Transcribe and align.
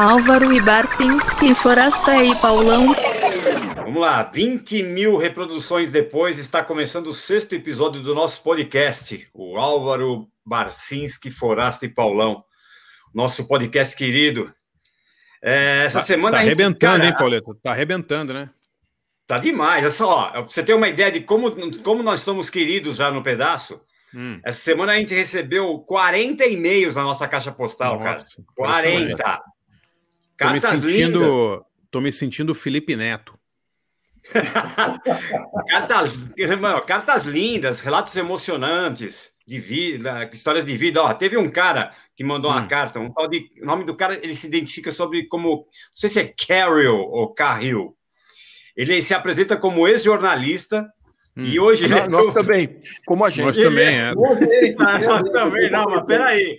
Álvaro 0.00 0.50
e 0.50 0.62
Barcinski, 0.62 1.54
Forasta 1.54 2.24
e 2.24 2.34
Paulão. 2.36 2.94
Vamos 3.76 4.00
lá, 4.00 4.22
20 4.22 4.82
mil 4.82 5.18
reproduções 5.18 5.92
depois, 5.92 6.38
está 6.38 6.64
começando 6.64 7.08
o 7.08 7.14
sexto 7.14 7.54
episódio 7.54 8.02
do 8.02 8.14
nosso 8.14 8.42
podcast, 8.42 9.28
o 9.34 9.58
Álvaro 9.58 10.26
Barcinski, 10.42 11.30
Forasta 11.30 11.84
e 11.84 11.90
Paulão. 11.90 12.42
Nosso 13.14 13.46
podcast 13.46 13.94
querido. 13.94 14.50
É, 15.42 15.84
essa 15.84 15.98
tá, 15.98 16.06
semana. 16.06 16.38
Tá 16.38 16.44
arrebentando, 16.44 16.96
cara, 16.96 17.04
hein, 17.04 17.14
Pauleto? 17.14 17.54
Tá 17.62 17.72
arrebentando, 17.72 18.32
né? 18.32 18.48
Tá 19.26 19.36
demais. 19.36 19.84
É 19.84 19.90
só, 19.90 20.30
pra 20.30 20.40
você 20.40 20.62
ter 20.62 20.72
uma 20.72 20.88
ideia 20.88 21.12
de 21.12 21.20
como, 21.20 21.54
como 21.82 22.02
nós 22.02 22.20
somos 22.22 22.48
queridos 22.48 22.96
já 22.96 23.10
no 23.10 23.22
pedaço. 23.22 23.78
Hum. 24.14 24.40
Essa 24.42 24.60
semana 24.62 24.92
a 24.92 24.96
gente 24.96 25.14
recebeu 25.14 25.78
40 25.80 26.46
e-mails 26.46 26.94
na 26.94 27.02
nossa 27.02 27.28
caixa 27.28 27.52
postal, 27.52 28.00
Nossa, 28.00 28.24
cara. 28.24 28.26
40. 28.56 29.42
Tô 30.40 30.50
me 30.50 30.60
sentindo, 30.60 31.20
lindas. 31.20 31.60
tô 31.90 32.00
me 32.00 32.12
sentindo 32.12 32.54
Felipe 32.54 32.96
Neto. 32.96 33.38
cartas, 35.68 36.12
cartas 36.86 37.24
lindas, 37.26 37.80
relatos 37.80 38.16
emocionantes 38.16 39.32
de 39.46 39.58
vida, 39.58 40.30
histórias 40.32 40.64
de 40.64 40.76
vida. 40.78 41.02
Ó, 41.02 41.12
teve 41.12 41.36
um 41.36 41.50
cara 41.50 41.92
que 42.16 42.24
mandou 42.24 42.50
hum. 42.50 42.54
uma 42.54 42.66
carta, 42.66 42.98
um 42.98 43.12
tal 43.12 43.28
de, 43.28 43.50
o 43.60 43.66
nome 43.66 43.84
do 43.84 43.94
cara 43.94 44.14
ele 44.14 44.34
se 44.34 44.46
identifica 44.46 44.90
sobre 44.90 45.26
como, 45.26 45.48
não 45.48 45.64
sei 45.92 46.08
se 46.08 46.20
é 46.20 46.32
Carrill 46.46 46.96
ou 46.96 47.34
Carrill. 47.34 47.94
Ele 48.74 49.02
se 49.02 49.12
apresenta 49.12 49.58
como 49.58 49.86
ex-jornalista 49.86 50.88
hum. 51.36 51.44
e 51.44 51.60
hoje 51.60 51.86
nós, 51.86 52.08
nós 52.08 52.32
também, 52.32 52.80
como 53.04 53.26
a 53.26 53.30
gente. 53.30 53.44
Nós 53.44 53.56
também, 53.58 53.98
é. 53.98 54.14
nós 54.14 55.28
também, 55.32 55.70
não, 55.70 55.84
mas 55.84 56.06
peraí, 56.06 56.58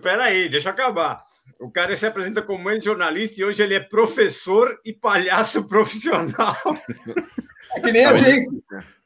peraí, 0.00 0.48
deixa 0.48 0.70
eu 0.70 0.72
acabar. 0.72 1.20
O 1.60 1.70
cara 1.70 1.94
se 1.94 2.06
apresenta 2.06 2.40
como 2.40 2.70
ex-jornalista 2.70 3.40
e 3.40 3.44
hoje 3.44 3.62
ele 3.62 3.74
é 3.74 3.80
professor 3.80 4.80
e 4.82 4.94
palhaço 4.94 5.66
profissional. 5.68 6.56
É 7.76 7.80
que 7.80 7.92
nem 7.92 8.06
a 8.06 8.16
gente. 8.16 8.50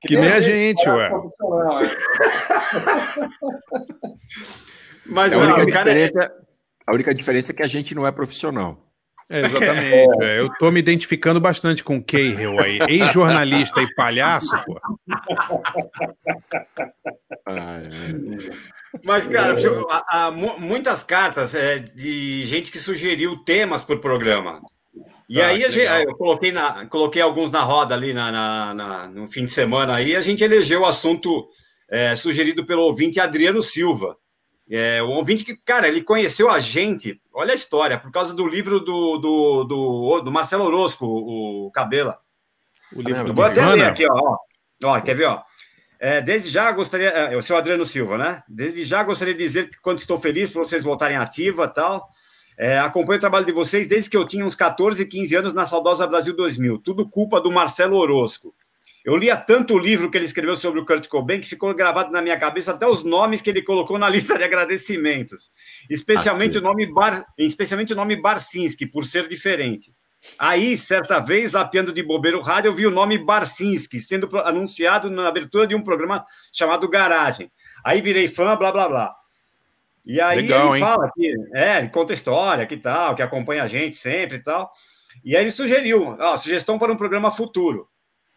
Que, 0.00 0.08
que 0.08 0.16
nem, 0.16 0.30
a 0.30 0.40
gente, 0.40 0.78
gente 0.78 0.88
ué. 0.88 1.10
Mas 5.06 5.32
a 5.32 5.38
única, 5.38 5.66
diferença, 5.66 6.22
é... 6.22 6.30
a 6.86 6.94
única 6.94 7.14
diferença 7.14 7.52
é 7.52 7.54
que 7.54 7.62
a 7.62 7.66
gente 7.66 7.92
não 7.94 8.06
é 8.06 8.12
profissional. 8.12 8.80
É, 9.28 9.46
exatamente. 9.46 10.22
É. 10.22 10.38
Eu 10.38 10.48
tô 10.58 10.70
me 10.70 10.78
identificando 10.78 11.40
bastante 11.40 11.82
com 11.82 11.96
o 11.96 12.04
Cahill 12.04 12.60
aí. 12.60 12.78
Ex-jornalista 12.88 13.82
e 13.82 13.94
palhaço, 13.94 14.56
pô. 14.64 14.80
Ah, 17.46 17.78
é. 17.78 18.73
Mas, 19.02 19.26
cara, 19.26 19.56
há, 19.90 20.26
há 20.26 20.30
muitas 20.30 21.02
cartas 21.02 21.54
é, 21.54 21.78
de 21.78 22.46
gente 22.46 22.70
que 22.70 22.78
sugeriu 22.78 23.38
temas 23.44 23.84
para 23.84 23.96
o 23.96 24.00
programa. 24.00 24.60
E 25.28 25.40
ah, 25.40 25.48
aí 25.48 25.70
gente, 25.70 26.06
eu 26.06 26.14
coloquei, 26.16 26.52
na, 26.52 26.86
coloquei 26.86 27.22
alguns 27.22 27.50
na 27.50 27.62
roda 27.62 27.94
ali 27.94 28.12
na, 28.12 28.30
na, 28.30 28.74
na, 28.74 29.06
no 29.08 29.26
fim 29.26 29.44
de 29.44 29.50
semana 29.50 29.94
aí, 29.94 30.14
a 30.14 30.20
gente 30.20 30.44
elegeu 30.44 30.82
o 30.82 30.86
assunto 30.86 31.48
é, 31.90 32.14
sugerido 32.14 32.64
pelo 32.64 32.82
ouvinte 32.82 33.18
Adriano 33.18 33.62
Silva. 33.62 34.16
É, 34.70 35.02
o 35.02 35.10
ouvinte 35.10 35.44
que, 35.44 35.56
cara, 35.56 35.88
ele 35.88 36.02
conheceu 36.02 36.50
a 36.50 36.58
gente, 36.58 37.20
olha 37.32 37.52
a 37.52 37.54
história, 37.56 37.98
por 37.98 38.10
causa 38.10 38.34
do 38.34 38.46
livro 38.46 38.80
do, 38.80 39.18
do, 39.18 39.64
do, 39.64 40.20
do 40.20 40.32
Marcelo 40.32 40.64
Orozco, 40.64 41.06
o, 41.06 41.70
Cabela. 41.70 42.18
O 42.94 43.02
livro 43.02 43.24
do 43.24 43.34
Vou 43.34 43.44
até 43.44 43.64
ler 43.66 43.84
aqui, 43.84 44.06
ó, 44.06 44.36
ó. 44.84 45.00
Quer 45.00 45.14
ver, 45.14 45.26
ó? 45.26 45.42
É, 45.98 46.20
desde 46.20 46.50
já 46.50 46.70
gostaria, 46.72 47.08
é, 47.08 47.36
o 47.36 47.42
seu 47.42 47.56
Adriano 47.56 47.86
Silva, 47.86 48.18
né? 48.18 48.42
Desde 48.48 48.84
já 48.84 49.02
gostaria 49.02 49.34
de 49.34 49.42
dizer 49.42 49.70
que 49.70 49.80
quando 49.80 49.98
estou 49.98 50.18
feliz 50.18 50.50
por 50.50 50.64
vocês 50.64 50.82
voltarem 50.82 51.16
ativa 51.16 51.68
tal. 51.68 52.08
É, 52.56 52.78
acompanho 52.78 53.16
o 53.16 53.20
trabalho 53.20 53.46
de 53.46 53.52
vocês 53.52 53.88
desde 53.88 54.08
que 54.08 54.16
eu 54.16 54.24
tinha 54.24 54.44
uns 54.44 54.54
14, 54.54 55.04
15 55.04 55.34
anos 55.34 55.54
na 55.54 55.66
saudosa 55.66 56.06
Brasil 56.06 56.34
2000. 56.36 56.78
Tudo 56.78 57.08
culpa 57.08 57.40
do 57.40 57.50
Marcelo 57.50 57.96
Orozco. 57.96 58.54
Eu 59.04 59.16
lia 59.16 59.36
tanto 59.36 59.74
o 59.74 59.78
livro 59.78 60.10
que 60.10 60.16
ele 60.16 60.24
escreveu 60.24 60.56
sobre 60.56 60.80
o 60.80 60.86
Kurt 60.86 61.08
Cobain 61.08 61.38
que 61.38 61.48
ficou 61.48 61.74
gravado 61.74 62.10
na 62.10 62.22
minha 62.22 62.38
cabeça 62.38 62.72
até 62.72 62.86
os 62.86 63.04
nomes 63.04 63.42
que 63.42 63.50
ele 63.50 63.60
colocou 63.60 63.98
na 63.98 64.08
lista 64.10 64.38
de 64.38 64.44
agradecimentos, 64.44 65.52
especialmente 65.90 66.56
ah, 66.56 66.60
o 66.60 66.64
nome 66.64 66.90
Bar, 66.90 67.26
especialmente 67.36 67.92
o 67.92 67.96
nome 67.96 68.16
Barcinski, 68.16 68.86
por 68.86 69.04
ser 69.04 69.28
diferente. 69.28 69.92
Aí, 70.38 70.76
certa 70.76 71.20
vez, 71.20 71.52
zapeando 71.52 71.92
de 71.92 72.02
bobeiro 72.02 72.40
rádio, 72.40 72.68
eu 72.68 72.74
vi 72.74 72.86
o 72.86 72.90
nome 72.90 73.18
Barcinski 73.18 74.00
sendo 74.00 74.28
anunciado 74.40 75.10
na 75.10 75.28
abertura 75.28 75.66
de 75.66 75.74
um 75.74 75.82
programa 75.82 76.24
chamado 76.52 76.88
Garagem. 76.88 77.50
Aí 77.84 78.00
virei 78.00 78.28
fã, 78.28 78.56
blá 78.56 78.72
blá 78.72 78.88
blá. 78.88 79.14
E 80.04 80.20
aí 80.20 80.42
Legal, 80.42 80.68
ele 80.68 80.74
hein? 80.76 80.80
fala 80.80 81.10
que, 81.14 81.34
é, 81.54 81.78
ele 81.78 81.88
conta 81.88 82.12
história, 82.12 82.66
que 82.66 82.76
tal, 82.76 83.14
que 83.14 83.22
acompanha 83.22 83.62
a 83.62 83.66
gente 83.66 83.96
sempre 83.96 84.36
e 84.36 84.42
tal. 84.42 84.70
E 85.24 85.36
aí 85.36 85.44
ele 85.44 85.50
sugeriu, 85.50 86.16
ó, 86.18 86.36
sugestão 86.36 86.78
para 86.78 86.92
um 86.92 86.96
programa 86.96 87.30
futuro 87.30 87.88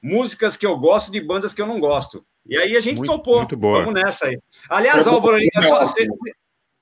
músicas 0.02 0.56
que 0.56 0.66
eu 0.66 0.78
gosto 0.78 1.12
de 1.12 1.22
bandas 1.22 1.54
que 1.54 1.62
eu 1.62 1.68
não 1.68 1.80
gosto. 1.80 2.26
E 2.46 2.58
aí 2.58 2.78
a 2.78 2.80
gente 2.80 2.98
muito, 2.98 3.12
topou. 3.12 3.38
Muito 3.38 3.58
boa. 3.58 3.80
Vamos 3.80 4.02
nessa 4.02 4.28
aí. 4.28 4.40
Aliás, 4.70 5.06
Álvaro, 5.06 5.38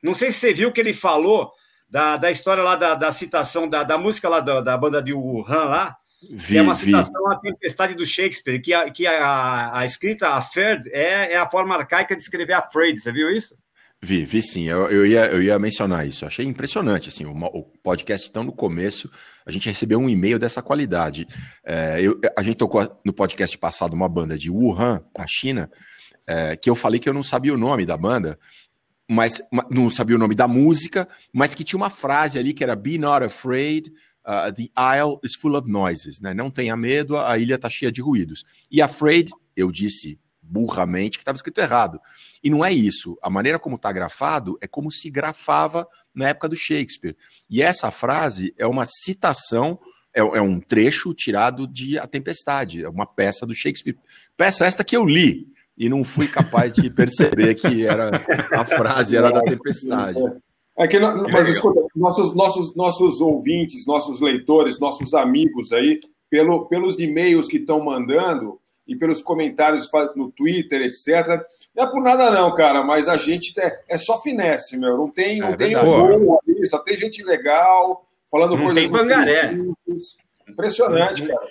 não 0.03 0.13
sei 0.13 0.31
se 0.31 0.39
você 0.39 0.53
viu 0.53 0.71
que 0.71 0.79
ele 0.79 0.93
falou 0.93 1.51
da, 1.95 2.17
da 2.17 2.29
história 2.29 2.61
lá 2.61 2.75
da, 2.75 2.93
da 2.93 3.09
citação 3.13 3.69
da, 3.69 3.81
da 3.81 3.97
música 3.97 4.27
lá 4.27 4.41
da, 4.41 4.59
da 4.59 4.77
banda 4.77 5.01
de 5.01 5.13
Wuhan 5.13 5.63
lá. 5.63 5.95
Vi, 6.29 6.47
que 6.47 6.57
é 6.57 6.61
uma 6.61 6.75
citação 6.75 7.31
à 7.31 7.37
tempestade 7.37 7.95
do 7.95 8.05
Shakespeare, 8.05 8.59
que 8.59 8.73
a, 8.73 8.89
que 8.89 9.07
a, 9.07 9.77
a 9.79 9.85
escrita, 9.85 10.27
a 10.27 10.41
Ferd, 10.41 10.89
é, 10.91 11.31
é 11.31 11.37
a 11.37 11.49
forma 11.49 11.73
arcaica 11.73 12.13
de 12.13 12.21
escrever 12.21 12.51
Afraid. 12.51 12.99
Você 12.99 13.13
viu 13.13 13.31
isso? 13.31 13.55
Vi, 14.01 14.25
vi 14.25 14.41
sim. 14.41 14.63
Eu, 14.63 14.89
eu, 14.91 15.05
ia, 15.05 15.27
eu 15.27 15.41
ia 15.41 15.57
mencionar 15.57 16.05
isso. 16.05 16.25
achei 16.25 16.45
impressionante. 16.45 17.07
Assim, 17.07 17.25
o, 17.25 17.31
o 17.31 17.63
podcast, 17.81 18.27
então, 18.29 18.43
no 18.43 18.51
começo, 18.51 19.09
a 19.45 19.51
gente 19.51 19.69
recebeu 19.69 19.97
um 19.97 20.09
e-mail 20.09 20.37
dessa 20.37 20.61
qualidade. 20.61 21.25
É, 21.63 22.01
eu, 22.01 22.19
a 22.35 22.43
gente 22.43 22.57
tocou 22.57 22.99
no 23.05 23.13
podcast 23.13 23.57
passado 23.57 23.93
uma 23.93 24.09
banda 24.09 24.37
de 24.37 24.51
Wuhan, 24.51 25.01
na 25.17 25.25
China, 25.29 25.71
é, 26.27 26.57
que 26.57 26.69
eu 26.69 26.75
falei 26.75 26.99
que 26.99 27.07
eu 27.07 27.13
não 27.13 27.23
sabia 27.23 27.53
o 27.53 27.57
nome 27.57 27.85
da 27.85 27.95
banda, 27.95 28.37
mas 29.09 29.41
não 29.69 29.89
sabia 29.89 30.15
o 30.15 30.19
nome 30.19 30.35
da 30.35 30.47
música, 30.47 31.07
mas 31.31 31.53
que 31.53 31.63
tinha 31.63 31.77
uma 31.77 31.89
frase 31.89 32.39
ali 32.39 32.53
que 32.53 32.63
era 32.63 32.75
Be 32.75 32.97
not 32.97 33.23
afraid, 33.23 33.91
uh, 34.25 34.51
the 34.51 34.69
isle 34.97 35.19
is 35.23 35.35
full 35.35 35.55
of 35.55 35.69
noises. 35.69 36.19
Né? 36.19 36.33
Não 36.33 36.49
tenha 36.49 36.75
medo, 36.75 37.17
a 37.17 37.37
ilha 37.37 37.55
está 37.55 37.69
cheia 37.69 37.91
de 37.91 38.01
ruídos. 38.01 38.43
E 38.71 38.81
afraid, 38.81 39.31
eu 39.55 39.71
disse 39.71 40.19
burramente 40.41 41.17
que 41.17 41.23
estava 41.23 41.35
escrito 41.35 41.59
errado. 41.59 41.99
E 42.43 42.49
não 42.49 42.63
é 42.63 42.71
isso. 42.71 43.17
A 43.21 43.29
maneira 43.29 43.57
como 43.57 43.75
está 43.75 43.91
grafado 43.91 44.57
é 44.61 44.67
como 44.67 44.91
se 44.91 45.09
grafava 45.09 45.87
na 46.13 46.29
época 46.29 46.49
do 46.49 46.55
Shakespeare. 46.55 47.15
E 47.49 47.61
essa 47.61 47.89
frase 47.91 48.53
é 48.57 48.67
uma 48.67 48.85
citação, 48.85 49.79
é, 50.13 50.19
é 50.19 50.41
um 50.41 50.59
trecho 50.59 51.13
tirado 51.13 51.67
de 51.67 51.97
A 51.97 52.07
Tempestade, 52.07 52.83
é 52.83 52.89
uma 52.89 53.05
peça 53.05 53.45
do 53.45 53.53
Shakespeare. 53.53 53.97
Peça 54.37 54.65
esta 54.65 54.83
que 54.83 54.95
eu 54.95 55.05
li 55.05 55.54
e 55.77 55.89
não 55.89 56.03
fui 56.03 56.27
capaz 56.27 56.73
de 56.73 56.89
perceber 56.89 57.55
que 57.55 57.85
era 57.85 58.11
a 58.51 58.65
frase 58.65 59.17
era 59.17 59.31
da 59.31 59.41
Tempestade. 59.41 60.17
É 60.77 60.87
que, 60.87 60.99
mas 60.99 61.47
escuta, 61.47 61.81
nossos, 61.95 62.35
nossos, 62.35 62.75
nossos 62.75 63.21
ouvintes, 63.21 63.85
nossos 63.85 64.19
leitores, 64.19 64.79
nossos 64.79 65.13
amigos 65.13 65.71
aí, 65.71 65.99
pelo, 66.29 66.65
pelos 66.65 66.99
e-mails 66.99 67.47
que 67.47 67.57
estão 67.57 67.83
mandando, 67.83 68.59
e 68.87 68.95
pelos 68.95 69.21
comentários 69.21 69.89
no 70.15 70.31
Twitter, 70.31 70.81
etc. 70.81 71.43
Não 71.75 71.83
é 71.83 71.87
por 71.89 72.01
nada, 72.01 72.29
não, 72.29 72.53
cara, 72.53 72.83
mas 72.83 73.07
a 73.07 73.17
gente 73.17 73.59
é, 73.59 73.81
é 73.89 73.97
só 73.97 74.21
finesse, 74.21 74.77
meu. 74.77 74.97
Não 74.97 75.09
tem, 75.09 75.39
não 75.39 75.49
é 75.49 75.57
tem 75.57 75.75
um 75.75 76.37
ali, 76.37 76.65
só 76.67 76.77
tem 76.79 76.97
gente 76.97 77.23
legal, 77.23 78.05
falando 78.29 78.55
não 78.55 78.65
coisas. 78.65 78.83
Tem 78.83 78.91
bangaré. 78.91 79.57
Impressionante, 80.47 81.25
cara. 81.27 81.47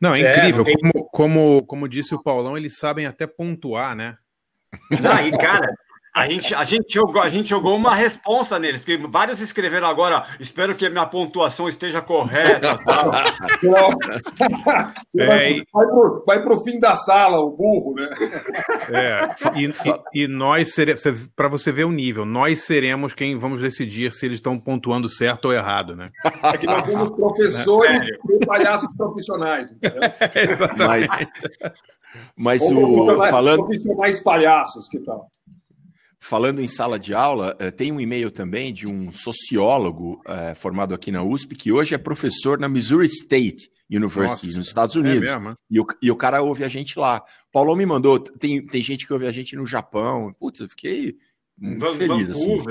Não, 0.00 0.14
é 0.14 0.20
incrível. 0.20 0.64
É, 0.66 0.72
não 0.72 0.92
tem... 0.92 0.92
como, 0.92 1.08
como, 1.10 1.66
como 1.66 1.88
disse 1.88 2.14
o 2.14 2.22
Paulão, 2.22 2.56
eles 2.56 2.76
sabem 2.78 3.06
até 3.06 3.26
pontuar, 3.26 3.94
né? 3.94 4.16
Não, 5.00 5.26
e, 5.26 5.30
cara, 5.38 5.72
a 6.16 6.26
gente, 6.26 6.54
a, 6.54 6.64
gente 6.64 6.94
jogou, 6.94 7.20
a 7.20 7.28
gente 7.28 7.46
jogou 7.46 7.76
uma 7.76 7.94
responsa 7.94 8.58
neles, 8.58 8.80
porque 8.80 8.96
vários 8.96 9.38
escreveram 9.42 9.86
agora, 9.86 10.24
espero 10.40 10.74
que 10.74 10.86
a 10.86 10.88
minha 10.88 11.04
pontuação 11.04 11.68
esteja 11.68 12.00
correta. 12.00 12.78
Tal. 12.86 13.10
é, 15.18 15.62
vai, 16.26 16.42
para 16.42 16.54
o 16.54 16.64
fim 16.64 16.80
da 16.80 16.96
sala, 16.96 17.38
o 17.38 17.50
burro, 17.50 17.96
né? 17.96 18.08
É, 18.90 19.60
e, 19.60 19.66
e, 19.66 20.24
e 20.24 20.26
nós 20.26 20.72
seremos, 20.72 21.02
para 21.36 21.48
você 21.48 21.70
ver 21.70 21.84
o 21.84 21.92
nível, 21.92 22.24
nós 22.24 22.62
seremos 22.62 23.12
quem 23.12 23.38
vamos 23.38 23.60
decidir 23.60 24.10
se 24.10 24.24
eles 24.24 24.38
estão 24.38 24.58
pontuando 24.58 25.10
certo 25.10 25.48
ou 25.48 25.52
errado, 25.52 25.94
né? 25.94 26.06
É 26.42 26.56
que 26.56 26.64
nós 26.64 26.82
somos 26.82 27.10
professores 27.10 28.00
é. 28.00 28.06
e 28.30 28.46
palhaços 28.46 28.88
profissionais, 28.96 29.70
entendeu? 29.70 30.00
Exatamente. 30.50 31.28
Mas, 32.34 32.62
mas 32.62 32.62
o. 32.70 33.20
Falando... 33.28 33.64
Profissionais 33.66 34.22
palhaços, 34.22 34.88
que 34.88 34.98
tal? 35.00 35.28
Falando 36.18 36.60
em 36.60 36.66
sala 36.66 36.98
de 36.98 37.14
aula, 37.14 37.54
eh, 37.58 37.70
tem 37.70 37.92
um 37.92 38.00
e-mail 38.00 38.30
também 38.30 38.72
de 38.72 38.86
um 38.86 39.12
sociólogo 39.12 40.20
eh, 40.26 40.54
formado 40.54 40.94
aqui 40.94 41.12
na 41.12 41.22
USP, 41.22 41.54
que 41.54 41.70
hoje 41.70 41.94
é 41.94 41.98
professor 41.98 42.58
na 42.58 42.68
Missouri 42.68 43.06
State 43.06 43.70
University, 43.90 44.46
Nossa, 44.46 44.58
nos 44.58 44.66
Estados 44.66 44.96
é 44.96 44.98
Unidos. 44.98 45.28
É 45.28 45.38
mesmo, 45.38 45.56
e, 45.70 45.80
o, 45.80 45.86
e 46.02 46.10
o 46.10 46.16
cara 46.16 46.42
ouve 46.42 46.64
a 46.64 46.68
gente 46.68 46.98
lá. 46.98 47.22
Paulo 47.52 47.76
me 47.76 47.86
mandou, 47.86 48.18
tem, 48.18 48.64
tem 48.66 48.82
gente 48.82 49.06
que 49.06 49.12
ouve 49.12 49.26
a 49.26 49.32
gente 49.32 49.54
no 49.54 49.66
Japão. 49.66 50.34
Putz, 50.38 50.60
eu 50.60 50.68
fiquei 50.68 51.16
feliz, 51.96 52.30
assim. 52.30 52.62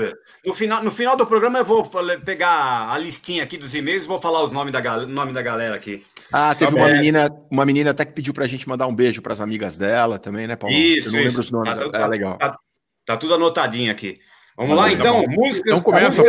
No 0.44 0.54
final, 0.54 0.84
no 0.84 0.90
final 0.90 1.16
do 1.16 1.26
programa 1.26 1.58
eu 1.58 1.64
vou 1.64 1.88
pegar 2.24 2.90
a 2.90 2.98
listinha 2.98 3.42
aqui 3.42 3.56
dos 3.56 3.74
e-mails 3.74 4.04
e 4.04 4.08
vou 4.08 4.20
falar 4.20 4.44
os 4.44 4.52
nomes 4.52 4.72
da, 4.72 5.06
nome 5.06 5.32
da 5.32 5.42
galera 5.42 5.74
aqui. 5.74 6.04
Ah, 6.32 6.54
teve 6.54 6.74
tá 6.74 6.76
uma 6.76 6.88
menina, 6.92 7.30
uma 7.50 7.64
menina 7.64 7.90
até 7.90 8.04
que 8.04 8.12
pediu 8.12 8.34
pra 8.34 8.46
gente 8.46 8.68
mandar 8.68 8.86
um 8.86 8.94
beijo 8.94 9.22
para 9.22 9.32
as 9.32 9.40
amigas 9.40 9.76
dela 9.76 10.18
também, 10.18 10.46
né, 10.46 10.56
Paulo? 10.56 10.76
Isso, 10.76 11.08
eu 11.08 11.12
não 11.12 11.20
isso. 11.20 11.28
lembro 11.28 11.40
os 11.40 11.50
nomes. 11.50 11.76
Tá, 11.76 11.84
é 11.84 11.90
tá, 11.90 12.06
legal. 12.06 12.38
Tá, 12.38 12.58
tá, 13.06 13.16
tudo 13.16 13.34
anotadinho 13.34 13.90
aqui. 13.90 14.18
Vamos 14.56 14.76
lá, 14.76 14.92
então. 14.92 15.22
Tá 15.22 15.30
músicas. 15.30 15.72
Então 15.72 15.80
começa. 15.80 16.22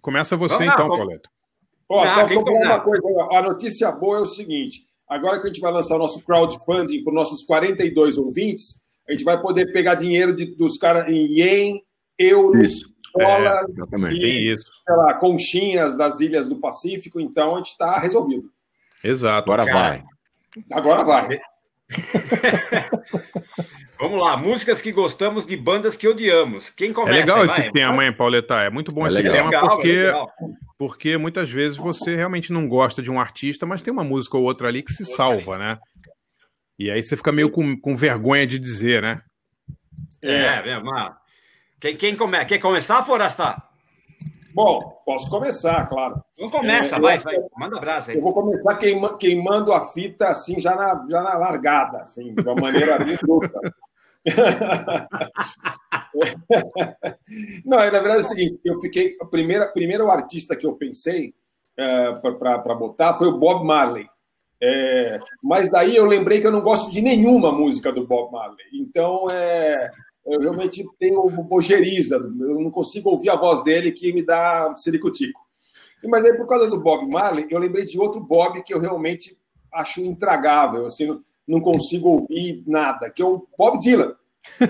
Começa 0.00 0.36
você, 0.36 0.56
Vamos 0.56 0.74
então, 0.74 0.88
Pauleto. 0.88 1.30
Ó, 1.88 2.06
só 2.06 2.26
uma 2.26 2.80
coisa. 2.80 3.02
A 3.32 3.42
notícia 3.42 3.90
boa 3.92 4.18
é 4.18 4.20
o 4.20 4.26
seguinte: 4.26 4.86
agora 5.08 5.38
que 5.40 5.44
a 5.44 5.46
gente 5.48 5.60
vai 5.60 5.72
lançar 5.72 5.96
o 5.96 5.98
nosso 5.98 6.22
crowdfunding 6.22 7.02
para 7.02 7.10
os 7.10 7.14
nossos 7.14 7.44
42 7.44 8.18
ouvintes, 8.18 8.82
a 9.08 9.12
gente 9.12 9.24
vai 9.24 9.40
poder 9.40 9.72
pegar 9.72 9.94
dinheiro 9.94 10.34
de, 10.34 10.54
dos 10.56 10.76
caras 10.78 11.08
em 11.08 11.26
ien, 11.26 11.82
euros, 12.18 12.80
dólar 13.14 13.64
é, 13.64 14.12
e 14.12 14.56
lá, 14.88 15.14
conchinhas 15.14 15.96
das 15.96 16.20
ilhas 16.20 16.48
do 16.48 16.60
Pacífico. 16.60 17.20
Então 17.20 17.54
a 17.54 17.58
gente 17.58 17.70
está 17.70 17.98
resolvido. 17.98 18.50
Exato. 19.02 19.50
Agora 19.50 19.64
Cara, 19.64 19.78
vai. 19.78 20.04
Agora 20.72 21.04
vai. 21.04 21.40
Vamos 23.98 24.20
lá, 24.20 24.36
músicas 24.36 24.82
que 24.82 24.92
gostamos 24.92 25.46
de 25.46 25.56
bandas 25.56 25.96
que 25.96 26.08
odiamos. 26.08 26.70
Quem 26.70 26.92
começa? 26.92 27.16
É 27.16 27.20
legal 27.20 27.44
esse 27.44 27.72
tema, 27.72 28.04
hein, 28.04 28.12
Pauleta? 28.12 28.56
É 28.56 28.70
muito 28.70 28.94
bom 28.94 29.04
é 29.04 29.08
esse 29.08 29.16
legal. 29.16 29.36
tema 29.36 29.50
legal, 29.50 29.68
porque, 29.68 29.90
é 29.90 30.12
porque 30.76 31.16
muitas 31.16 31.50
vezes 31.50 31.78
você 31.78 32.14
realmente 32.14 32.52
não 32.52 32.68
gosta 32.68 33.00
de 33.00 33.10
um 33.10 33.20
artista, 33.20 33.64
mas 33.64 33.82
tem 33.82 33.92
uma 33.92 34.04
música 34.04 34.36
ou 34.36 34.44
outra 34.44 34.68
ali 34.68 34.82
que 34.82 34.92
se 34.92 35.04
salva, 35.04 35.58
né? 35.58 35.78
E 36.78 36.90
aí 36.90 37.02
você 37.02 37.16
fica 37.16 37.30
meio 37.30 37.50
com, 37.50 37.78
com 37.80 37.96
vergonha 37.96 38.46
de 38.46 38.58
dizer, 38.58 39.00
né? 39.00 39.22
É, 40.20 40.34
é. 40.34 40.82
Quem, 41.80 41.96
quem 41.96 42.16
come... 42.16 42.44
Quer 42.44 42.58
começar, 42.58 43.04
Forastar? 43.04 43.73
Bom, 44.54 45.02
posso 45.04 45.28
começar, 45.28 45.84
claro. 45.88 46.22
Não 46.38 46.48
começa, 46.48 46.94
é, 46.94 47.00
vai, 47.00 47.18
vai, 47.18 47.34
manda 47.56 47.76
abraço 47.76 48.12
aí. 48.12 48.16
Eu 48.16 48.22
vou 48.22 48.32
começar 48.32 48.76
queima, 48.76 49.18
queimando 49.18 49.72
a 49.72 49.90
fita 49.90 50.28
assim, 50.28 50.60
já 50.60 50.76
na, 50.76 51.04
já 51.10 51.22
na 51.22 51.34
largada, 51.34 51.98
assim, 51.98 52.32
de 52.32 52.40
uma 52.40 52.54
maneira 52.54 53.04
bem 53.04 53.18
bruta. 53.20 53.60
Não, 57.66 57.78
na 57.78 57.90
verdade 57.90 58.18
é 58.18 58.20
o 58.20 58.22
seguinte, 58.22 58.60
eu 58.64 58.80
fiquei. 58.80 59.16
A 59.20 59.26
primeira, 59.26 59.66
primeiro 59.66 60.08
artista 60.08 60.54
que 60.54 60.64
eu 60.64 60.74
pensei 60.74 61.34
é, 61.76 62.12
para 62.12 62.74
botar 62.76 63.14
foi 63.14 63.26
o 63.26 63.36
Bob 63.36 63.66
Marley. 63.66 64.08
É, 64.62 65.18
mas 65.42 65.68
daí 65.68 65.96
eu 65.96 66.06
lembrei 66.06 66.40
que 66.40 66.46
eu 66.46 66.52
não 66.52 66.62
gosto 66.62 66.92
de 66.92 67.02
nenhuma 67.02 67.50
música 67.50 67.90
do 67.92 68.06
Bob 68.06 68.30
Marley. 68.32 68.64
Então, 68.72 69.26
é, 69.32 69.90
eu 70.26 70.40
realmente 70.40 70.82
tenho 70.98 71.28
bojeriza, 71.42 72.16
eu 72.16 72.60
não 72.60 72.70
consigo 72.70 73.10
ouvir 73.10 73.30
a 73.30 73.36
voz 73.36 73.62
dele 73.62 73.92
que 73.92 74.12
me 74.12 74.24
dá 74.24 74.74
ciricutico. 74.76 75.40
Mas 76.08 76.24
aí, 76.24 76.34
por 76.34 76.46
causa 76.46 76.68
do 76.68 76.80
Bob 76.80 77.08
Marley, 77.08 77.46
eu 77.50 77.58
lembrei 77.58 77.84
de 77.84 77.98
outro 77.98 78.20
Bob 78.20 78.62
que 78.62 78.74
eu 78.74 78.80
realmente 78.80 79.36
acho 79.72 80.00
intragável, 80.00 80.86
assim, 80.86 81.18
não, 81.46 81.60
consigo 81.60 82.08
ouvir 82.08 82.62
nada, 82.66 83.10
que 83.10 83.22
é 83.22 83.24
o 83.24 83.46
Bob 83.58 83.78
Dylan. 83.78 84.14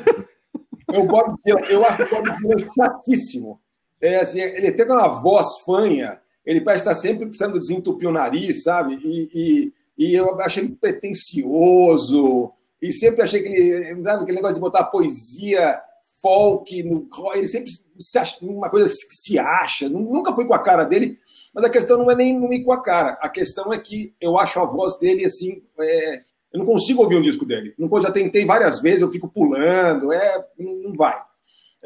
é 0.93 0.99
o 0.99 1.07
Bob 1.07 1.35
Dylan. 1.45 1.61
Eu 1.69 1.85
acho 1.85 2.03
o 2.03 2.09
Bob 2.09 2.37
Dylan 2.39 2.71
chatíssimo. 2.75 3.61
É, 4.01 4.17
assim, 4.17 4.41
ele 4.41 4.73
tem 4.73 4.87
uma 4.87 5.09
voz 5.09 5.61
fanha, 5.65 6.21
ele 6.45 6.61
parece 6.61 6.83
estar 6.83 6.95
sempre 6.95 7.27
precisando 7.27 7.59
desentupir 7.59 8.09
o 8.09 8.13
nariz, 8.13 8.63
sabe? 8.63 8.99
E, 9.05 9.31
e, 9.35 9.73
e 9.99 10.15
eu 10.15 10.41
achei 10.41 10.65
ele 10.65 10.77
pretencioso, 10.77 12.53
e 12.85 12.93
sempre 12.93 13.23
achei 13.23 13.43
que 13.43 13.49
ele, 13.49 14.03
sabe, 14.03 14.23
aquele 14.23 14.37
negócio 14.37 14.57
de 14.57 14.61
botar 14.61 14.85
poesia, 14.85 15.81
folk, 16.21 16.83
no, 16.83 17.09
ele 17.35 17.49
sempre 17.49 17.71
se 17.99 18.19
acha, 18.19 18.37
uma 18.45 18.69
coisa 18.69 18.93
que 18.93 19.17
se 19.17 19.39
acha, 19.39 19.89
nunca 19.89 20.35
foi 20.35 20.47
com 20.47 20.53
a 20.53 20.63
cara 20.63 20.85
dele, 20.85 21.17
mas 21.55 21.65
a 21.65 21.71
questão 21.71 21.97
não 21.97 22.11
é 22.11 22.15
nem 22.15 22.39
não 22.39 22.53
ir 22.53 22.63
com 22.63 22.73
a 22.73 22.83
cara, 22.83 23.17
a 23.23 23.29
questão 23.31 23.73
é 23.73 23.79
que 23.79 24.15
eu 24.21 24.39
acho 24.39 24.61
a 24.61 24.67
voz 24.67 24.99
dele 24.99 25.25
assim, 25.25 25.63
é, 25.81 26.17
eu 26.53 26.59
não 26.59 26.67
consigo 26.67 27.03
ouvir 27.03 27.17
um 27.17 27.23
disco 27.23 27.47
dele, 27.47 27.73
não, 27.79 27.89
já 28.03 28.11
tentei 28.11 28.45
várias 28.45 28.83
vezes, 28.83 29.01
eu 29.01 29.11
fico 29.11 29.29
pulando, 29.29 30.13
é, 30.13 30.47
não 30.59 30.93
vai. 30.93 31.19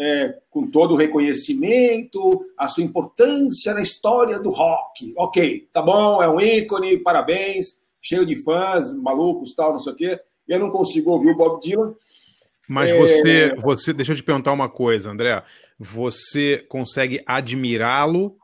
É, 0.00 0.36
com 0.50 0.68
todo 0.68 0.94
o 0.94 0.96
reconhecimento, 0.96 2.44
a 2.56 2.66
sua 2.66 2.84
importância 2.84 3.74
na 3.74 3.82
história 3.82 4.38
do 4.38 4.50
rock. 4.50 5.12
Ok, 5.16 5.68
tá 5.72 5.82
bom, 5.82 6.22
é 6.22 6.28
um 6.28 6.40
ícone, 6.40 6.98
parabéns, 6.98 7.74
cheio 8.00 8.24
de 8.24 8.36
fãs, 8.36 8.92
malucos, 8.92 9.54
tal, 9.54 9.72
não 9.72 9.80
sei 9.80 9.92
o 9.92 9.96
quê 9.96 10.20
eu 10.48 10.58
não 10.58 10.70
consigo 10.70 11.10
ouvir 11.10 11.30
o 11.30 11.36
Bob 11.36 11.60
Dylan. 11.60 11.94
Mas 12.68 12.90
você, 12.90 13.52
é... 13.52 13.54
você, 13.56 13.92
deixa 13.92 14.12
eu 14.12 14.16
te 14.16 14.22
perguntar 14.22 14.52
uma 14.52 14.68
coisa, 14.68 15.10
André. 15.10 15.42
Você 15.78 16.64
consegue 16.68 17.22
admirá-lo? 17.26 18.36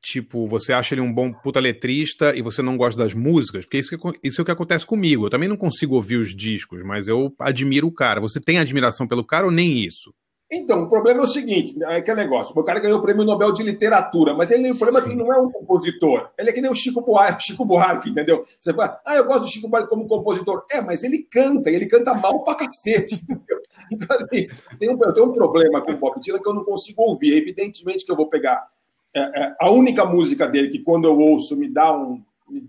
Tipo, 0.00 0.48
você 0.48 0.72
acha 0.72 0.94
ele 0.94 1.00
um 1.00 1.12
bom 1.12 1.32
puta 1.32 1.60
letrista 1.60 2.34
e 2.34 2.42
você 2.42 2.60
não 2.60 2.76
gosta 2.76 3.00
das 3.00 3.14
músicas? 3.14 3.64
Porque 3.64 3.78
isso, 3.78 3.96
isso 4.22 4.40
é 4.40 4.42
o 4.42 4.44
que 4.44 4.50
acontece 4.50 4.84
comigo. 4.84 5.26
Eu 5.26 5.30
também 5.30 5.48
não 5.48 5.56
consigo 5.56 5.94
ouvir 5.94 6.16
os 6.16 6.34
discos, 6.34 6.82
mas 6.82 7.06
eu 7.06 7.32
admiro 7.38 7.86
o 7.86 7.92
cara. 7.92 8.20
Você 8.20 8.40
tem 8.40 8.58
admiração 8.58 9.06
pelo 9.06 9.24
cara 9.24 9.46
ou 9.46 9.52
nem 9.52 9.78
isso? 9.78 10.12
Então, 10.54 10.82
o 10.82 10.88
problema 10.88 11.20
é 11.20 11.24
o 11.24 11.26
seguinte: 11.26 11.74
é 11.84 12.02
que 12.02 12.14
negócio. 12.14 12.52
O 12.54 12.62
cara 12.62 12.78
ganhou 12.78 12.98
o 12.98 13.02
prêmio 13.02 13.24
Nobel 13.24 13.52
de 13.52 13.62
Literatura, 13.62 14.34
mas 14.34 14.50
ele, 14.50 14.70
o 14.70 14.78
problema 14.78 15.00
Sim. 15.00 15.06
é 15.06 15.08
que 15.08 15.16
ele 15.16 15.26
não 15.26 15.34
é 15.34 15.38
um 15.40 15.50
compositor. 15.50 16.30
Ele 16.38 16.50
é 16.50 16.52
que 16.52 16.60
nem 16.60 16.70
o 16.70 16.74
Chico 16.74 17.00
Buarque, 17.00 17.44
Chico 17.44 17.64
Buarque, 17.64 18.10
entendeu? 18.10 18.44
Você 18.60 18.74
fala, 18.74 19.00
ah, 19.06 19.16
eu 19.16 19.24
gosto 19.24 19.44
do 19.44 19.48
Chico 19.48 19.66
Buarque 19.66 19.88
como 19.88 20.06
compositor. 20.06 20.66
É, 20.70 20.82
mas 20.82 21.02
ele 21.02 21.26
canta, 21.30 21.70
ele 21.70 21.86
canta 21.86 22.12
mal 22.12 22.44
pra 22.44 22.54
cacete, 22.54 23.14
entendeu? 23.24 23.62
Então, 23.90 24.14
assim, 24.14 24.46
tem 24.78 24.90
um, 24.90 24.98
eu 25.02 25.14
tenho 25.14 25.26
um 25.30 25.32
problema 25.32 25.80
com 25.80 25.92
o 25.92 25.96
Bob 25.96 26.20
Dylan 26.20 26.38
que 26.38 26.48
eu 26.48 26.54
não 26.54 26.64
consigo 26.64 27.00
ouvir. 27.00 27.34
Evidentemente 27.34 28.04
que 28.04 28.12
eu 28.12 28.16
vou 28.16 28.28
pegar 28.28 28.68
é, 29.14 29.20
é, 29.20 29.56
a 29.58 29.70
única 29.70 30.04
música 30.04 30.46
dele 30.46 30.68
que, 30.68 30.80
quando 30.80 31.06
eu 31.06 31.18
ouço, 31.18 31.56
me 31.56 31.68
dá 31.68 31.96
um. 31.96 32.22
Me, 32.46 32.68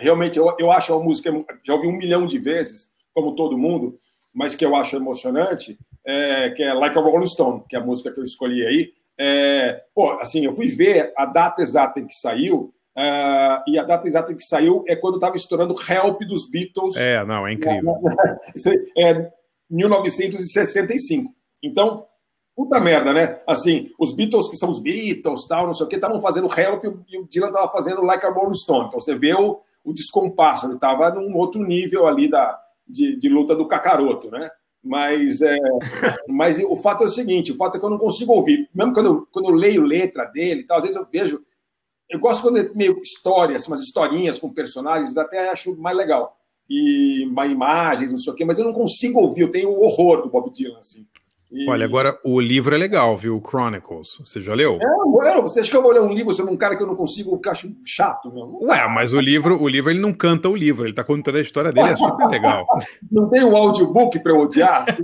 realmente, 0.00 0.38
eu, 0.38 0.56
eu 0.58 0.72
acho 0.72 0.94
a 0.94 0.98
música, 0.98 1.30
já 1.62 1.74
ouvi 1.74 1.88
um 1.88 1.98
milhão 1.98 2.26
de 2.26 2.38
vezes, 2.38 2.90
como 3.12 3.34
todo 3.34 3.58
mundo, 3.58 3.98
mas 4.34 4.54
que 4.54 4.64
eu 4.64 4.74
acho 4.74 4.96
emocionante 4.96 5.78
é, 6.08 6.48
que 6.50 6.62
é 6.62 6.72
Like 6.72 6.98
a 6.98 7.02
Rolling 7.02 7.26
Stone, 7.26 7.62
que 7.68 7.76
é 7.76 7.78
a 7.78 7.84
música 7.84 8.10
que 8.10 8.18
eu 8.18 8.24
escolhi 8.24 8.66
aí. 8.66 8.92
É, 9.20 9.82
pô, 9.94 10.12
assim, 10.12 10.46
eu 10.46 10.54
fui 10.54 10.68
ver 10.68 11.12
a 11.14 11.26
data 11.26 11.60
exata 11.60 12.00
em 12.00 12.06
que 12.06 12.14
saiu, 12.14 12.72
uh, 12.96 13.62
e 13.66 13.78
a 13.78 13.84
data 13.84 14.08
exata 14.08 14.32
em 14.32 14.36
que 14.36 14.44
saiu 14.44 14.82
é 14.88 14.96
quando 14.96 15.16
estava 15.16 15.36
estourando 15.36 15.76
Help 15.78 16.22
dos 16.22 16.48
Beatles. 16.50 16.96
É, 16.96 17.22
não, 17.26 17.46
é 17.46 17.52
incrível. 17.52 17.94
é 18.96 19.30
1965. 19.68 21.30
Então, 21.62 22.06
puta 22.56 22.80
merda, 22.80 23.12
né? 23.12 23.42
Assim, 23.46 23.90
os 23.98 24.16
Beatles, 24.16 24.48
que 24.48 24.56
são 24.56 24.70
os 24.70 24.80
Beatles, 24.80 25.46
tal, 25.46 25.66
não 25.66 25.74
sei 25.74 25.84
o 25.84 25.88
que, 25.90 25.96
estavam 25.96 26.22
fazendo 26.22 26.48
Help 26.48 26.84
e 27.06 27.18
o 27.18 27.28
Dylan 27.28 27.48
estava 27.48 27.68
fazendo 27.70 28.02
Like 28.02 28.24
a 28.24 28.30
Rolling 28.30 28.54
Stone. 28.54 28.86
Então, 28.86 28.98
você 28.98 29.14
vê 29.14 29.34
o, 29.34 29.60
o 29.84 29.92
descompasso, 29.92 30.64
ele 30.64 30.76
estava 30.76 31.10
num 31.10 31.36
outro 31.36 31.60
nível 31.60 32.06
ali 32.06 32.30
da, 32.30 32.58
de, 32.88 33.18
de 33.18 33.28
luta 33.28 33.54
do 33.54 33.68
Cacaroto, 33.68 34.30
né? 34.30 34.48
Mas, 34.82 35.42
é, 35.42 35.56
mas 36.28 36.58
o 36.58 36.76
fato 36.76 37.04
é 37.04 37.06
o 37.06 37.10
seguinte: 37.10 37.52
o 37.52 37.56
fato 37.56 37.76
é 37.76 37.78
que 37.78 37.84
eu 37.84 37.90
não 37.90 37.98
consigo 37.98 38.32
ouvir. 38.32 38.68
Mesmo 38.74 38.92
quando 38.92 39.06
eu, 39.06 39.28
quando 39.32 39.48
eu 39.50 39.54
leio 39.54 39.82
letra 39.82 40.24
dele, 40.24 40.64
tal, 40.64 40.78
às 40.78 40.84
vezes 40.84 40.96
eu 40.96 41.06
vejo. 41.10 41.42
Eu 42.08 42.18
gosto 42.18 42.42
quando 42.42 42.58
é 42.58 42.70
meio 42.74 42.98
histórias, 43.02 43.66
umas 43.66 43.80
historinhas 43.80 44.38
com 44.38 44.52
personagens, 44.52 45.16
até 45.16 45.50
acho 45.50 45.76
mais 45.76 45.96
legal. 45.96 46.38
E 46.68 47.22
imagens, 47.22 48.12
não 48.12 48.18
sei 48.18 48.32
o 48.32 48.36
quê, 48.36 48.44
mas 48.44 48.58
eu 48.58 48.64
não 48.64 48.72
consigo 48.72 49.20
ouvir, 49.20 49.42
eu 49.42 49.50
tenho 49.50 49.70
horror 49.70 50.22
do 50.22 50.30
Bob 50.30 50.50
Dylan, 50.50 50.78
assim. 50.78 51.06
E... 51.50 51.68
Olha, 51.68 51.84
agora 51.86 52.18
o 52.24 52.38
livro 52.40 52.74
é 52.74 52.78
legal, 52.78 53.16
viu? 53.16 53.42
Chronicles. 53.44 54.08
Você 54.20 54.40
já 54.40 54.54
leu? 54.54 54.78
É, 54.80 55.40
você 55.40 55.60
acha 55.60 55.70
que 55.70 55.76
eu 55.76 55.82
vou 55.82 55.92
ler 55.92 56.00
um 56.00 56.12
livro 56.12 56.34
sobre 56.34 56.52
um 56.52 56.56
cara 56.56 56.76
que 56.76 56.82
eu 56.82 56.86
não 56.86 56.94
consigo, 56.94 57.38
que 57.40 57.48
acho 57.48 57.74
chato? 57.84 58.30
Meu? 58.32 58.68
Ué, 58.68 58.86
mas 58.88 59.14
o 59.14 59.20
livro, 59.20 59.60
o 59.60 59.66
livro 59.66 59.90
ele 59.90 59.98
não 59.98 60.12
canta 60.12 60.48
o 60.48 60.54
livro, 60.54 60.84
ele 60.84 60.92
tá 60.92 61.02
contando 61.02 61.38
a 61.38 61.40
história 61.40 61.72
dele, 61.72 61.90
é 61.90 61.96
super 61.96 62.28
legal. 62.28 62.66
Não 63.10 63.30
tem 63.30 63.42
um 63.44 63.56
audiobook 63.56 64.18
para 64.18 64.32
eu 64.32 64.40
odiar? 64.40 64.82
Assim? 64.82 65.02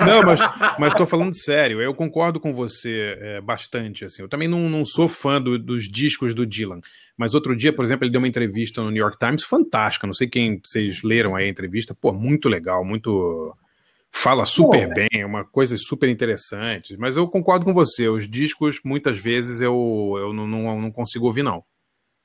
não, 0.00 0.22
mas, 0.22 0.40
mas 0.78 0.94
tô 0.94 1.04
falando 1.04 1.34
sério, 1.34 1.82
eu 1.82 1.94
concordo 1.94 2.40
com 2.40 2.54
você 2.54 3.16
é, 3.20 3.40
bastante, 3.42 4.06
assim. 4.06 4.22
Eu 4.22 4.28
também 4.28 4.48
não, 4.48 4.70
não 4.70 4.86
sou 4.86 5.06
fã 5.06 5.40
do, 5.40 5.58
dos 5.58 5.90
discos 5.90 6.34
do 6.34 6.46
Dylan. 6.46 6.80
Mas 7.16 7.34
outro 7.34 7.54
dia, 7.54 7.72
por 7.72 7.84
exemplo, 7.84 8.04
ele 8.04 8.12
deu 8.12 8.20
uma 8.20 8.28
entrevista 8.28 8.82
no 8.82 8.90
New 8.90 9.02
York 9.02 9.18
Times 9.18 9.42
fantástica. 9.42 10.06
Não 10.06 10.14
sei 10.14 10.28
quem 10.28 10.60
vocês 10.62 11.02
leram 11.02 11.36
aí 11.36 11.46
a 11.46 11.50
entrevista. 11.50 11.94
Pô, 11.94 12.12
muito 12.12 12.48
legal, 12.48 12.84
muito 12.84 13.54
fala 14.22 14.46
super 14.46 14.92
bem, 14.92 15.08
é 15.12 15.26
uma 15.26 15.44
coisa 15.44 15.76
super 15.76 16.08
interessante. 16.08 16.96
Mas 16.96 17.16
eu 17.16 17.28
concordo 17.28 17.64
com 17.64 17.74
você, 17.74 18.08
os 18.08 18.28
discos, 18.28 18.80
muitas 18.84 19.18
vezes, 19.18 19.60
eu, 19.60 20.14
eu 20.18 20.32
não, 20.32 20.46
não, 20.46 20.80
não 20.80 20.90
consigo 20.90 21.26
ouvir, 21.26 21.42
não. 21.42 21.62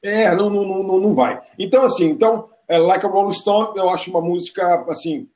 É, 0.03 0.33
não, 0.33 0.49
não, 0.49 0.83
não, 0.83 0.99
não 0.99 1.13
vai. 1.13 1.39
Então, 1.59 1.83
assim, 1.83 2.05
então, 2.05 2.49
é, 2.67 2.77
Like 2.77 3.05
a 3.05 3.09
Rolling 3.09 3.33
Stone, 3.33 3.77
eu 3.77 3.89
acho 3.89 4.09
uma 4.09 4.21
música, 4.21 4.85
assim, 4.89 5.27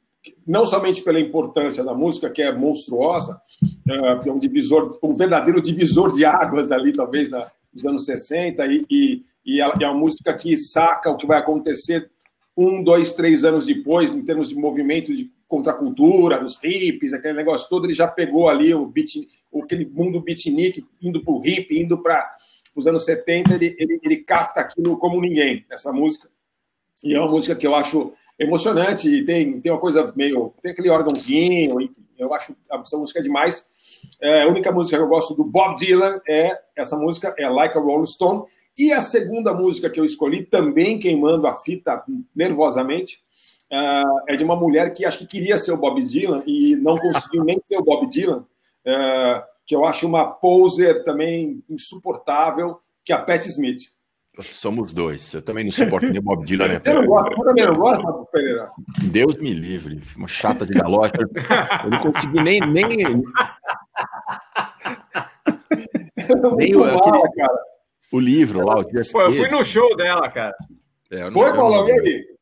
não 0.47 0.65
somente 0.65 1.03
pela 1.03 1.19
importância 1.19 1.83
da 1.83 1.93
música, 1.93 2.29
que 2.29 2.41
é 2.41 2.51
monstruosa, 2.51 3.39
é, 3.87 4.19
que 4.19 4.29
é 4.29 4.31
um 4.31 4.39
divisor, 4.39 4.89
um 5.03 5.15
verdadeiro 5.15 5.61
divisor 5.61 6.11
de 6.13 6.25
águas 6.25 6.71
ali, 6.71 6.93
talvez, 6.93 7.29
na, 7.29 7.45
nos 7.73 7.85
anos 7.85 8.05
60, 8.05 8.65
e, 8.65 8.85
e, 8.89 9.23
e 9.45 9.61
ela 9.61 9.75
é 9.79 9.85
uma 9.85 9.99
música 9.99 10.33
que 10.33 10.55
saca 10.55 11.11
o 11.11 11.17
que 11.17 11.27
vai 11.27 11.37
acontecer 11.37 12.09
um, 12.57 12.81
dois, 12.81 13.13
três 13.13 13.43
anos 13.43 13.65
depois, 13.65 14.11
em 14.11 14.23
termos 14.23 14.49
de 14.49 14.55
movimento 14.55 15.13
de 15.13 15.29
contra 15.47 15.73
a 15.73 15.75
cultura, 15.75 16.39
dos 16.39 16.57
hippies, 16.61 17.13
aquele 17.13 17.33
negócio 17.35 17.69
todo, 17.69 17.85
ele 17.85 17.93
já 17.93 18.07
pegou 18.07 18.49
ali 18.49 18.73
o 18.73 18.85
beat, 18.85 19.27
aquele 19.63 19.85
mundo 19.85 20.21
beatnik, 20.21 20.85
indo 21.01 21.23
para 21.23 21.33
o 21.33 21.45
hip, 21.45 21.79
indo 21.79 22.01
para 22.01 22.35
os 22.75 22.87
anos 22.87 23.05
70, 23.05 23.53
ele, 23.53 23.75
ele, 23.77 23.99
ele 24.03 24.17
capta 24.17 24.61
aquilo 24.61 24.97
como 24.97 25.21
ninguém, 25.21 25.65
essa 25.69 25.93
música. 25.93 26.29
E 27.03 27.13
é 27.13 27.19
uma 27.19 27.29
música 27.29 27.55
que 27.55 27.65
eu 27.65 27.75
acho 27.75 28.13
emocionante, 28.37 29.07
e 29.07 29.23
tem, 29.23 29.59
tem 29.61 29.71
uma 29.71 29.79
coisa 29.79 30.11
meio. 30.15 30.53
tem 30.61 30.71
aquele 30.71 30.89
órgãozinho, 30.89 31.77
eu 32.17 32.33
acho 32.33 32.55
essa 32.69 32.97
música 32.97 33.21
demais. 33.21 33.67
É, 34.21 34.43
a 34.43 34.47
única 34.47 34.71
música 34.71 34.97
que 34.97 35.03
eu 35.03 35.07
gosto 35.07 35.33
do 35.33 35.43
Bob 35.43 35.75
Dylan 35.77 36.19
é 36.27 36.51
essa 36.75 36.97
música, 36.97 37.33
é 37.37 37.47
Like 37.47 37.77
a 37.77 37.81
Rolling 37.81 38.05
Stone. 38.05 38.43
E 38.77 38.91
a 38.91 38.99
segunda 38.99 39.53
música 39.53 39.89
que 39.89 39.99
eu 39.99 40.03
escolhi, 40.03 40.43
também 40.43 40.99
queimando 40.99 41.47
a 41.47 41.55
fita 41.55 42.03
nervosamente, 42.35 43.23
uh, 43.71 44.21
é 44.27 44.35
de 44.35 44.43
uma 44.43 44.55
mulher 44.55 44.93
que 44.93 45.05
acho 45.05 45.19
que 45.19 45.27
queria 45.27 45.57
ser 45.57 45.71
o 45.71 45.77
Bob 45.77 46.01
Dylan 46.01 46.43
e 46.45 46.75
não 46.75 46.97
conseguiu 46.97 47.43
nem 47.43 47.59
ser 47.61 47.77
o 47.77 47.83
Bob 47.83 48.07
Dylan, 48.07 48.45
uh, 48.85 49.43
que 49.65 49.75
eu 49.75 49.85
acho 49.85 50.07
uma 50.07 50.25
poser 50.25 51.03
também 51.03 51.63
insuportável, 51.69 52.79
que 53.03 53.11
é 53.11 53.15
a 53.15 53.21
Patti 53.21 53.49
Smith. 53.49 53.95
Somos 54.43 54.91
dois. 54.91 55.33
Eu 55.33 55.41
também 55.41 55.63
não 55.63 55.71
suporto 55.71 56.11
nem 56.11 56.21
Bob 56.21 56.45
Dylan. 56.45 56.67
Né? 56.67 56.79
Você 56.79 56.93
não 56.93 57.05
gosta? 57.05 57.31
Eu 57.31 57.45
também 57.45 57.65
não 57.65 57.75
gosto, 57.75 58.27
Pereira? 58.31 58.69
Deus 59.03 59.37
me 59.37 59.53
livre. 59.53 60.01
Uma 60.17 60.27
chata 60.27 60.65
de 60.65 60.73
galocha. 60.73 61.13
Eu 61.83 61.89
não 61.89 61.99
consegui 61.99 62.41
nem... 62.43 62.59
nem... 62.59 62.85
nem 66.57 66.75
o, 66.75 66.79
mal, 66.79 67.31
cara. 67.31 67.59
o 68.11 68.19
livro 68.19 68.65
lá, 68.65 68.79
o 68.79 68.83
dia 68.83 69.01
Pô, 69.11 69.21
eu 69.21 69.31
fui 69.31 69.47
no 69.47 69.63
show 69.63 69.95
dela, 69.95 70.29
cara. 70.29 70.53
É, 71.09 71.31
foi, 71.31 71.53
Paulo? 71.53 71.87
E 71.87 71.91
aí? 71.91 72.34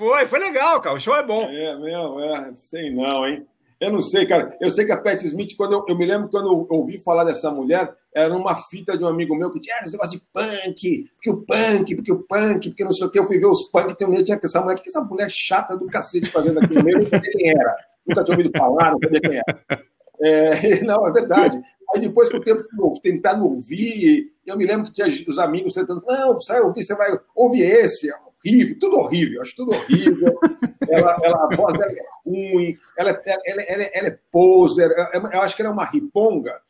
Foi, 0.00 0.24
foi 0.24 0.38
legal, 0.38 0.80
cara. 0.80 0.96
O 0.96 0.98
show 0.98 1.14
é 1.14 1.22
bom. 1.22 1.42
É, 1.42 1.78
meu, 1.78 2.20
é, 2.20 2.52
sei 2.54 2.90
não, 2.90 3.28
hein? 3.28 3.46
Eu 3.78 3.92
não 3.92 4.00
sei, 4.00 4.24
cara. 4.24 4.48
Eu 4.58 4.70
sei 4.70 4.86
que 4.86 4.92
a 4.92 4.96
Pat 4.96 5.22
Smith, 5.24 5.54
quando 5.58 5.74
eu, 5.74 5.84
eu 5.86 5.94
me 5.94 6.06
lembro 6.06 6.30
quando 6.30 6.46
eu 6.46 6.66
ouvi 6.70 6.96
falar 7.04 7.22
dessa 7.22 7.50
mulher, 7.50 7.94
era 8.14 8.34
uma 8.34 8.56
fita 8.56 8.96
de 8.96 9.04
um 9.04 9.06
amigo 9.06 9.36
meu 9.36 9.50
que 9.50 9.60
tinha 9.60 9.76
ah, 9.76 9.84
esse 9.84 9.92
negócio 9.92 10.18
de 10.18 10.24
punk, 10.32 11.06
porque 11.16 11.30
o 11.30 11.44
punk, 11.44 11.96
porque 11.96 12.12
o 12.12 12.22
punk, 12.26 12.70
porque 12.70 12.82
não 12.84 12.94
sei 12.94 13.06
o 13.06 13.10
que. 13.10 13.18
Eu 13.18 13.26
fui 13.26 13.38
ver 13.38 13.46
os 13.46 13.70
punk, 13.70 13.94
tem 13.94 14.06
um 14.06 14.10
medo, 14.10 14.24
tinha 14.24 14.40
essa 14.42 14.62
mulher, 14.62 14.80
que 14.80 14.88
essa 14.88 15.04
mulher 15.04 15.30
chata 15.30 15.76
do 15.76 15.86
cacete 15.86 16.30
fazendo 16.30 16.60
aquilo 16.60 16.82
mesmo, 16.82 17.02
não 17.02 17.10
sabia 17.10 17.30
quem 17.32 17.50
era. 17.50 17.76
Nunca 18.06 18.24
tinha 18.24 18.38
ouvido 18.38 18.56
falar, 18.56 18.92
não 18.92 18.98
sabia 19.04 19.20
quem 19.20 19.36
era. 19.36 19.84
É, 20.22 20.80
não, 20.84 21.06
é 21.06 21.12
verdade. 21.12 21.60
Aí 21.94 22.00
depois 22.00 22.28
que 22.28 22.36
o 22.36 22.40
tempo 22.40 22.62
tentando 23.02 23.44
ouvir, 23.44 24.32
eu 24.46 24.56
me 24.56 24.66
lembro 24.66 24.86
que 24.86 24.92
tinha 24.92 25.08
os 25.28 25.38
amigos 25.38 25.74
tentando, 25.74 26.02
não, 26.06 26.40
sai 26.40 26.60
ouvir, 26.60 26.82
você 26.82 26.94
vai 26.94 27.18
ouvir 27.34 27.62
esse, 27.62 28.10
é 28.10 28.14
horrível, 28.14 28.78
tudo 28.78 28.98
horrível, 28.98 29.42
acho 29.42 29.56
tudo 29.56 29.72
horrível. 29.72 30.38
ela, 30.88 31.16
ela, 31.22 31.44
a 31.44 31.56
voz 31.56 31.72
dela 31.72 31.92
é 31.92 32.04
ruim, 32.24 32.76
ela, 32.96 33.10
ela, 33.10 33.62
ela, 33.66 33.82
ela 33.92 34.08
é 34.08 34.18
poser, 34.30 34.90
eu 35.32 35.40
acho 35.40 35.56
que 35.56 35.62
ela 35.62 35.70
é 35.70 35.74
uma 35.74 35.84
riponga 35.84 36.60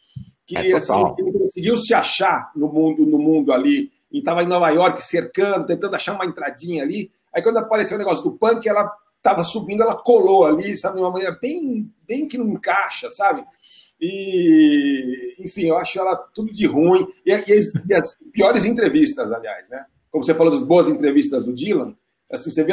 que, 0.47 0.57
é 0.57 0.73
assim, 0.75 0.92
conseguiu 1.33 1.76
se 1.76 1.95
achar 1.95 2.50
no 2.57 2.69
mundo, 2.73 3.07
no 3.07 3.19
mundo 3.19 3.52
ali, 3.52 3.90
e 4.11 4.19
estava 4.19 4.42
em 4.42 4.49
Nova 4.49 4.69
York 4.71 5.00
cercando, 5.02 5.66
tentando 5.66 5.95
achar 5.95 6.14
uma 6.14 6.26
entradinha 6.26 6.83
ali. 6.83 7.12
Aí 7.33 7.40
quando 7.40 7.59
apareceu 7.59 7.95
o 7.95 7.99
negócio 7.99 8.25
do 8.25 8.33
punk, 8.33 8.69
ela 8.69 8.92
estava 9.20 9.44
subindo, 9.44 9.82
ela 9.82 9.94
colou 9.94 10.46
ali, 10.46 10.76
sabe, 10.76 10.96
de 10.96 11.02
uma 11.02 11.10
maneira 11.10 11.38
bem, 11.40 11.92
bem 12.08 12.26
que 12.26 12.38
não 12.38 12.48
encaixa, 12.48 13.10
sabe? 13.10 13.44
E, 14.00 15.36
enfim, 15.38 15.66
eu 15.66 15.76
acho 15.76 15.98
ela 15.98 16.16
tudo 16.16 16.52
de 16.52 16.66
ruim. 16.66 17.06
E, 17.24 17.30
e, 17.30 17.52
as, 17.52 17.72
e, 17.88 17.94
as, 17.94 18.16
piores 18.32 18.64
entrevistas, 18.64 19.30
aliás, 19.30 19.68
né? 19.68 19.84
Como 20.10 20.24
você 20.24 20.34
falou 20.34 20.52
das 20.52 20.62
boas 20.62 20.88
entrevistas 20.88 21.44
do 21.44 21.52
Dylan, 21.52 21.94
assim, 22.30 22.50
você 22.50 22.64
vê 22.64 22.72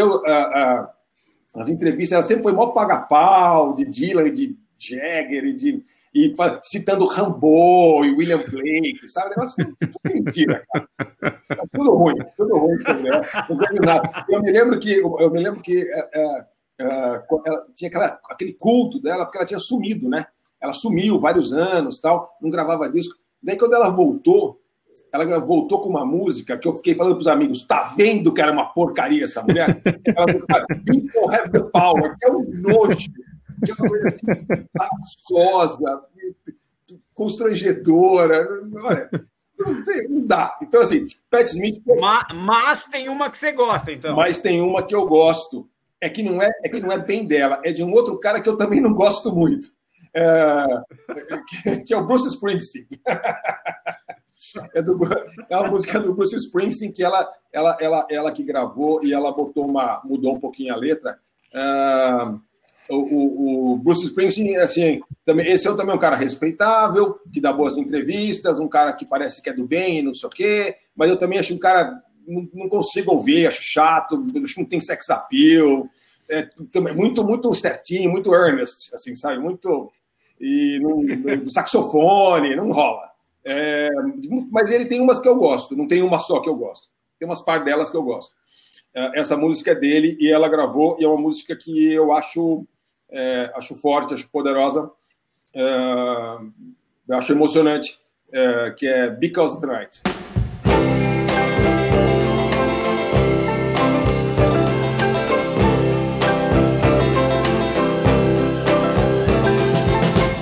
as 1.54 1.68
entrevistas, 1.68 2.14
ela 2.14 2.22
sempre 2.24 2.44
foi 2.44 2.54
mó 2.54 2.68
paga-pau 2.68 3.74
de 3.74 3.86
Dylan, 3.86 4.32
de 4.32 4.58
Jagger, 4.78 5.46
e, 5.46 5.54
de, 5.54 5.84
e 6.14 6.34
citando 6.64 7.06
Rambo 7.06 8.06
e 8.06 8.12
William 8.12 8.44
Blake, 8.50 9.08
sabe? 9.08 9.32
Negócio 9.32 9.66
tudo 9.80 10.14
mentira, 10.14 10.64
cara. 10.72 10.88
É 11.50 11.64
tudo 11.74 11.96
ruim, 11.96 12.16
tudo 12.36 12.58
ruim. 12.58 12.78
Não 13.50 13.58
tem 13.58 13.80
nada. 13.80 14.26
Eu 14.30 14.42
me 14.42 14.52
lembro 14.52 14.80
que, 14.80 14.94
eu 15.00 15.32
me 15.32 15.40
lembro 15.40 15.62
que 15.62 15.82
é, 15.82 16.10
é, 16.14 16.46
é 16.80 17.24
tinha 17.76 17.90
aquela, 17.90 18.20
aquele 18.30 18.54
culto 18.54 19.02
dela, 19.02 19.26
porque 19.26 19.38
ela 19.38 19.48
tinha 19.48 19.60
sumido, 19.60 20.10
né? 20.10 20.28
Ela 20.62 20.74
sumiu 20.74 21.20
vários 21.20 21.54
anos, 21.54 22.00
tal, 22.00 22.36
não 22.42 22.50
gravava 22.50 22.90
disco. 22.90 23.16
Daí, 23.42 23.58
quando 23.58 23.76
ela 23.76 23.90
voltou, 23.90 24.60
ela 25.12 25.40
voltou 25.40 25.82
com 25.82 25.90
uma 25.90 26.06
música 26.06 26.58
que 26.58 26.68
eu 26.68 26.74
fiquei 26.74 26.96
falando 26.96 27.14
para 27.14 27.22
os 27.22 27.28
amigos: 27.28 27.66
tá 27.66 27.94
vendo 27.96 28.34
que 28.34 28.42
era 28.42 28.52
uma 28.52 28.74
porcaria 28.74 29.24
essa 29.24 29.42
mulher? 29.44 29.82
Ela 30.06 30.28
falou: 30.28 30.68
People 30.86 31.36
have 31.36 31.52
the 31.52 31.60
power, 31.72 32.18
que 32.18 32.28
é 32.28 32.32
um 32.32 32.44
nojo, 32.62 33.10
que 33.64 33.72
é 33.72 33.74
uma 33.74 33.90
coisa 33.90 34.08
assim, 34.10 34.26
paçosa, 34.74 36.02
constrangedora. 37.14 38.48
Olha, 38.84 39.10
não, 39.60 39.84
tem, 39.84 40.08
não, 40.10 40.26
dá. 40.26 40.58
Então, 40.62 40.82
assim, 40.82 41.08
Pat 41.30 41.48
Smith. 41.48 41.82
Mas, 42.00 42.24
mas, 42.34 42.86
tem 42.86 43.10
uma 43.10 43.30
que 43.30 43.38
você 43.38 43.52
gosta, 43.52 43.92
então. 43.92 44.16
Mas 44.16 44.40
tem 44.40 44.62
uma 44.62 44.84
que 44.84 44.96
eu 44.96 45.08
gosto. 45.08 45.70
É 46.00 46.10
que, 46.10 46.22
não 46.22 46.42
é, 46.42 46.50
é 46.64 46.70
que 46.70 46.80
não 46.80 46.92
é 46.92 46.98
bem 47.00 47.26
dela, 47.26 47.60
é 47.66 47.72
de 47.72 47.84
um 47.84 47.92
outro 47.92 48.20
cara 48.20 48.40
que 48.40 48.48
eu 48.48 48.56
também 48.56 48.80
não 48.80 48.94
gosto 48.94 49.34
muito 49.34 49.76
é, 50.18 51.78
que 51.86 51.94
é 51.94 51.98
o 51.98 52.06
Bruce 52.06 52.28
Springsteen. 52.28 52.88
É, 54.74 54.82
do, 54.82 54.98
é 55.50 55.58
uma 55.58 55.70
música 55.70 56.00
do 56.00 56.14
Bruce 56.14 56.36
Springsteen 56.36 56.92
que 56.92 57.04
ela, 57.04 57.30
ela, 57.52 57.78
ela, 57.80 58.08
ela 58.10 58.32
que 58.32 58.42
gravou 58.42 59.04
e 59.04 59.14
ela 59.14 59.32
botou 59.32 59.68
uma, 59.68 60.02
mudou 60.04 60.36
um 60.36 60.40
pouquinho 60.40 60.74
a 60.74 60.78
letra. 60.78 61.20
Uh, 61.54 62.42
o, 62.90 63.74
o, 63.74 63.78
Bruce 63.78 64.06
Springsteen, 64.06 64.58
assim, 64.58 65.02
também, 65.26 65.48
esse 65.52 65.68
é 65.68 65.76
também 65.76 65.96
um 65.96 66.00
cara 66.00 66.16
respeitável, 66.16 67.20
que 67.32 67.42
dá 67.42 67.52
boas 67.52 67.78
entrevistas, 67.78 68.60
um 68.60 68.68
cara 68.68 68.94
que 68.94 69.06
parece 69.06 69.42
que 69.42 69.50
é 69.50 69.54
do 69.54 69.66
bem, 69.66 70.02
não 70.02 70.14
sei 70.14 70.28
o 70.28 70.32
quê, 70.32 70.76
mas 70.96 71.10
eu 71.10 71.18
também 71.18 71.40
acho 71.40 71.54
um 71.54 71.60
cara, 71.60 72.02
não, 72.28 72.48
não 72.54 72.70
consigo 72.70 73.12
ouvir, 73.12 73.48
acho 73.48 73.62
chato, 73.62 74.26
acho 74.44 74.54
que 74.54 74.62
não 74.62 74.68
tem 74.68 74.82
sex 74.82 75.10
appeal, 75.10 75.88
é, 76.30 76.50
muito, 76.94 77.24
muito 77.24 77.54
certinho, 77.54 78.10
muito 78.10 78.34
earnest, 78.34 78.94
assim, 78.94 79.16
sabe? 79.16 79.40
Muito 79.40 79.92
e 80.40 80.80
no, 80.80 81.50
saxofone, 81.50 82.56
não 82.56 82.72
rola. 82.72 83.10
É, 83.44 83.90
mas 84.52 84.70
ele 84.70 84.86
tem 84.86 85.02
umas 85.02 85.20
que 85.20 85.28
eu 85.28 85.36
gosto, 85.36 85.76
não 85.76 85.88
tem 85.88 86.02
uma 86.02 86.20
só 86.20 86.40
que 86.40 86.50
eu 86.50 86.56
gosto. 86.56 86.88
Tem 87.18 87.28
umas 87.28 87.42
par 87.42 87.64
delas 87.64 87.90
que 87.90 87.98
eu 87.98 88.04
gosto. 88.04 88.36
É, 88.94 89.20
essa 89.20 89.36
música 89.36 89.72
é 89.72 89.76
dele 89.76 90.18
e 90.20 90.32
ela 90.32 90.50
gravou, 90.50 90.98
e 91.00 91.06
é 91.06 91.08
uma 91.08 91.20
música 91.20 91.56
que 91.56 91.92
eu 91.92 92.12
acho, 92.12 92.66
é, 93.10 93.52
acho 93.56 93.76
forte, 93.76 94.14
acho 94.14 94.28
poderosa, 94.30 94.90
é, 95.54 97.16
acho 97.16 97.32
emocionante, 97.32 98.00
é, 98.32 98.72
que 98.72 98.88
é 98.88 99.10
Because 99.10 99.60
Tonight. 99.60 100.02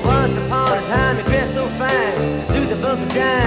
Once 0.03 0.37
upon 0.37 0.73
a 0.73 0.81
time, 0.87 1.19
it 1.19 1.25
dressed 1.25 1.53
so 1.53 1.67
fine, 1.77 2.45
through 2.47 2.67
the 2.67 2.75
bumps 2.81 3.03
of 3.03 3.09
time. 3.09 3.44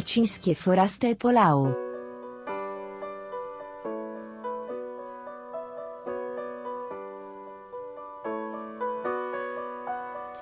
Marcińskie 0.00 0.54
Foraste 0.54 1.14
Polao. 1.14 1.74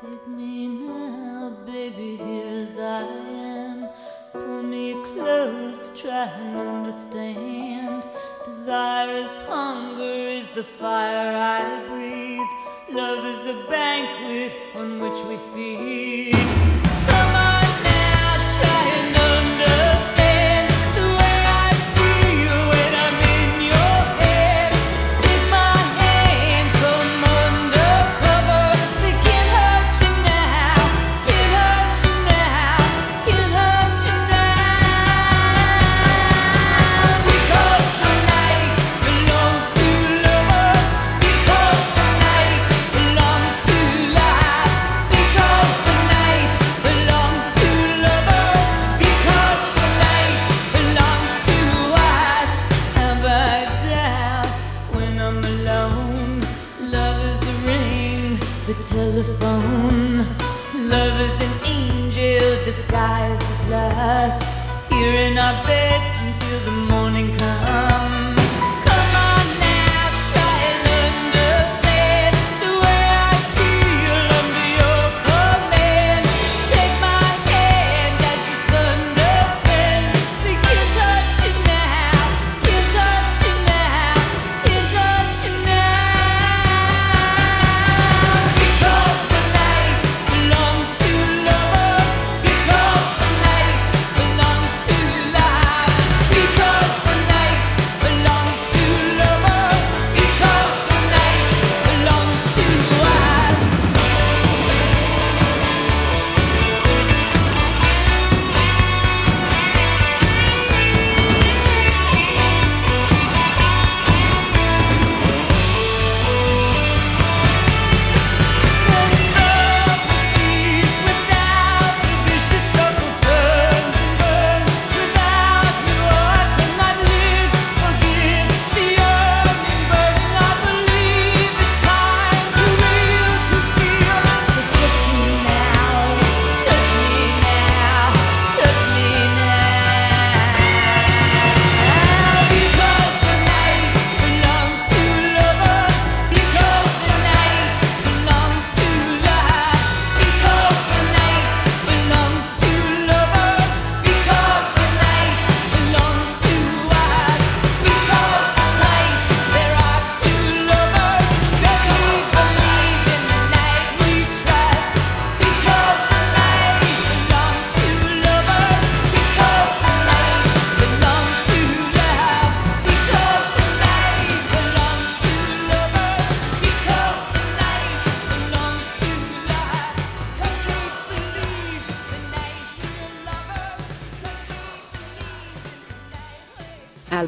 Take 0.00 0.28
me 0.28 0.68
now, 0.68 1.50
baby, 1.66 2.16
here 2.18 2.62
as 2.62 2.78
I 2.78 3.02
am. 3.02 3.88
Pull 4.32 4.62
me 4.62 4.94
close, 5.12 5.90
try 6.00 6.26
and 6.38 6.56
understand. 6.56 8.06
Desire 8.44 9.16
is 9.24 9.40
hunger, 9.48 10.28
is 10.38 10.48
the 10.50 10.62
fire 10.62 11.34
I 11.36 11.87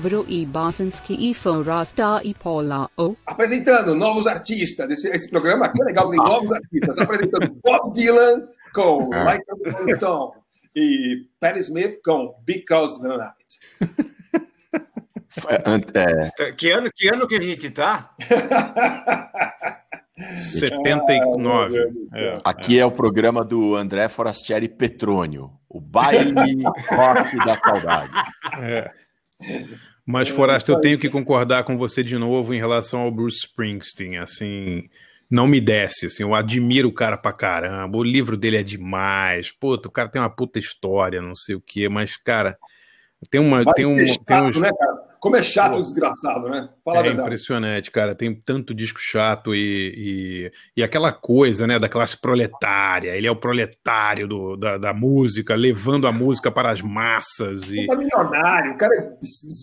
Álvaro 0.00 0.24
e 0.26 0.46
Bosanski 0.46 1.14
e 1.28 1.34
Forasta 1.34 2.22
e 2.24 2.32
Paula 2.32 2.88
O. 2.96 3.14
Apresentando 3.26 3.94
novos 3.94 4.26
artistas. 4.26 4.90
Esse, 4.90 5.08
esse 5.10 5.28
programa 5.28 5.66
aqui 5.66 5.78
é 5.82 5.84
legal, 5.84 6.08
tem 6.08 6.16
novos 6.16 6.50
artistas. 6.50 6.96
Apresentando 6.96 7.54
Bob 7.62 7.92
Dylan 7.92 8.48
com 8.72 9.12
a 9.12 9.36
Rolling 9.74 9.96
Stone 9.96 10.32
e 10.74 11.26
Patti 11.38 11.58
Smith 11.58 12.00
com 12.02 12.34
Because 12.46 12.94
of 12.94 13.02
the 13.02 13.14
Night. 13.14 13.34
É, 15.98 16.44
é, 16.44 16.52
Que 16.52 16.70
ano, 16.70 16.90
que 16.96 17.08
ano 17.08 17.28
que 17.28 17.34
a 17.36 17.40
gente 17.42 17.70
tá? 17.70 18.14
79. 20.34 21.76
É, 22.14 22.38
aqui 22.42 22.78
é 22.78 22.86
o 22.86 22.90
programa 22.90 23.44
do 23.44 23.76
André 23.76 24.08
Forastieri 24.08 24.66
Petrônio, 24.66 25.50
o 25.68 25.78
baile 25.78 26.32
rock 26.88 27.36
da 27.44 27.58
saudade. 27.58 28.12
é. 28.62 28.90
Mas, 30.10 30.28
Forasta, 30.28 30.72
eu 30.72 30.80
tenho 30.80 30.98
que 30.98 31.08
concordar 31.08 31.64
com 31.64 31.76
você 31.78 32.02
de 32.02 32.18
novo 32.18 32.52
em 32.52 32.58
relação 32.58 33.02
ao 33.02 33.10
Bruce 33.10 33.38
Springsteen. 33.46 34.18
Assim, 34.18 34.82
não 35.30 35.46
me 35.46 35.60
desce. 35.60 36.06
Assim, 36.06 36.22
eu 36.24 36.34
admiro 36.34 36.88
o 36.88 36.92
cara 36.92 37.16
pra 37.16 37.32
caramba. 37.32 37.96
O 37.96 38.02
livro 38.02 38.36
dele 38.36 38.56
é 38.56 38.62
demais. 38.62 39.52
Puta, 39.52 39.88
o 39.88 39.92
cara 39.92 40.08
tem 40.08 40.20
uma 40.20 40.34
puta 40.34 40.58
história, 40.58 41.22
não 41.22 41.36
sei 41.36 41.54
o 41.54 41.60
quê. 41.60 41.88
Mas, 41.88 42.16
cara, 42.16 42.58
tem 43.30 43.40
uma. 43.40 43.62
Vai 43.62 43.74
tem 43.74 43.86
um, 43.86 43.96
tem 43.96 44.42
uns, 44.42 44.56
né, 44.56 44.70
cara? 44.76 45.09
Como 45.20 45.36
é 45.36 45.42
chato 45.42 45.72
Pô. 45.74 45.78
o 45.78 45.82
desgraçado, 45.82 46.48
né? 46.48 46.68
Fala 46.84 46.96
a 46.96 47.00
É 47.00 47.02
verdade. 47.04 47.26
impressionante, 47.28 47.90
cara. 47.90 48.14
Tem 48.14 48.34
tanto 48.34 48.74
disco 48.74 48.98
chato 48.98 49.54
e, 49.54 49.94
e, 49.96 50.80
e 50.80 50.82
aquela 50.82 51.12
coisa, 51.12 51.66
né, 51.66 51.78
da 51.78 51.88
classe 51.90 52.18
proletária. 52.18 53.14
Ele 53.14 53.26
é 53.26 53.30
o 53.30 53.36
proletário 53.36 54.26
do, 54.26 54.56
da, 54.56 54.78
da 54.78 54.94
música, 54.94 55.54
levando 55.54 56.06
a 56.06 56.12
música 56.12 56.50
para 56.50 56.70
as 56.70 56.80
massas. 56.80 57.70
E, 57.70 57.80
Ele 57.80 57.92
é 57.92 57.96
milionário, 57.96 58.72
o 58.72 58.76
cara 58.78 58.94
é 58.94 59.10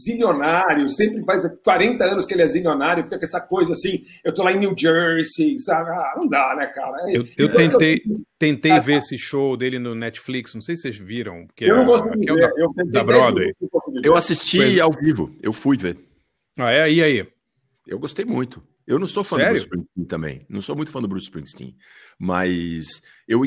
zilionário, 0.07 0.89
sempre 0.89 1.23
faz 1.25 1.43
40 1.63 2.03
anos 2.05 2.25
que 2.25 2.33
ele 2.33 2.41
é 2.43 2.47
zilionário, 2.47 3.03
fica 3.03 3.17
com 3.17 3.25
essa 3.25 3.41
coisa 3.41 3.71
assim, 3.73 3.99
eu 4.23 4.33
tô 4.33 4.43
lá 4.43 4.51
em 4.51 4.59
New 4.59 4.73
Jersey, 4.77 5.57
sabe? 5.59 5.89
Ah, 5.89 6.13
não 6.19 6.27
dá, 6.29 6.55
né, 6.55 6.67
cara? 6.67 6.97
eu, 7.09 7.23
eu 7.37 7.47
Então, 7.47 7.57
tentei, 7.57 8.01
tentei 8.39 8.71
Ah, 8.73 8.79
ver 8.79 8.97
esse 8.97 9.17
show 9.17 9.57
dele 9.57 9.79
no 9.79 9.95
Netflix. 9.95 10.53
Não 10.53 10.61
sei 10.61 10.75
se 10.75 10.83
vocês 10.83 10.97
viram. 10.97 11.45
Eu 11.59 11.77
não 11.77 11.93
é 11.93 11.97
o 11.97 12.35
ver, 12.35 12.41
da- 12.41 12.51
eu 12.57 12.67
tentei 12.75 12.91
da 12.91 13.03
10 13.03 13.05
Broadway. 13.05 13.53
Eu 14.03 14.15
assisti 14.15 14.79
ao 14.79 14.91
vivo, 14.91 15.31
eu 15.47 15.53
fui 15.53 15.77
ver. 15.77 15.97
Ah, 16.59 16.71
é? 16.71 16.91
E 16.91 17.01
aí? 17.01 17.27
Eu 17.87 17.97
gostei 17.97 18.25
muito. 18.25 18.61
Eu 18.85 18.99
não 18.99 19.07
sou 19.07 19.23
fã 19.23 19.37
Sério? 19.37 19.47
do 19.47 19.53
Bruce 19.53 19.65
Springsteen 19.65 20.05
também. 20.05 20.45
Não 20.49 20.61
sou 20.61 20.75
muito 20.75 20.91
fã 20.91 21.01
do 21.01 21.07
Bruce 21.07 21.25
Springsteen. 21.25 21.75
Mas 22.19 23.01
eu, 23.27 23.41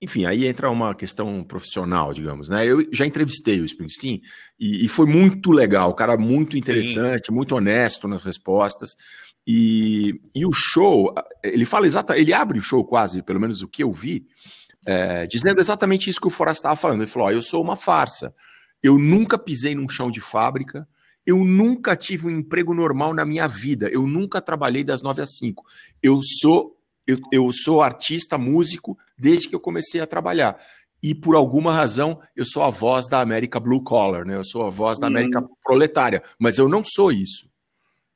enfim, 0.00 0.24
aí 0.24 0.46
entra 0.46 0.70
uma 0.70 0.94
questão 0.94 1.44
profissional, 1.44 2.14
digamos, 2.14 2.48
né? 2.48 2.66
Eu 2.66 2.86
já 2.92 3.04
entrevistei 3.04 3.60
o 3.60 3.64
Springsteen 3.64 4.22
e, 4.58 4.84
e 4.84 4.88
foi 4.88 5.06
muito 5.06 5.50
legal. 5.50 5.90
O 5.90 5.94
cara 5.94 6.16
muito 6.16 6.56
interessante, 6.56 7.30
muito 7.30 7.54
honesto 7.54 8.08
nas 8.08 8.22
respostas. 8.22 8.94
E, 9.46 10.20
e 10.34 10.46
o 10.46 10.52
show, 10.52 11.12
ele 11.42 11.64
fala 11.64 11.86
exatamente, 11.86 12.22
ele 12.22 12.32
abre 12.32 12.58
o 12.58 12.62
show 12.62 12.84
quase, 12.84 13.22
pelo 13.22 13.40
menos 13.40 13.60
o 13.60 13.68
que 13.68 13.82
eu 13.82 13.92
vi, 13.92 14.26
é, 14.86 15.26
dizendo 15.26 15.60
exatamente 15.60 16.08
isso 16.08 16.20
que 16.20 16.28
o 16.28 16.30
Forrest 16.30 16.58
estava 16.58 16.76
falando. 16.76 17.02
Ele 17.02 17.10
falou: 17.10 17.28
ó, 17.28 17.30
eu 17.30 17.42
sou 17.42 17.62
uma 17.62 17.76
farsa. 17.76 18.34
Eu 18.82 18.98
nunca 18.98 19.38
pisei 19.38 19.74
num 19.74 19.88
chão 19.88 20.10
de 20.10 20.20
fábrica. 20.20 20.86
Eu 21.26 21.38
nunca 21.38 21.94
tive 21.96 22.26
um 22.26 22.30
emprego 22.30 22.74
normal 22.74 23.14
na 23.14 23.24
minha 23.24 23.46
vida. 23.46 23.88
Eu 23.88 24.06
nunca 24.06 24.40
trabalhei 24.40 24.82
das 24.82 25.02
nove 25.02 25.22
às 25.22 25.36
cinco. 25.36 25.64
Eu 26.02 26.20
sou 26.22 26.76
eu, 27.06 27.18
eu 27.32 27.50
sou 27.52 27.82
artista, 27.82 28.38
músico, 28.38 28.96
desde 29.18 29.48
que 29.48 29.54
eu 29.54 29.60
comecei 29.60 30.00
a 30.00 30.06
trabalhar. 30.06 30.56
E 31.02 31.12
por 31.16 31.34
alguma 31.34 31.72
razão, 31.72 32.20
eu 32.36 32.44
sou 32.44 32.62
a 32.62 32.70
voz 32.70 33.08
da 33.08 33.20
América 33.20 33.58
Blue 33.58 33.82
Collar, 33.82 34.24
né? 34.24 34.36
Eu 34.36 34.44
sou 34.44 34.64
a 34.64 34.70
voz 34.70 35.00
da 35.00 35.08
América 35.08 35.44
proletária, 35.64 36.22
mas 36.38 36.58
eu 36.58 36.68
não 36.68 36.82
sou 36.84 37.10
isso. 37.10 37.50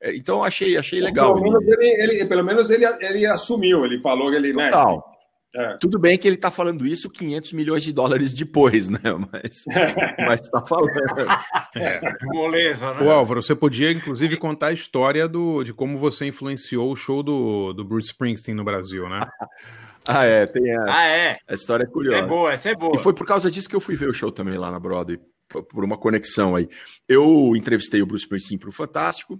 É, 0.01 0.15
Então 0.15 0.41
achei, 0.41 0.77
achei 0.77 1.01
legal. 1.01 1.33
Pelo 1.33 1.43
menos 1.43 1.67
ele, 1.67 2.01
ele- 2.01 2.25
pelo 2.25 2.43
menos 2.45 2.69
ele, 2.69 2.85
ele 3.01 3.25
assumiu, 3.25 3.83
ele 3.83 3.99
falou 3.99 4.29
que 4.29 4.37
ele. 4.37 4.53
Né, 4.53 4.69
Total. 4.69 5.16
É. 5.55 5.77
Tudo 5.77 5.97
bem 5.97 6.17
que 6.17 6.27
ele 6.27 6.35
está 6.35 6.51
falando 6.51 6.85
isso 6.85 7.09
500 7.09 7.53
milhões 7.53 7.83
de 7.83 7.91
dólares 7.91 8.33
depois, 8.33 8.89
né? 8.89 8.99
Mas, 9.31 9.63
mas 10.19 10.41
está 10.41 10.65
falando. 10.65 10.91
Moleza, 12.25 12.93
né? 12.93 13.01
Ô, 13.01 13.11
Álvaro, 13.11 13.41
você 13.41 13.55
podia, 13.55 13.91
inclusive, 13.91 14.37
contar 14.37 14.67
a 14.67 14.73
história 14.73 15.27
do, 15.27 15.63
de 15.63 15.73
como 15.73 15.97
você 15.97 16.27
influenciou 16.27 16.91
o 16.91 16.95
show 16.95 17.23
do, 17.23 17.73
do 17.73 17.83
Bruce 17.83 18.09
Springsteen 18.09 18.55
no 18.55 18.63
Brasil, 18.63 19.07
né? 19.09 19.19
Ah, 20.09 20.23
é, 20.23 20.45
tem 20.45 20.73
a, 20.73 20.85
Ah, 20.87 21.05
é. 21.05 21.37
a 21.45 21.53
história 21.53 21.83
é 21.83 21.85
curiosa. 21.85 22.19
É 22.19 22.25
boa, 22.25 22.53
essa 22.53 22.69
é 22.69 22.75
boa. 22.75 22.95
E 22.95 23.03
foi 23.03 23.13
por 23.13 23.27
causa 23.27 23.51
disso 23.51 23.67
que 23.67 23.75
eu 23.75 23.81
fui 23.81 23.93
ver 23.93 24.07
o 24.07 24.13
show 24.13 24.31
também 24.31 24.57
lá 24.57 24.71
na 24.71 24.79
Broadway, 24.79 25.19
por 25.49 25.63
por 25.63 25.83
uma 25.83 25.97
conexão 25.97 26.55
aí. 26.55 26.69
Eu 27.09 27.53
entrevistei 27.57 28.01
o 28.01 28.05
Bruce 28.05 28.23
Springsteen 28.23 28.57
para 28.57 28.69
o 28.69 28.71
Fantástico, 28.71 29.37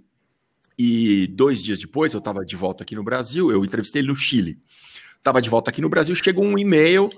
e 0.78 1.26
dois 1.28 1.62
dias 1.62 1.80
depois 1.80 2.12
eu 2.12 2.18
estava 2.18 2.44
de 2.44 2.54
volta 2.54 2.84
aqui 2.84 2.94
no 2.94 3.02
Brasil, 3.02 3.50
eu 3.50 3.64
entrevistei 3.64 4.00
ele 4.02 4.08
no 4.08 4.16
Chile. 4.16 4.58
Estava 5.18 5.42
de 5.42 5.50
volta 5.50 5.70
aqui 5.70 5.80
no 5.80 5.88
Brasil, 5.88 6.14
chegou 6.14 6.44
um 6.44 6.58
e-mail 6.58 7.10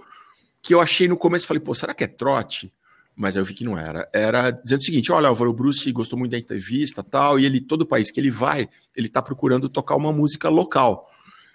que 0.62 0.74
eu 0.74 0.80
achei 0.80 1.08
no 1.08 1.16
começo, 1.16 1.46
falei, 1.46 1.62
pô, 1.62 1.74
será 1.74 1.94
que 1.94 2.04
é 2.04 2.06
trote? 2.06 2.72
Mas 3.16 3.36
aí 3.36 3.42
eu 3.42 3.44
vi 3.44 3.54
que 3.54 3.64
não 3.64 3.76
era. 3.76 4.08
Era 4.12 4.50
dizendo 4.50 4.80
o 4.80 4.84
seguinte: 4.84 5.12
olha, 5.12 5.28
Álvaro, 5.28 5.52
Bruce 5.52 5.92
gostou 5.92 6.18
muito 6.18 6.32
da 6.32 6.38
entrevista 6.38 7.02
tal, 7.02 7.38
e 7.38 7.44
ele, 7.44 7.60
todo 7.60 7.86
país 7.86 8.10
que 8.10 8.18
ele 8.18 8.30
vai, 8.30 8.68
ele 8.96 9.08
está 9.08 9.20
procurando 9.20 9.68
tocar 9.68 9.96
uma 9.96 10.12
música 10.12 10.48
local. 10.48 11.06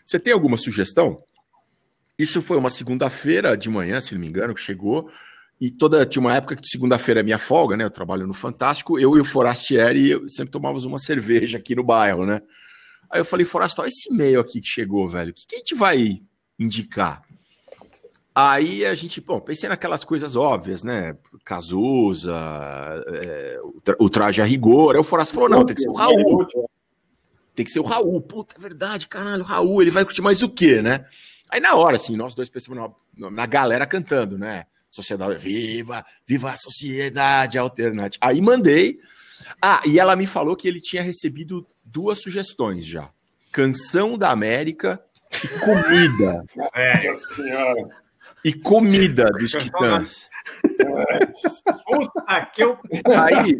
Você 0.05 0.19
tem 0.19 0.31
alguma 0.33 0.57
sugestão? 0.57 1.17
Isso 2.19 2.41
foi 2.41 2.57
uma 2.57 2.69
segunda-feira 2.69 3.57
de 3.57 3.69
manhã, 3.69 3.99
se 3.99 4.13
não 4.13 4.21
me 4.21 4.27
engano, 4.27 4.53
que 4.53 4.61
chegou. 4.61 5.09
E 5.59 5.71
toda 5.71 6.05
tinha 6.05 6.21
uma 6.21 6.35
época 6.35 6.55
que 6.55 6.67
segunda-feira 6.67 7.21
é 7.21 7.23
minha 7.23 7.39
folga, 7.39 7.75
né? 7.75 7.83
Eu 7.83 7.89
trabalho 7.89 8.27
no 8.27 8.33
Fantástico. 8.33 8.99
Eu 8.99 9.17
e 9.17 9.21
o 9.21 9.25
Forastieri 9.25 10.21
sempre 10.29 10.51
tomávamos 10.51 10.85
uma 10.85 10.99
cerveja 10.99 11.57
aqui 11.57 11.73
no 11.73 11.83
bairro, 11.83 12.25
né? 12.25 12.41
Aí 13.09 13.19
eu 13.19 13.25
falei, 13.25 13.45
Forastieri, 13.45 13.89
esse 13.89 14.13
e-mail 14.13 14.39
aqui 14.39 14.61
que 14.61 14.67
chegou, 14.67 15.07
velho. 15.07 15.31
O 15.31 15.33
que, 15.33 15.47
que 15.47 15.55
a 15.55 15.57
gente 15.59 15.73
vai 15.73 16.21
indicar? 16.59 17.21
Aí 18.37 18.85
a 18.85 18.93
gente, 18.93 19.21
bom, 19.21 19.39
pensei 19.39 19.69
naquelas 19.69 20.03
coisas 20.03 20.35
óbvias, 20.35 20.83
né? 20.83 21.15
Cazuza, 21.45 22.35
é, 23.07 23.59
o, 23.63 23.79
tra 23.79 23.95
o 23.97 24.09
traje 24.09 24.41
a 24.41 24.45
rigor. 24.45 24.95
Aí 24.95 24.99
o 24.99 25.05
Forastieri 25.05 25.35
falou, 25.35 25.57
não, 25.57 25.65
tem 25.65 25.73
que 25.73 25.81
ser 25.81 25.89
o 25.89 25.93
Raul. 25.93 26.45
Tem 27.55 27.65
que 27.65 27.71
ser 27.71 27.79
o 27.79 27.83
Raul. 27.83 28.21
Puta, 28.21 28.55
é 28.57 28.59
verdade, 28.59 29.07
caralho, 29.07 29.41
o 29.41 29.45
Raul, 29.45 29.81
ele 29.81 29.89
vai 29.89 30.03
curtir 30.03 30.21
mais 30.21 30.43
o 30.43 30.49
quê, 30.49 30.81
né? 30.81 31.05
Aí 31.49 31.61
na 31.61 31.75
hora, 31.75 31.95
assim, 31.95 32.17
nós 32.17 32.33
dois 32.33 32.49
pensamos 32.49 32.91
na, 33.17 33.31
na 33.31 33.45
galera 33.45 33.85
cantando, 33.85 34.37
né? 34.37 34.65
Sociedade, 34.91 35.37
viva, 35.37 36.05
viva 36.27 36.51
a 36.51 36.57
sociedade 36.57 37.57
alternativa. 37.57 38.19
Aí 38.21 38.41
mandei. 38.41 38.99
Ah, 39.61 39.81
e 39.85 39.97
ela 39.97 40.15
me 40.15 40.27
falou 40.27 40.57
que 40.57 40.67
ele 40.67 40.81
tinha 40.81 41.01
recebido 41.01 41.65
duas 41.85 42.19
sugestões 42.19 42.85
já: 42.85 43.09
Canção 43.49 44.17
da 44.17 44.31
América 44.31 44.99
e 45.43 45.47
comida. 45.59 46.43
É, 46.73 47.13
senhora. 47.15 47.89
E 48.43 48.53
comida 48.53 49.25
dos 49.25 49.51
Titãs. 49.51 50.29
Puta 51.85 52.45
que 52.53 52.63
eu. 52.63 52.77
Aí, 53.23 53.57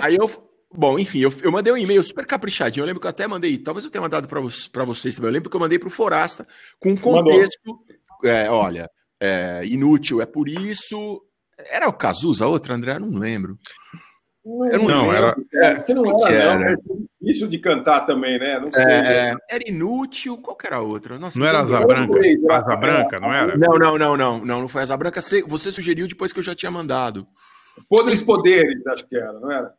aí 0.00 0.16
eu. 0.16 0.50
Bom, 0.72 0.98
enfim, 0.98 1.18
eu, 1.18 1.32
eu 1.42 1.50
mandei 1.50 1.72
um 1.72 1.76
e-mail 1.76 2.02
super 2.02 2.24
caprichadinho. 2.24 2.82
Eu 2.82 2.86
lembro 2.86 3.00
que 3.00 3.06
eu 3.06 3.10
até 3.10 3.26
mandei, 3.26 3.58
talvez 3.58 3.84
eu 3.84 3.90
tenha 3.90 4.02
mandado 4.02 4.28
para 4.28 4.84
vocês 4.84 5.14
também. 5.14 5.28
Eu 5.28 5.32
lembro 5.32 5.50
que 5.50 5.56
eu 5.56 5.60
mandei 5.60 5.78
para 5.78 5.88
o 5.88 5.90
Forasta 5.90 6.46
com 6.78 6.90
um 6.90 6.96
contexto. 6.96 7.80
É, 8.24 8.48
olha, 8.48 8.88
é, 9.18 9.62
inútil 9.64 10.22
é 10.22 10.26
por 10.26 10.48
isso. 10.48 11.22
Era 11.70 11.88
o 11.88 11.92
Cazuza 11.92 12.44
a 12.44 12.48
outra, 12.48 12.74
André? 12.74 12.94
Eu 12.94 13.00
não 13.00 13.18
lembro. 13.18 13.58
Eu 14.44 14.78
não, 14.78 14.88
não 14.88 15.12
era. 15.12 15.36
É, 15.52 15.74
que 15.76 15.92
não 15.92 16.02
que 16.02 16.32
era, 16.32 16.52
era? 16.52 16.70
não. 16.72 17.06
Isso 17.20 17.46
de 17.46 17.58
cantar 17.58 18.06
também, 18.06 18.38
né? 18.38 18.58
Não 18.58 18.72
sei. 18.72 18.82
É, 18.82 19.34
era 19.50 19.68
inútil. 19.68 20.38
Qual 20.38 20.56
que 20.56 20.66
era 20.66 20.76
a 20.76 20.80
outra? 20.80 21.18
Nossa, 21.18 21.38
não 21.38 21.46
era 21.46 21.60
Asa 21.60 21.78
Branca? 21.80 22.18
Asa 22.50 22.76
Branca, 22.76 23.20
não 23.20 23.32
era? 23.32 23.56
Não, 23.58 23.78
não, 23.78 23.98
não, 23.98 24.16
não. 24.16 24.38
Não, 24.38 24.60
não 24.62 24.68
foi 24.68 24.82
Asa 24.82 24.96
Branca. 24.96 25.20
Você 25.20 25.70
sugeriu 25.70 26.08
depois 26.08 26.32
que 26.32 26.38
eu 26.38 26.42
já 26.42 26.54
tinha 26.54 26.70
mandado. 26.70 27.26
Podres 27.88 28.22
Poderes, 28.22 28.86
acho 28.86 29.06
que 29.06 29.16
era, 29.16 29.32
não 29.32 29.50
era? 29.50 29.74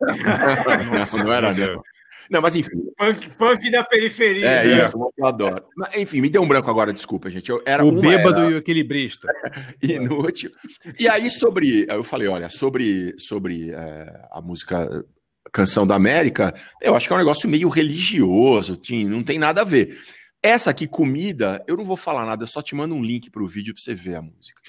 não, 1.16 1.24
não 1.24 1.32
era, 1.32 1.54
não. 1.54 1.82
Não, 2.30 2.40
mas 2.40 2.56
enfim. 2.56 2.76
Punk, 2.96 3.30
punk 3.30 3.70
da 3.70 3.84
periferia. 3.84 4.46
É 4.46 4.64
né? 4.64 4.78
isso, 4.80 4.92
eu 5.16 5.26
adoro. 5.26 5.64
Mas, 5.76 5.96
enfim, 5.96 6.20
me 6.20 6.28
deu 6.28 6.42
um 6.42 6.48
branco 6.48 6.70
agora, 6.70 6.92
desculpa, 6.92 7.30
gente. 7.30 7.48
Eu, 7.50 7.62
era 7.64 7.84
o 7.84 7.92
bêbado 7.92 8.40
era... 8.40 8.50
e 8.50 8.54
o 8.54 8.58
equilibrista. 8.58 9.28
Inútil. 9.82 10.50
E 10.98 11.08
aí, 11.08 11.30
sobre. 11.30 11.86
Eu 11.88 12.02
falei, 12.02 12.28
olha, 12.28 12.48
sobre, 12.50 13.14
sobre 13.18 13.70
é, 13.70 14.26
a 14.30 14.40
música 14.40 15.04
Canção 15.52 15.86
da 15.86 15.94
América, 15.94 16.54
eu 16.80 16.94
acho 16.94 17.06
que 17.06 17.12
é 17.12 17.16
um 17.16 17.20
negócio 17.20 17.48
meio 17.48 17.68
religioso, 17.68 18.78
não 19.06 19.22
tem 19.22 19.38
nada 19.38 19.62
a 19.62 19.64
ver. 19.64 19.98
Essa 20.42 20.70
aqui, 20.70 20.86
comida, 20.86 21.64
eu 21.66 21.76
não 21.76 21.84
vou 21.84 21.96
falar 21.96 22.24
nada, 22.24 22.44
eu 22.44 22.48
só 22.48 22.62
te 22.62 22.74
mando 22.74 22.94
um 22.94 23.02
link 23.02 23.30
para 23.30 23.42
o 23.42 23.46
vídeo 23.46 23.74
para 23.74 23.82
você 23.82 23.94
ver 23.94 24.16
a 24.16 24.22
música. 24.22 24.60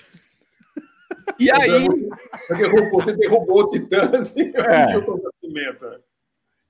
E 1.39 1.51
aí. 1.51 1.87
Você 1.87 2.55
derrubou, 2.55 3.01
você 3.01 3.13
derrubou 3.15 3.61
o 3.61 3.67
Titãs 3.67 4.35
e 4.35 4.51
É. 4.55 4.97
o 4.97 5.21
Nascimento. 5.21 6.01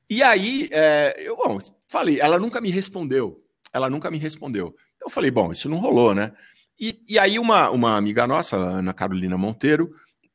E 0.10 0.24
aí, 0.24 0.68
é, 0.72 1.16
eu 1.20 1.38
bom, 1.38 1.60
falei, 1.88 2.20
ela 2.20 2.40
nunca 2.40 2.60
me 2.60 2.72
respondeu. 2.72 3.44
Ela 3.72 3.90
nunca 3.90 4.10
me 4.10 4.18
respondeu. 4.18 4.76
Eu 5.00 5.10
falei, 5.10 5.30
bom, 5.30 5.52
isso 5.52 5.70
não 5.70 5.78
rolou, 5.78 6.16
né? 6.16 6.34
E, 6.80 7.00
e 7.08 7.20
aí 7.20 7.38
uma, 7.38 7.70
uma 7.70 7.96
amiga 7.96 8.26
nossa, 8.26 8.56
Ana 8.56 8.94
Carolina 8.94 9.38
Monteiro, 9.38 9.92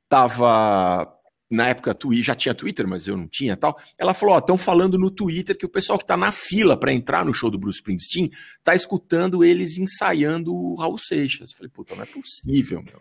tava 0.08 1.10
na 1.50 1.68
época 1.68 1.96
já 2.14 2.34
tinha 2.34 2.54
Twitter, 2.54 2.86
mas 2.86 3.06
eu 3.06 3.16
não 3.16 3.28
tinha 3.28 3.56
tal. 3.56 3.78
Ela 3.98 4.12
falou: 4.12 4.34
ó, 4.34 4.38
estão 4.38 4.58
falando 4.58 4.98
no 4.98 5.10
Twitter 5.10 5.56
que 5.56 5.66
o 5.66 5.68
pessoal 5.68 5.98
que 5.98 6.06
tá 6.06 6.16
na 6.16 6.32
fila 6.32 6.76
para 6.76 6.92
entrar 6.92 7.24
no 7.24 7.32
show 7.32 7.50
do 7.50 7.58
Bruce 7.58 7.78
Springsteen 7.78 8.30
tá 8.62 8.74
escutando 8.74 9.44
eles 9.44 9.78
ensaiando 9.78 10.54
o 10.54 10.74
Raul 10.74 10.98
Seixas. 10.98 11.50
Eu 11.50 11.56
falei, 11.56 11.70
puta, 11.70 11.94
não 11.94 12.02
é 12.02 12.06
possível, 12.06 12.82
meu. 12.82 13.00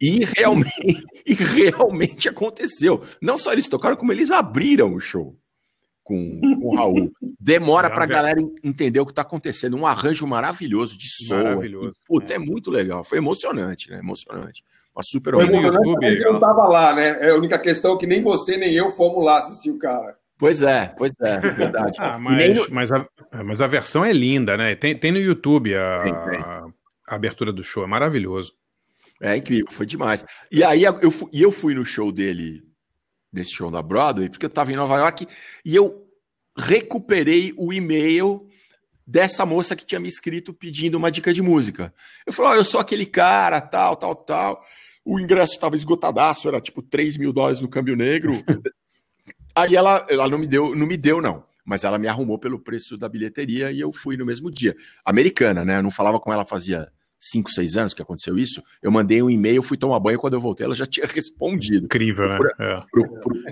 E 0.00 0.24
realmente, 0.36 1.04
e 1.26 1.34
realmente 1.34 2.28
aconteceu. 2.28 3.04
Não 3.20 3.36
só 3.36 3.52
eles 3.52 3.68
tocaram, 3.68 3.96
como 3.96 4.12
eles 4.12 4.30
abriram 4.30 4.94
o 4.94 5.00
show 5.00 5.38
com, 6.12 6.40
com 6.60 6.66
o 6.68 6.76
Raul. 6.76 7.10
Demora 7.40 7.86
É, 7.88 7.90
pra 7.90 8.00
velho. 8.00 8.10
galera 8.12 8.40
en- 8.40 8.52
entender 8.62 9.00
o 9.00 9.06
que 9.06 9.14
tá 9.14 9.22
acontecendo. 9.22 9.76
Um 9.76 9.86
arranjo 9.86 10.26
maravilhoso 10.26 10.96
de 10.98 11.08
som. 11.08 11.36
Maravilhoso. 11.42 11.88
assim. 11.88 12.00
Puta, 12.06 12.34
é. 12.34 12.38
muito 12.38 12.70
legal. 12.70 13.02
Foi 13.04 13.18
emocionante, 13.18 13.90
né? 13.90 13.98
Emocionante. 13.98 14.62
Uma 14.94 15.02
super 15.02 15.32
Foi 15.34 15.46
no 15.46 15.52
emocionante, 15.52 15.88
YouTube, 15.88 16.24
a 16.28 16.32
não 16.32 16.40
tava 16.40 16.64
lá, 16.68 16.94
né? 16.94 17.18
É 17.20 17.30
a 17.30 17.34
única 17.36 17.58
questão 17.58 17.96
que 17.96 18.06
nem 18.06 18.22
você 18.22 18.56
nem 18.56 18.72
eu 18.74 18.90
fomos 18.90 19.24
lá 19.24 19.38
assistir 19.38 19.70
o 19.70 19.78
cara. 19.78 20.16
Pois 20.38 20.60
é, 20.62 20.88
pois 20.98 21.12
é, 21.22 21.34
é 21.36 21.40
verdade. 21.52 21.96
Ah, 22.00 22.18
nem 22.18 22.48
mas, 22.48 22.56
no- 22.56 22.66
mas, 22.74 22.92
a, 22.92 23.06
mas 23.44 23.60
a 23.60 23.66
versão 23.66 24.04
é 24.04 24.12
linda, 24.12 24.56
né? 24.56 24.74
Tem, 24.74 24.96
tem 24.98 25.10
no 25.12 25.18
YouTube 25.18 25.74
a, 25.74 26.02
Tem, 26.02 26.12
tem. 26.12 26.40
a 26.40 26.66
abertura 27.08 27.52
do 27.52 27.62
show, 27.62 27.84
é 27.84 27.86
maravilhoso. 27.86 28.52
É 29.20 29.36
incrível, 29.36 29.66
foi 29.70 29.86
demais. 29.86 30.24
E 30.50 30.64
aí 30.64 30.82
eu 30.82 31.10
fui, 31.10 31.28
eu 31.32 31.52
fui 31.52 31.74
no 31.74 31.84
show 31.84 32.10
dele, 32.10 32.60
desse 33.32 33.52
show 33.52 33.70
da 33.70 33.80
Broadway, 33.80 34.28
porque 34.28 34.44
eu 34.44 34.50
tava 34.50 34.72
em 34.72 34.76
Nova 34.76 34.96
York 34.96 35.26
e 35.64 35.74
eu 35.74 36.06
recuperei 36.56 37.54
o 37.56 37.72
e-mail 37.72 38.46
dessa 39.06 39.44
moça 39.46 39.74
que 39.74 39.86
tinha 39.86 40.00
me 40.00 40.08
escrito 40.08 40.52
pedindo 40.52 40.96
uma 40.96 41.10
dica 41.10 41.32
de 41.32 41.42
música. 41.42 41.92
Eu 42.26 42.32
falei, 42.32 42.52
ó, 42.52 42.54
eu 42.56 42.64
sou 42.64 42.80
aquele 42.80 43.06
cara, 43.06 43.60
tal, 43.60 43.96
tal, 43.96 44.14
tal. 44.14 44.64
O 45.04 45.18
ingresso 45.18 45.54
estava 45.54 45.74
esgotadaço, 45.74 46.46
era 46.46 46.60
tipo 46.60 46.82
3 46.82 47.16
mil 47.16 47.32
dólares 47.32 47.60
no 47.60 47.68
câmbio 47.68 47.96
negro. 47.96 48.32
Aí 49.54 49.74
ela, 49.74 50.06
ela 50.08 50.28
não 50.28 50.38
me 50.38 50.46
deu, 50.46 50.74
não 50.74 50.86
me 50.86 50.96
deu, 50.96 51.20
não. 51.20 51.44
Mas 51.64 51.84
ela 51.84 51.98
me 51.98 52.08
arrumou 52.08 52.38
pelo 52.38 52.58
preço 52.58 52.96
da 52.96 53.08
bilheteria 53.08 53.70
e 53.70 53.80
eu 53.80 53.92
fui 53.92 54.16
no 54.16 54.26
mesmo 54.26 54.50
dia. 54.50 54.76
Americana, 55.04 55.64
né? 55.64 55.78
Eu 55.78 55.82
não 55.82 55.90
falava 55.90 56.18
com 56.18 56.32
ela 56.32 56.44
fazia 56.44 56.90
5, 57.24 57.50
6 57.50 57.76
anos 57.76 57.94
que 57.94 58.02
aconteceu 58.02 58.36
isso. 58.36 58.60
Eu 58.82 58.90
mandei 58.90 59.22
um 59.22 59.30
e-mail, 59.30 59.62
fui 59.62 59.76
tomar 59.78 60.00
banho, 60.00 60.18
quando 60.18 60.34
eu 60.34 60.40
voltei 60.40 60.66
ela 60.66 60.74
já 60.74 60.86
tinha 60.86 61.06
respondido. 61.06 61.84
Incrível, 61.86 62.28
né? 62.28 62.38
É. 62.58 62.80
Pro, 62.90 63.20
pro, 63.20 63.42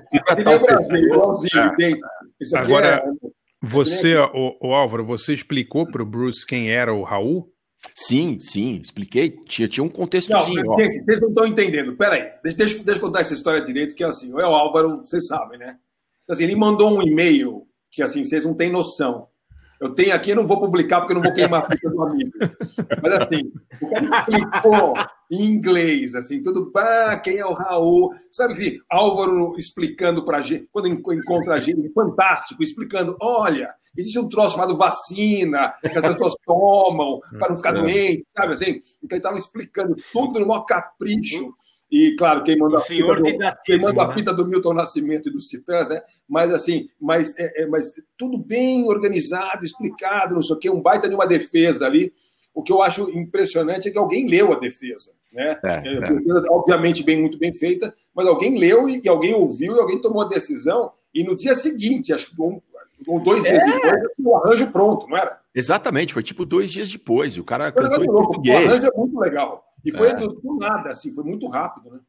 tem 0.89 1.13
o 1.13 1.35
É. 1.57 1.77
tem. 1.77 1.97
Isso 2.41 2.57
aqui 2.57 2.67
Agora- 2.73 3.05
é... 3.25 3.31
Você, 3.63 4.17
o, 4.17 4.57
o 4.63 4.75
Álvaro, 4.75 5.05
você 5.05 5.35
explicou 5.35 5.87
pro 5.87 6.05
Bruce 6.07 6.47
quem 6.47 6.71
era 6.73 6.95
o 6.95 7.03
Raul? 7.03 7.53
Sim, 7.95 8.39
sim, 8.41 8.81
expliquei. 8.83 9.31
Tinha, 9.47 9.69
tinha 9.69 9.85
um 9.85 9.87
Não, 9.89 9.93
contextozinho. 9.93 10.63
ó. 10.67 10.79
gente, 10.79 11.05
vocês 11.05 11.21
não 11.21 11.29
estão 11.29 11.47
entendendo. 11.47 11.95
Peraí, 11.95 12.23
deixa, 12.43 12.57
deixa, 12.57 12.79
deixa 12.83 12.99
eu 12.99 13.01
contar 13.07 13.21
essa 13.21 13.35
história 13.35 13.63
direito, 13.63 13.95
que 13.95 14.03
é 14.03 14.07
assim, 14.07 14.33
o 14.33 14.41
El 14.41 14.55
Álvaro, 14.55 14.99
vocês 15.01 15.27
sabem, 15.27 15.59
né? 15.59 15.77
Então, 16.25 16.35
assim, 16.35 16.45
ele 16.45 16.57
mandou 16.57 16.91
um 16.91 17.03
e-mail 17.03 17.67
que, 17.91 18.03
assim, 18.03 18.25
vocês 18.25 18.45
não 18.47 18.55
têm 18.55 18.71
noção. 18.71 19.29
Eu 19.81 19.95
tenho 19.95 20.15
aqui, 20.15 20.35
não 20.35 20.47
vou 20.47 20.61
publicar 20.61 21.01
porque 21.01 21.13
eu 21.13 21.17
não 21.17 21.23
vou 21.23 21.33
queimar 21.33 21.65
a 21.65 21.69
fita 21.71 21.89
do 21.89 22.03
amigo. 22.03 22.31
Mas, 23.03 23.15
assim, 23.15 23.51
o 23.81 23.89
cara 23.91 24.05
explicou 24.05 24.95
em 25.31 25.45
inglês, 25.45 26.15
assim, 26.15 26.43
tudo, 26.43 26.71
ah, 26.77 27.17
quem 27.17 27.39
é 27.39 27.47
o 27.47 27.55
Raul? 27.55 28.11
Sabe 28.31 28.55
que 28.57 28.79
Álvaro 28.91 29.55
explicando 29.59 30.25
pra 30.25 30.41
gente, 30.43 30.69
quando 30.71 30.89
en- 30.89 31.03
encontra 31.15 31.55
a 31.55 31.61
gente, 31.61 31.89
fantástico, 31.95 32.63
explicando, 32.63 33.17
olha, 33.23 33.73
existe 33.97 34.19
um 34.19 34.29
troço 34.29 34.57
chamado 34.57 34.77
vacina, 34.77 35.73
que 35.81 35.97
as 35.97 36.03
pessoas 36.15 36.35
tomam 36.45 37.19
para 37.39 37.49
não 37.49 37.57
ficar 37.57 37.71
É. 37.71 37.81
doente, 37.81 38.27
sabe 38.37 38.53
assim? 38.53 38.81
Então 39.03 39.17
ele 39.17 39.17
estava 39.19 39.37
explicando 39.39 39.95
tudo 40.13 40.41
no 40.41 40.47
maior 40.47 40.65
capricho. 40.67 41.55
E, 41.91 42.15
claro, 42.17 42.45
quem 42.45 42.57
manda 42.57 42.77
a 42.77 42.81
fita 42.81 43.15
do, 43.15 43.23
quem 43.65 43.81
manda 43.81 44.03
a 44.03 44.09
né? 44.09 44.15
fita 44.15 44.33
do 44.33 44.47
Milton 44.47 44.75
Nascimento 44.75 45.29
e 45.29 45.33
dos 45.33 45.47
Titãs, 45.47 45.89
né? 45.89 46.01
Mas 46.29 46.53
assim, 46.53 46.89
mas, 47.01 47.37
é, 47.37 47.63
é, 47.63 47.67
mas 47.67 47.93
tudo 48.17 48.39
bem 48.39 48.87
organizado, 48.89 49.65
explicado, 49.65 50.35
não 50.35 50.43
sei 50.43 50.55
o 50.55 50.59
quê, 50.59 50.71
um 50.71 50.81
baita 50.81 51.09
de 51.09 51.15
uma 51.15 51.27
defesa 51.27 51.87
ali. 51.87 52.13
O 52.55 52.63
que 52.63 52.73
eu 52.73 52.83
acho 52.83 53.11
impressionante 53.11 53.89
é 53.89 53.91
que 53.91 53.99
alguém 53.99 54.29
leu 54.29 54.53
a 54.53 54.59
defesa, 54.59 55.13
né? 55.33 55.59
É, 55.65 55.69
É, 55.69 55.95
é. 55.97 56.01
defesa, 56.01 56.45
Obviamente, 56.51 57.03
bem, 57.03 57.21
muito 57.21 57.39
bem 57.39 57.53
feita, 57.53 57.93
mas 58.15 58.27
alguém 58.27 58.59
leu 58.59 58.89
e, 58.89 59.01
e 59.05 59.09
alguém 59.09 59.35
ouviu 59.35 59.77
e 59.77 59.81
alguém 59.81 60.01
tomou 60.01 60.23
a 60.23 60.29
decisão. 60.29 60.93
E 61.13 61.25
no 61.25 61.37
dia 61.37 61.57
seguinte, 61.57 62.13
acho 62.13 62.31
que 62.31 62.41
um, 62.41 62.61
ou 63.07 63.19
dois 63.19 63.43
dias 63.45 63.63
depois, 63.65 64.03
o 64.19 64.37
arranjo 64.37 64.71
pronto, 64.71 65.09
não 65.09 65.17
era? 65.17 65.41
Exatamente, 65.55 66.13
foi 66.13 66.23
tipo 66.23 66.45
dois 66.45 66.71
dias 66.71 66.91
depois. 66.91 67.35
e 67.35 67.41
O 67.41 67.45
cara 67.45 67.73
Foi 67.73 67.83
cantou 67.83 68.05
louco. 68.05 68.43
O 68.47 68.57
arranjo 68.57 68.87
é 68.87 68.97
muito 68.97 69.19
legal. 69.19 69.65
E 69.85 69.91
foi 69.93 70.09
É. 70.09 70.15
do, 70.15 70.29
do 70.29 70.57
nada, 70.59 70.91
assim, 70.91 71.15
foi 71.15 71.25
muito 71.25 71.49
rápido, 71.49 71.91
né? 71.91 72.01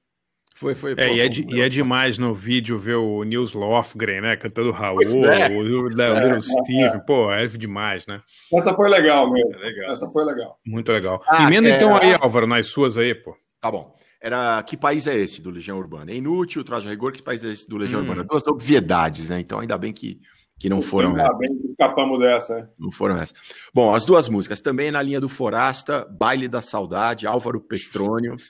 Foi, 0.54 0.76
foi. 0.76 0.92
É, 0.92 0.96
pô, 1.08 1.14
e 1.16 1.20
é, 1.22 1.28
de- 1.30 1.46
e 1.56 1.62
é 1.62 1.70
demais 1.70 2.18
no 2.18 2.36
vídeo 2.36 2.78
ver 2.78 2.96
o 2.96 3.24
Nils 3.24 3.54
Lofgren, 3.54 4.22
né? 4.22 4.36
Cantando 4.36 4.70
Raul, 4.72 5.02
é, 5.02 5.08
o, 5.08 5.54
o, 5.54 5.84
o 5.86 5.88
é. 5.88 6.20
Little 6.28 6.42
Steve. 6.44 7.06
Pô, 7.08 7.32
é 7.32 7.48
demais, 7.48 8.06
né? 8.06 8.22
Essa 8.54 8.74
foi 8.76 8.90
legal 8.90 9.32
mesmo. 9.32 9.54
É 9.56 9.58
legal. 9.58 9.92
Essa 9.92 10.08
foi 10.10 10.24
legal. 10.26 10.60
Muito 10.66 10.92
legal. 10.92 11.24
Ah, 11.28 11.44
Emenda 11.48 11.70
é- 11.70 11.76
então 11.78 11.96
aí, 11.96 12.14
Álvaro, 12.20 12.46
nas 12.46 12.68
suas 12.68 12.98
aí, 12.98 13.16
pô. 13.16 13.36
Tá 13.60 13.72
bom. 13.72 13.96
Era 14.22 14.62
que 14.62 14.78
país 14.78 15.08
é 15.08 15.16
esse 15.18 15.42
do 15.42 15.50
Legião 15.50 15.80
Urbana? 15.80 16.12
É 16.12 16.16
inútil, 16.16 16.64
traje 16.64 16.86
a 16.88 16.92
rigor, 16.92 17.12
que 17.12 17.24
país 17.24 17.44
é 17.44 17.50
esse 17.50 17.68
do 17.68 17.78
Legião 17.78 18.02
Hum. 18.02 18.04
Urbana? 18.04 18.24
Duas 18.24 18.46
obviedades, 18.46 19.30
né? 19.32 19.40
Então, 19.40 19.60
ainda 19.60 19.78
bem 19.80 19.92
que, 19.92 20.20
que 20.62 20.70
não 20.70 20.80
foram 20.82 21.16
Ah, 21.16 21.34
bem, 21.34 21.50
escapamos 21.68 22.20
dessa. 22.20 22.56
né? 22.60 22.66
Não 22.78 22.92
foram 22.92 23.18
essas. 23.18 23.34
Bom, 23.74 23.96
as 23.96 24.06
duas 24.06 24.30
músicas 24.30 24.62
também 24.62 24.92
na 24.92 25.02
linha 25.02 25.20
do 25.20 25.28
Forasta, 25.28 26.06
Baile 26.06 26.48
da 26.48 26.62
Saudade, 26.62 27.26
Álvaro 27.26 27.60
Petrônio. 27.60 28.38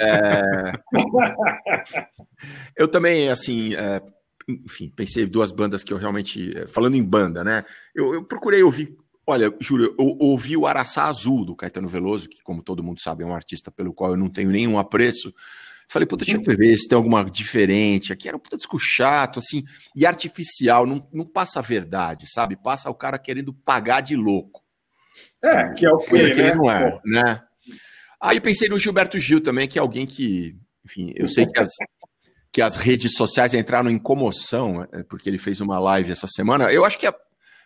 É, 0.00 0.72
Eu 2.76 2.88
também, 2.88 3.28
assim, 3.30 3.74
é, 3.74 4.02
enfim, 4.48 4.92
pensei 4.94 5.24
em 5.24 5.28
duas 5.28 5.50
bandas 5.52 5.82
que 5.82 5.92
eu 5.92 5.96
realmente. 5.96 6.56
é, 6.56 6.66
Falando 6.66 6.96
em 6.96 7.02
banda, 7.04 7.42
né? 7.42 7.64
Eu, 7.94 8.14
eu 8.14 8.24
procurei 8.24 8.62
ouvir. 8.62 8.94
Olha, 9.26 9.50
juro, 9.58 9.84
eu 9.84 9.94
ouvi 10.20 10.54
o 10.56 10.66
Araçá 10.66 11.04
Azul 11.04 11.46
do 11.46 11.56
Caetano 11.56 11.88
Veloso, 11.88 12.28
que, 12.28 12.42
como 12.42 12.62
todo 12.62 12.82
mundo 12.82 13.00
sabe, 13.00 13.22
é 13.22 13.26
um 13.26 13.34
artista 13.34 13.70
pelo 13.70 13.94
qual 13.94 14.10
eu 14.10 14.16
não 14.18 14.28
tenho 14.28 14.50
nenhum 14.50 14.78
apreço. 14.78 15.32
Falei, 15.88 16.06
puta, 16.06 16.24
deixa 16.24 16.40
eu 16.40 16.56
ver 16.56 16.76
se 16.76 16.88
tem 16.88 16.96
alguma 16.96 17.24
diferente 17.24 18.12
aqui. 18.12 18.26
Era 18.28 18.36
um 18.36 18.40
puta 18.40 18.56
disco 18.56 18.78
chato, 18.78 19.38
assim, 19.38 19.64
e 19.94 20.06
artificial, 20.06 20.86
não, 20.86 21.06
não 21.12 21.26
passa 21.26 21.58
a 21.58 21.62
verdade, 21.62 22.26
sabe? 22.30 22.56
Passa 22.56 22.90
o 22.90 22.94
cara 22.94 23.18
querendo 23.18 23.52
pagar 23.52 24.00
de 24.00 24.16
louco. 24.16 24.62
É, 25.42 25.72
que 25.72 25.86
é 25.86 25.90
o 25.90 25.98
que, 25.98 26.10
que 26.10 26.16
ele 26.16 26.42
né? 26.42 26.54
não 26.54 26.70
é, 26.70 27.00
né? 27.04 27.42
Aí 28.20 28.38
eu 28.38 28.42
pensei 28.42 28.68
no 28.68 28.78
Gilberto 28.78 29.18
Gil 29.18 29.40
também, 29.40 29.68
que 29.68 29.78
é 29.78 29.82
alguém 29.82 30.06
que, 30.06 30.56
enfim, 30.84 31.12
eu 31.14 31.28
sei 31.28 31.46
que 31.46 31.60
as, 31.60 31.68
que 32.50 32.62
as 32.62 32.74
redes 32.74 33.14
sociais 33.14 33.52
entraram 33.52 33.90
em 33.90 33.98
comoção, 33.98 34.86
é, 34.92 35.02
porque 35.02 35.28
ele 35.28 35.38
fez 35.38 35.60
uma 35.60 35.78
live 35.78 36.10
essa 36.10 36.26
semana. 36.26 36.72
Eu 36.72 36.84
acho 36.84 36.98
que 36.98 37.06
a 37.06 37.14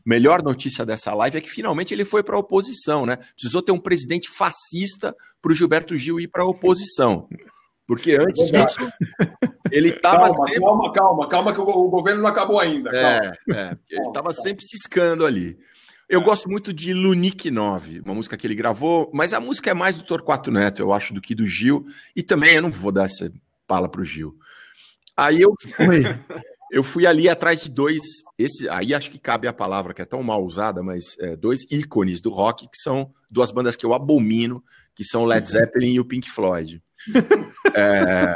melhor 0.05 0.43
notícia 0.43 0.85
dessa 0.85 1.15
live 1.15 1.39
é 1.39 1.41
que 1.41 1.51
finalmente 1.51 1.95
ele 1.95 2.05
foi 2.05 2.23
para 2.23 2.35
a 2.35 2.41
oposição, 2.41 3.07
né? 3.07 3.17
Precisou 3.17 3.63
ter 3.63 3.71
um 3.71 3.79
presidente 3.79 4.29
fascista 4.29 5.15
para 5.41 5.53
o 5.53 5.55
Gilberto 5.55 5.97
Gil 5.97 6.19
ir 6.19 6.29
para 6.29 6.43
a 6.43 6.49
oposição. 6.49 7.29
Porque 7.89 8.19
antes 8.21 8.53
disso, 8.53 8.93
ele 9.73 9.89
estava 9.89 10.29
Calma, 10.29 10.47
sempre. 10.47 10.61
calma, 10.61 10.93
calma, 10.93 11.29
calma, 11.29 11.55
que 11.55 11.61
o, 11.61 11.89
governo 11.89 12.21
não 12.21 12.29
acabou 12.29 12.61
ainda. 12.61 12.91
É, 12.95 13.33
é, 13.51 13.77
ele 13.89 14.07
estava 14.09 14.35
sempre 14.35 14.67
ciscando 14.67 15.25
ali. 15.25 15.59
Eu 16.07 16.21
gosto 16.21 16.51
muito 16.51 16.71
de 16.71 16.93
Lunique 16.93 17.51
9, 17.51 18.03
uma 18.05 18.15
música 18.15 18.37
que 18.37 18.47
ele 18.47 18.55
gravou, 18.55 19.11
mas 19.15 19.33
a 19.33 19.41
música 19.41 19.71
é 19.71 19.75
mais 19.75 19.97
do 19.97 20.03
Torquato 20.03 20.51
Neto, 20.51 20.83
eu 20.83 20.93
acho, 20.93 21.15
do 21.15 21.21
que 21.21 21.35
do 21.35 21.47
Gil. 21.47 21.87
E 22.15 22.23
também 22.23 22.57
eu 22.57 22.63
não 22.63 22.71
vou 22.71 22.93
dar 22.93 23.07
essa 23.07 23.33
pala 23.67 23.89
pro 23.89 24.05
Gil. 24.05 24.37
Aí 25.17 25.41
eu 25.41 25.55
fui, 25.75 26.03
eu 26.71 26.83
fui 26.83 27.07
ali 27.07 27.27
atrás 27.27 27.63
de 27.63 27.71
dois, 27.71 28.03
esse, 28.39 28.69
aí 28.69 28.93
acho 28.93 29.11
que 29.11 29.19
cabe 29.19 29.49
a 29.49 29.53
palavra 29.53 29.95
que 29.95 30.03
é 30.03 30.05
tão 30.05 30.23
mal 30.23 30.45
usada, 30.45 30.83
mas 30.83 31.17
é, 31.21 31.35
dois 31.35 31.61
ícones 31.71 32.21
do 32.21 32.29
rock, 32.29 32.67
que 32.67 32.79
são 32.83 33.11
duas 33.31 33.51
bandas 33.51 33.77
que 33.77 33.87
eu 33.87 33.95
abomino, 33.95 34.63
que 34.95 35.05
são 35.05 35.25
Led 35.25 35.49
Zeppelin 35.49 35.95
e 35.95 36.01
o 36.01 36.05
Pink 36.05 36.31
Floyd. 36.31 36.83
É, 37.75 38.35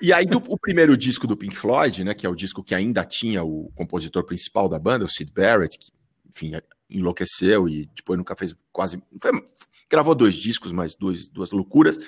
e 0.00 0.12
aí, 0.12 0.24
do- 0.26 0.42
o 0.48 0.58
primeiro 0.58 0.96
disco 0.96 1.26
do 1.26 1.36
Pink 1.36 1.54
Floyd, 1.56 2.04
né, 2.04 2.14
que 2.14 2.26
é 2.26 2.28
o 2.28 2.34
disco 2.34 2.62
que 2.62 2.74
ainda 2.74 3.04
tinha 3.04 3.42
o 3.44 3.70
compositor 3.74 4.24
principal 4.24 4.68
da 4.68 4.78
banda, 4.78 5.04
o 5.04 5.08
Sid 5.08 5.30
Barrett, 5.32 5.78
que, 5.78 5.90
enfim, 6.28 6.52
enlouqueceu 6.88 7.68
e 7.68 7.88
depois 7.94 8.18
nunca 8.18 8.34
fez 8.36 8.54
quase. 8.72 9.02
foi- 9.20 9.44
gravou 9.88 10.14
dois 10.14 10.34
discos, 10.34 10.72
mas 10.72 10.94
duas, 10.94 11.28
duas 11.28 11.50
loucuras. 11.50 11.98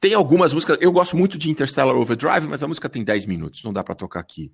Tem 0.00 0.14
algumas 0.14 0.52
músicas. 0.52 0.78
Eu 0.80 0.92
gosto 0.92 1.16
muito 1.16 1.36
de 1.36 1.50
Interstellar 1.50 1.96
Overdrive, 1.96 2.46
mas 2.46 2.62
a 2.62 2.68
música 2.68 2.88
tem 2.88 3.02
10 3.02 3.26
minutos, 3.26 3.64
não 3.64 3.72
dá 3.72 3.82
pra 3.82 3.96
tocar 3.96 4.20
aqui. 4.20 4.52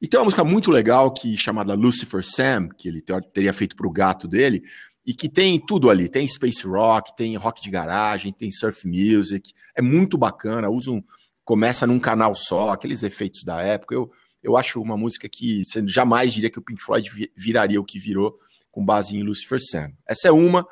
E 0.00 0.06
tem 0.06 0.20
uma 0.20 0.24
música 0.24 0.44
muito 0.44 0.70
legal 0.70 1.10
que 1.10 1.34
chamada 1.38 1.72
Lucifer 1.72 2.22
Sam, 2.22 2.68
que 2.68 2.86
ele 2.86 3.00
ter- 3.00 3.22
teria 3.32 3.52
feito 3.54 3.74
pro 3.74 3.90
gato 3.90 4.28
dele, 4.28 4.62
e 5.06 5.14
que 5.14 5.28
tem 5.28 5.64
tudo 5.64 5.88
ali. 5.88 6.08
Tem 6.08 6.26
space 6.26 6.66
rock, 6.66 7.14
tem 7.16 7.36
rock 7.36 7.62
de 7.62 7.70
garagem, 7.70 8.32
tem 8.32 8.50
surf 8.50 8.86
music. 8.88 9.52
É 9.76 9.80
muito 9.80 10.18
bacana. 10.18 10.68
Usa 10.68 10.90
um, 10.90 11.02
começa 11.44 11.86
num 11.86 12.00
canal 12.00 12.34
só, 12.34 12.70
aqueles 12.70 13.02
efeitos 13.02 13.44
da 13.44 13.62
época. 13.62 13.94
Eu, 13.94 14.10
eu 14.42 14.56
acho 14.56 14.80
uma 14.82 14.96
música 14.96 15.28
que 15.30 15.62
você 15.64 15.86
jamais 15.86 16.32
diria 16.32 16.50
que 16.50 16.58
o 16.58 16.62
Pink 16.62 16.82
Floyd 16.82 17.08
vi- 17.10 17.30
viraria 17.36 17.80
o 17.80 17.84
que 17.84 17.98
virou 17.98 18.36
com 18.70 18.84
base 18.84 19.16
em 19.16 19.22
Lucifer 19.22 19.58
Sam. 19.60 19.92
Essa 20.06 20.28
é 20.28 20.32
uma. 20.32 20.66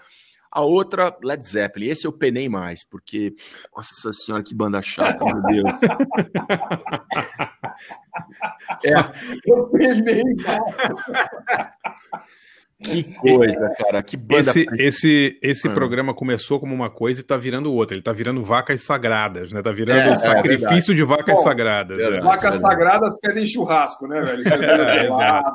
A 0.51 0.61
outra, 0.61 1.17
Led 1.23 1.45
Zeppelin. 1.45 1.87
Esse 1.89 2.07
eu 2.07 2.13
penei 2.13 2.49
mais, 2.49 2.85
porque. 2.89 3.35
Nossa 3.75 4.13
senhora, 4.13 4.43
que 4.43 4.55
banda 4.55 4.81
chata, 4.83 5.25
meu 5.25 5.43
Deus. 5.43 5.65
Eu 9.47 9.69
penei, 9.71 10.23
cara. 10.45 11.75
Que 12.85 13.03
coisa, 13.15 13.71
cara. 13.79 14.03
Que 14.03 14.17
banda. 14.17 14.51
Esse, 14.51 14.67
esse, 14.79 15.39
esse 15.43 15.69
programa 15.71 16.13
começou 16.15 16.61
como 16.61 16.75
uma 16.75 16.91
coisa 16.91 17.21
e 17.21 17.25
tá 17.25 17.37
virando 17.37 17.73
outra. 17.73 17.97
Ele 17.97 18.03
tá 18.03 18.13
virando 18.13 18.43
vacas 18.43 18.83
sagradas, 18.83 19.53
né? 19.53 19.63
Tá 19.63 19.73
virando 19.73 19.99
É, 20.01 20.09
é 20.13 20.17
sacrifício 20.17 20.95
de 20.95 21.03
vacas 21.03 21.35
Bom, 21.37 21.43
sagradas. 21.43 21.99
né? 21.99 22.21
Vacas 22.21 22.61
sagradas 22.61 23.17
pedem 23.21 23.47
churrasco, 23.47 24.07
né, 24.07 24.21
velho? 24.21 24.45
É, 24.55 25.03
gelada, 25.03 25.53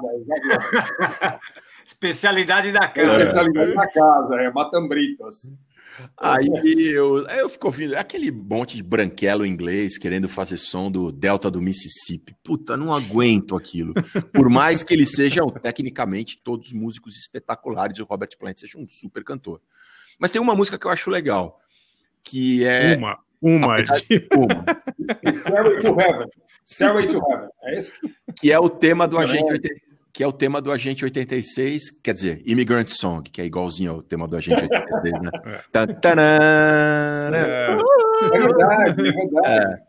Especialidade 1.86 2.72
da 2.72 2.86
é 2.86 2.88
casa. 2.88 3.24
especialidade 3.24 3.74
da 3.76 3.88
casa, 3.88 4.36
é 4.36 4.52
matambritos. 4.52 5.52
Aí 6.18 6.48
eu, 6.94 7.26
aí 7.30 7.40
eu 7.40 7.50
fico 7.50 7.68
ouvindo 7.68 7.96
é 7.96 8.00
aquele 8.00 8.32
monte 8.32 8.76
de 8.76 8.84
branquelo 8.84 9.46
inglês 9.46 9.98
querendo 9.98 10.28
fazer 10.30 10.58
som 10.58 10.92
do 10.92 11.12
Delta 11.12 11.50
do 11.50 11.62
Mississippi. 11.62 12.36
Puta, 12.44 12.76
não 12.78 12.94
aguento 12.94 13.56
aquilo. 13.56 13.94
Por 14.34 14.50
mais 14.50 14.84
que 14.84 14.94
eles 14.94 15.12
sejam 15.12 15.50
tecnicamente 15.50 16.40
todos 16.44 16.72
músicos 16.74 17.16
espetaculares 17.18 17.98
e 17.98 18.02
o 18.02 18.06
Robert 18.06 18.30
Plant 18.38 18.60
seja 18.60 18.78
um 18.78 18.88
super 18.88 19.24
cantor. 19.24 19.62
Mas 20.20 20.32
tem 20.32 20.42
uma 20.42 20.56
música 20.56 20.78
que 20.78 20.86
eu 20.86 20.92
acho 20.92 21.10
legal, 21.10 21.60
que 22.24 22.64
é 22.66 22.96
Uma, 22.98 23.18
uma. 23.42 23.76
Apesar- 23.76 24.02
uma, 24.36 24.66
Stairway 25.34 25.82
to 25.82 26.00
Heaven. 26.00 26.28
Stairway 26.66 27.08
to 27.08 27.18
Heaven. 27.30 27.50
É 27.64 27.80
isso? 27.80 27.94
que 28.40 28.52
é 28.52 28.60
o 28.60 28.70
tema 28.70 29.08
do. 29.08 29.18
Agente 29.18 29.52
80 29.52 29.88
que 30.12 30.24
é 30.24 30.28
o 30.28 30.32
tema 30.34 30.62
do 30.62 30.72
Agente 30.72 31.04
86, 31.06 31.91
quer 32.04 32.13
dizer, 32.13 32.41
Immigrant 32.45 32.89
Song, 32.89 33.30
que 33.30 33.41
é 33.41 33.45
igualzinho 33.45 33.91
ao 33.91 34.02
tema 34.02 34.28
do 34.28 34.36
Agente 34.36 34.63
86, 34.63 35.22
né? 35.22 35.32
Tanana. 36.02 37.38
É, 37.38 37.69
É 38.34 38.39
verdade, 38.39 39.08
é 39.08 39.12
verdade. 39.12 39.82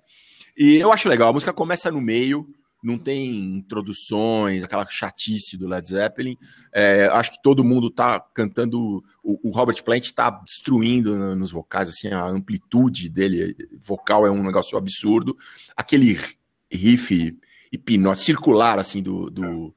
E 0.57 0.77
eu 0.77 0.93
acho 0.93 1.09
legal, 1.09 1.31
a 1.31 1.33
música 1.33 1.53
começa 1.53 1.91
no 1.91 2.01
meio, 2.01 2.47
não 2.83 2.99
tem 2.99 3.57
introduções, 3.57 4.63
aquela 4.63 4.87
chatice 4.89 5.57
do 5.57 5.67
Led 5.67 5.89
Zeppelin. 5.89 6.37
É, 6.73 7.07
acho 7.13 7.33
que 7.33 7.43
todo 7.43 7.65
mundo 7.65 7.91
tá 7.91 8.21
cantando, 8.35 9.03
o, 9.23 9.49
o 9.49 9.51
Robert 9.51 9.83
Plant 9.83 10.11
tá 10.13 10.31
destruindo 10.45 11.17
no- 11.17 11.35
nos 11.37 11.51
vocais, 11.51 11.89
assim, 11.89 12.09
a 12.09 12.25
amplitude 12.27 13.09
dele, 13.09 13.57
vocal 13.83 14.27
é 14.27 14.31
um 14.31 14.43
negócio 14.43 14.77
absurdo. 14.77 15.37
Aquele 15.77 16.19
riff 16.71 17.37
hipnótico, 17.73 18.25
circular, 18.25 18.79
assim, 18.79 19.03
do... 19.03 19.31
do 19.31 19.75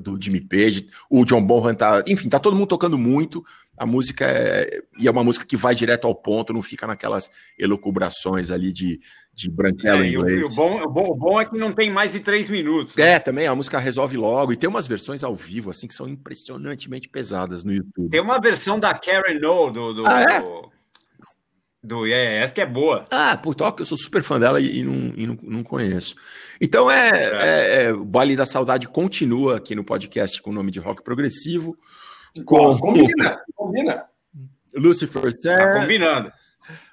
do 0.00 0.20
Jimmy 0.20 0.40
Page, 0.40 0.88
o 1.10 1.24
John 1.24 1.44
Bonham 1.44 1.74
tá, 1.74 2.02
enfim, 2.06 2.28
tá 2.28 2.38
todo 2.38 2.56
mundo 2.56 2.68
tocando 2.68 2.96
muito. 2.98 3.44
A 3.76 3.84
música 3.84 4.24
é, 4.24 4.82
e 5.00 5.08
é 5.08 5.10
uma 5.10 5.24
música 5.24 5.44
que 5.44 5.56
vai 5.56 5.74
direto 5.74 6.06
ao 6.06 6.14
ponto, 6.14 6.52
não 6.52 6.62
fica 6.62 6.86
naquelas 6.86 7.28
elucubrações 7.58 8.52
ali 8.52 8.72
de, 8.72 9.00
de 9.34 9.50
branquelo 9.50 10.04
É, 10.04 10.08
e 10.08 10.16
o, 10.16 10.20
inglês. 10.20 10.46
o 10.46 10.56
bom, 10.56 10.80
o, 10.80 10.88
bom, 10.88 11.06
o 11.08 11.14
bom 11.16 11.40
é 11.40 11.44
que 11.44 11.58
não 11.58 11.72
tem 11.72 11.90
mais 11.90 12.12
de 12.12 12.20
três 12.20 12.48
minutos. 12.48 12.96
É, 12.96 13.18
também 13.18 13.48
a 13.48 13.54
música 13.54 13.78
resolve 13.78 14.16
logo 14.16 14.52
e 14.52 14.56
tem 14.56 14.68
umas 14.70 14.86
versões 14.86 15.24
ao 15.24 15.34
vivo 15.34 15.70
assim 15.70 15.88
que 15.88 15.94
são 15.94 16.08
impressionantemente 16.08 17.08
pesadas 17.08 17.64
no 17.64 17.72
YouTube. 17.72 18.10
Tem 18.10 18.20
uma 18.20 18.40
versão 18.40 18.78
da 18.78 18.94
Karen 18.94 19.40
No 19.40 19.70
do. 19.72 19.92
do, 19.94 20.06
Ah, 20.06 20.22
é? 20.22 20.40
do, 20.40 20.70
do- 21.84 22.06
é, 22.06 22.38
essa 22.42 22.52
que 22.54 22.60
é 22.60 22.66
boa. 22.66 23.06
Ah, 23.10 23.36
por 23.36 23.54
toque, 23.54 23.82
eu 23.82 23.86
sou 23.86 23.96
super 23.98 24.22
fã 24.22 24.40
dela 24.40 24.60
e, 24.60 24.78
e 24.80 24.82
não, 24.82 25.12
e 25.16 25.26
não, 25.26 25.38
não 25.42 25.62
conheço. 25.62 26.14
Então 26.60 26.90
é, 26.90 27.10
é- 27.10 27.84
é, 27.84 27.92
o 27.92 28.04
Baile 28.04 28.36
da 28.36 28.46
Saudade 28.46 28.88
continua 28.88 29.56
aqui 29.58 29.74
no 29.74 29.84
podcast 29.84 30.40
com 30.42 30.50
o 30.50 30.52
nome 30.54 30.70
de 30.70 30.80
rock 30.80 31.02
progressivo. 31.02 31.76
Com 32.44 32.78
Combina, 32.78 33.38
combina. 33.54 34.04
Lucifer 34.74 35.32
Tá 35.34 35.40
Sam, 35.40 35.80
combinando. 35.80 36.32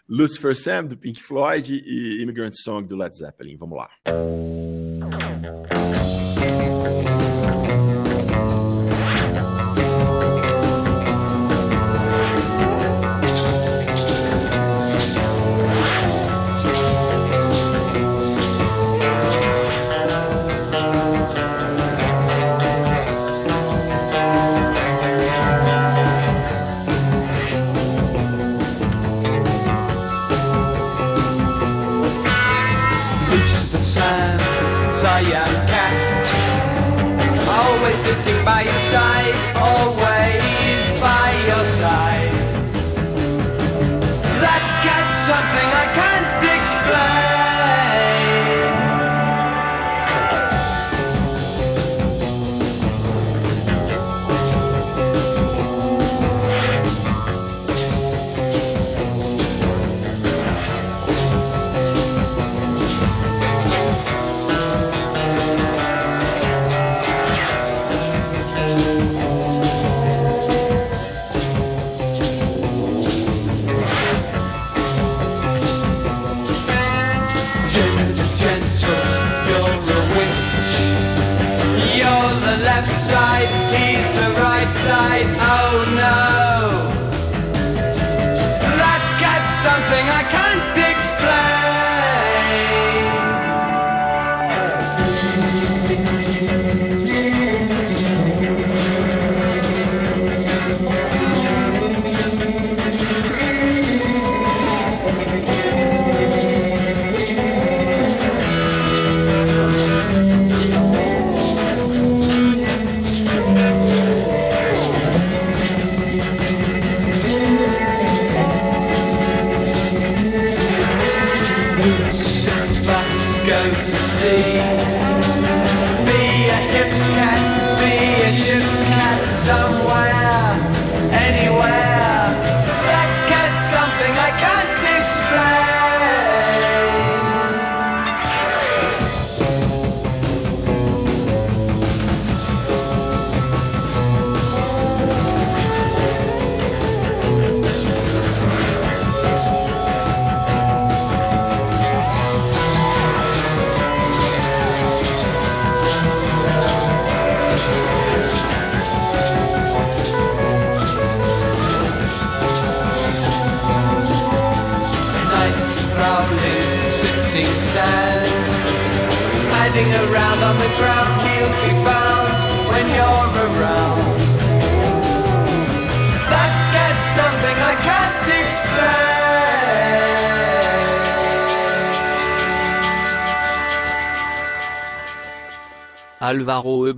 Lucifer 0.08 0.56
Sam 0.56 0.86
do 0.86 0.98
Pink 0.98 1.22
Floyd 1.24 1.82
e 1.86 2.22
Immigrant 2.22 2.54
Song 2.54 2.86
do 2.88 2.96
Led 2.96 3.16
Zeppelin. 3.18 3.58
Vamos 3.58 3.78
lá. 3.78 3.90
Sitting 38.24 38.46
by 38.46 38.62
your 38.62 38.78
side, 38.78 39.34
always 39.56 40.11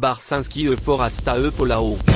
Barsinski 0.04 0.68
E. 0.68 0.76
Forasta 0.76 1.38
E. 1.38 1.50
Polao. 1.50 2.13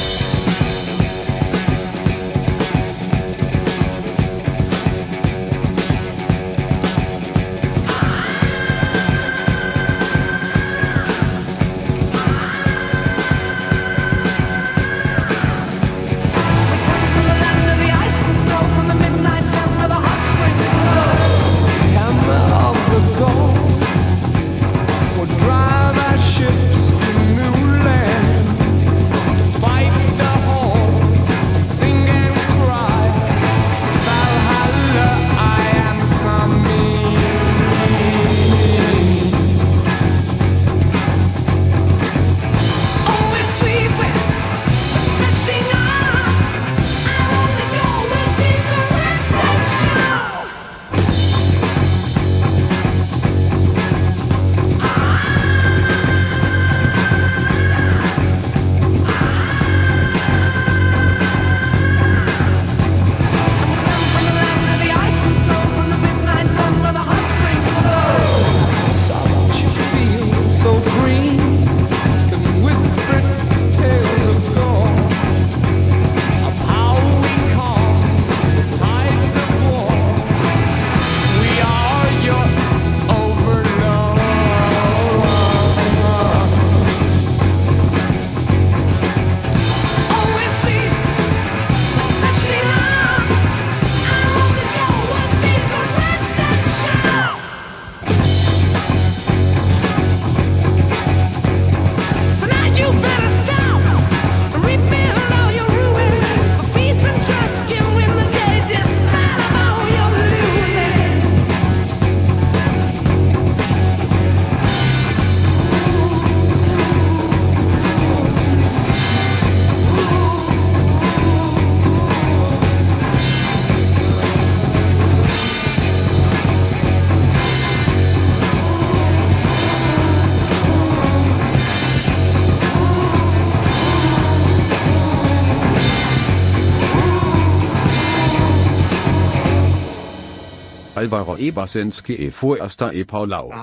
Alvaro 141.15 141.41
Ebersenski 141.41 142.13
e 142.13 142.31
Fuerster 142.31 142.93
e 142.93 143.05
Paulau. 143.05 143.49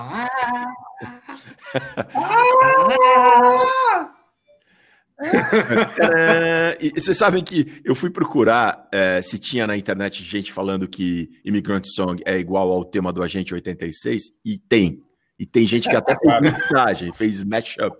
É, 5.17 6.77
e 6.81 6.99
vocês 6.99 7.17
sabem 7.17 7.41
que 7.41 7.81
eu 7.85 7.95
fui 7.95 8.09
procurar 8.09 8.85
é, 8.91 9.21
se 9.21 9.39
tinha 9.39 9.65
na 9.65 9.77
internet 9.77 10.21
gente 10.21 10.51
falando 10.51 10.89
que 10.89 11.29
Immigrant 11.45 11.85
Song 11.85 12.21
é 12.25 12.37
igual 12.37 12.69
ao 12.69 12.83
tema 12.83 13.13
do 13.13 13.23
Agente 13.23 13.53
86, 13.53 14.23
e 14.43 14.57
tem. 14.57 15.01
E 15.39 15.45
tem 15.45 15.65
gente 15.65 15.89
que 15.89 15.95
até 15.95 16.15
fez 16.19 16.41
mixagem, 16.41 17.13
fez 17.13 17.43
mashup. 17.45 17.95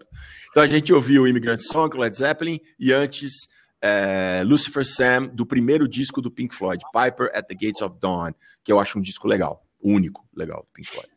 Então 0.52 0.64
a 0.64 0.68
gente 0.68 0.93
ouviu 0.93 1.28
Immigrant 1.28 1.60
Song, 1.60 1.98
Led 1.98 2.16
Zeppelin, 2.16 2.60
e 2.78 2.91
antes 2.91 3.48
é, 3.88 4.43
Lucifer 4.43 4.83
Sam, 4.83 5.27
do 5.27 5.45
primeiro 5.45 5.88
disco 5.88 6.21
do 6.21 6.31
Pink 6.31 6.55
Floyd, 6.55 6.83
Piper 6.91 7.29
at 7.36 7.45
the 7.47 7.53
Gates 7.53 7.81
of 7.81 7.95
Dawn, 8.01 8.31
que 8.63 8.71
eu 8.71 8.79
acho 8.79 8.97
um 8.97 9.01
disco 9.01 9.27
legal, 9.27 9.63
único 9.81 10.25
legal 10.36 10.61
do 10.61 10.67
Pink 10.73 10.89
Floyd. 10.89 11.09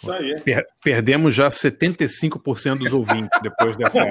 Isso 0.00 0.12
aí. 0.12 0.40
Per- 0.42 0.64
perdemos 0.82 1.34
já 1.34 1.48
75% 1.48 2.78
dos 2.78 2.92
ouvintes 2.92 3.36
depois 3.42 3.76
dessa. 3.76 3.98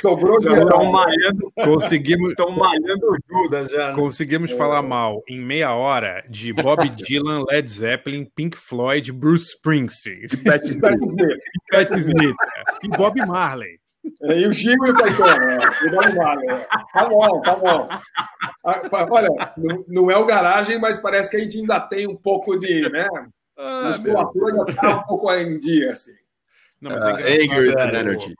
Sobrou 0.00 0.40
Já 0.40 0.54
estão 0.54 0.90
malhando, 0.90 1.52
Conseguimos, 1.62 2.30
estão 2.30 2.50
malhando 2.50 3.06
o 3.10 3.16
Judas 3.28 3.70
já. 3.70 3.88
né? 3.88 3.94
conseguimos 3.94 4.50
falar 4.52 4.80
mal 4.82 5.22
em 5.28 5.38
meia 5.38 5.74
hora 5.74 6.24
de 6.28 6.52
Bob 6.52 6.88
Dylan, 6.88 7.44
Led 7.50 7.70
Zeppelin, 7.70 8.24
Pink 8.34 8.56
Floyd, 8.56 9.12
Bruce 9.12 9.50
Springsteen, 9.56 10.26
Pat 10.44 10.64
Smith. 10.64 11.38
Pat 11.70 11.90
Smith 11.98 12.34
e 12.82 12.88
Bob 12.88 13.26
Marley. 13.26 13.80
É, 14.22 14.38
E 14.40 14.46
o 14.46 14.52
Chico 14.52 14.86
e 14.86 14.90
o 14.90 14.94
Caetano. 14.94 15.50
É. 15.50 15.58
E 15.84 15.88
o 15.88 15.90
Bob 15.90 16.14
Marley, 16.14 16.50
é. 16.50 16.66
Tá 16.92 17.08
bom, 17.08 17.40
tá 17.42 17.56
bom. 17.56 17.88
Ah, 18.64 19.06
Olha, 19.10 19.28
não, 19.56 19.84
não 19.88 20.10
é 20.10 20.16
o 20.16 20.26
garagem, 20.26 20.78
mas 20.78 20.98
parece 20.98 21.30
que 21.30 21.36
a 21.36 21.40
gente 21.40 21.58
ainda 21.58 21.80
tem 21.80 22.08
um 22.08 22.16
pouco 22.16 22.58
de. 22.58 22.88
Né? 22.90 23.06
Ah, 23.56 23.84
musculatura 23.88 24.52
ainda 24.52 24.74
tá 24.74 24.98
um 24.98 25.02
pouco 25.02 25.32
em 25.32 25.58
dia, 25.58 25.92
assim. 25.92 26.14
Não, 26.80 26.90
mas 26.90 27.04
Uh, 27.04 27.08
é 27.08 27.34
anger 27.34 27.40
is 27.40 27.44
engraçado, 27.44 27.94
an 27.94 27.98
é, 27.98 28.00
energy. 28.00 28.34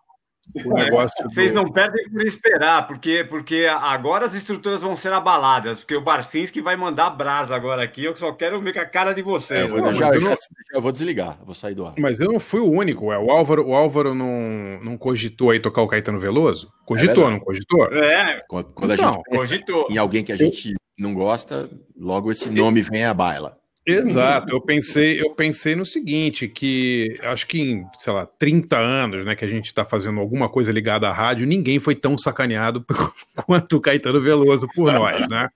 O, 0.55 0.69
o 0.71 0.75
negócio 0.75 1.23
do- 1.25 1.31
Vocês 1.33 1.53
não 1.53 1.65
perdem 1.71 2.09
por 2.11 2.23
esperar, 2.23 2.87
porque, 2.87 3.25
porque 3.29 3.67
agora 3.81 4.25
as 4.27 4.35
estruturas 4.35 4.83
vão 4.83 4.97
ser 4.97 5.13
abaladas, 5.13 5.79
porque 5.81 5.95
o 5.95 6.01
Barcinski 6.01 6.61
vai 6.61 6.77
mandar 6.77 7.11
brasa 7.11 7.55
agora 7.55 7.83
aqui, 7.83 8.05
eu 8.05 8.17
só 8.17 8.33
quero 8.33 8.61
ver 8.61 8.73
com 8.73 8.81
a 8.81 8.85
cara 8.87 9.13
de 9.13 9.21
É, 9.21 9.25
vocês. 9.25 9.61
eu, 9.61 9.69
vou, 9.69 9.81
Não, 9.81 9.95
já, 9.95 10.09
eu 10.09 10.21
já- 10.21 10.29
não- 10.29 10.35
já- 10.37 10.39
eu 10.75 10.83
vou 10.83 10.93
desligar, 10.93 11.37
eu 11.41 11.47
vou 11.47 11.55
sair 11.55 11.75
do 11.75 11.87
ar. 11.87 11.95
Mas 11.99 12.19
eu 12.21 12.33
não 12.33 12.41
fui 12.41 12.61
o 12.61 12.71
único, 12.71 13.07
ué. 13.07 13.19
O 13.19 13.31
Álvaro, 13.31 13.67
o 13.67 13.75
Álvaro 13.75 14.15
não, 14.15 14.81
não 14.83 14.97
cogitou 14.99 15.51
aí 15.51 15.61
tocar 15.61 15.83
o 15.83 15.89
Caetano 15.89 16.19
Veloso? 16.19 16.73
Cogitou, 16.85 17.15
verdade. 17.15 17.33
não 17.33 17.41
cogitou? 17.41 17.85
É, 17.93 18.43
Quando, 18.49 18.73
quando 18.73 18.91
a 18.91 18.95
Então, 18.95 19.13
gente 19.13 19.25
cogitou. 19.41 19.87
em 19.91 19.99
alguém 19.99 20.25
que 20.25 20.33
a 20.33 20.37
gente 20.37 20.75
não 20.99 21.15
gosta, 21.15 21.71
logo 21.97 22.31
esse 22.31 22.51
nome 22.51 22.83
vem 22.83 23.05
à 23.05 23.15
baila. 23.15 23.57
Exato, 23.87 24.51
eu 24.51 24.61
pensei, 24.61 25.21
eu 25.21 25.35
pensei 25.35 25.75
no 25.75 25.87
seguinte, 25.87 26.47
que 26.47 27.19
acho 27.23 27.47
que 27.47 27.61
em, 27.61 27.85
sei 27.99 28.13
lá, 28.13 28.27
30 28.27 28.79
anos, 28.79 29.25
né, 29.25 29.35
que 29.35 29.45
a 29.45 29.49
gente 29.49 29.67
está 29.67 29.85
fazendo 29.85 30.21
alguma 30.21 30.49
coisa 30.51 30.71
ligada 30.71 31.09
à 31.09 31.13
rádio, 31.13 31.47
ninguém 31.47 31.81
foi 31.81 31.95
tão 31.95 32.17
sacaneado 32.19 32.85
quanto 33.47 33.77
o 33.77 33.81
Caetano 33.81 34.21
Veloso 34.21 34.69
por 34.75 34.93
nós, 34.93 35.27
né? 35.29 35.49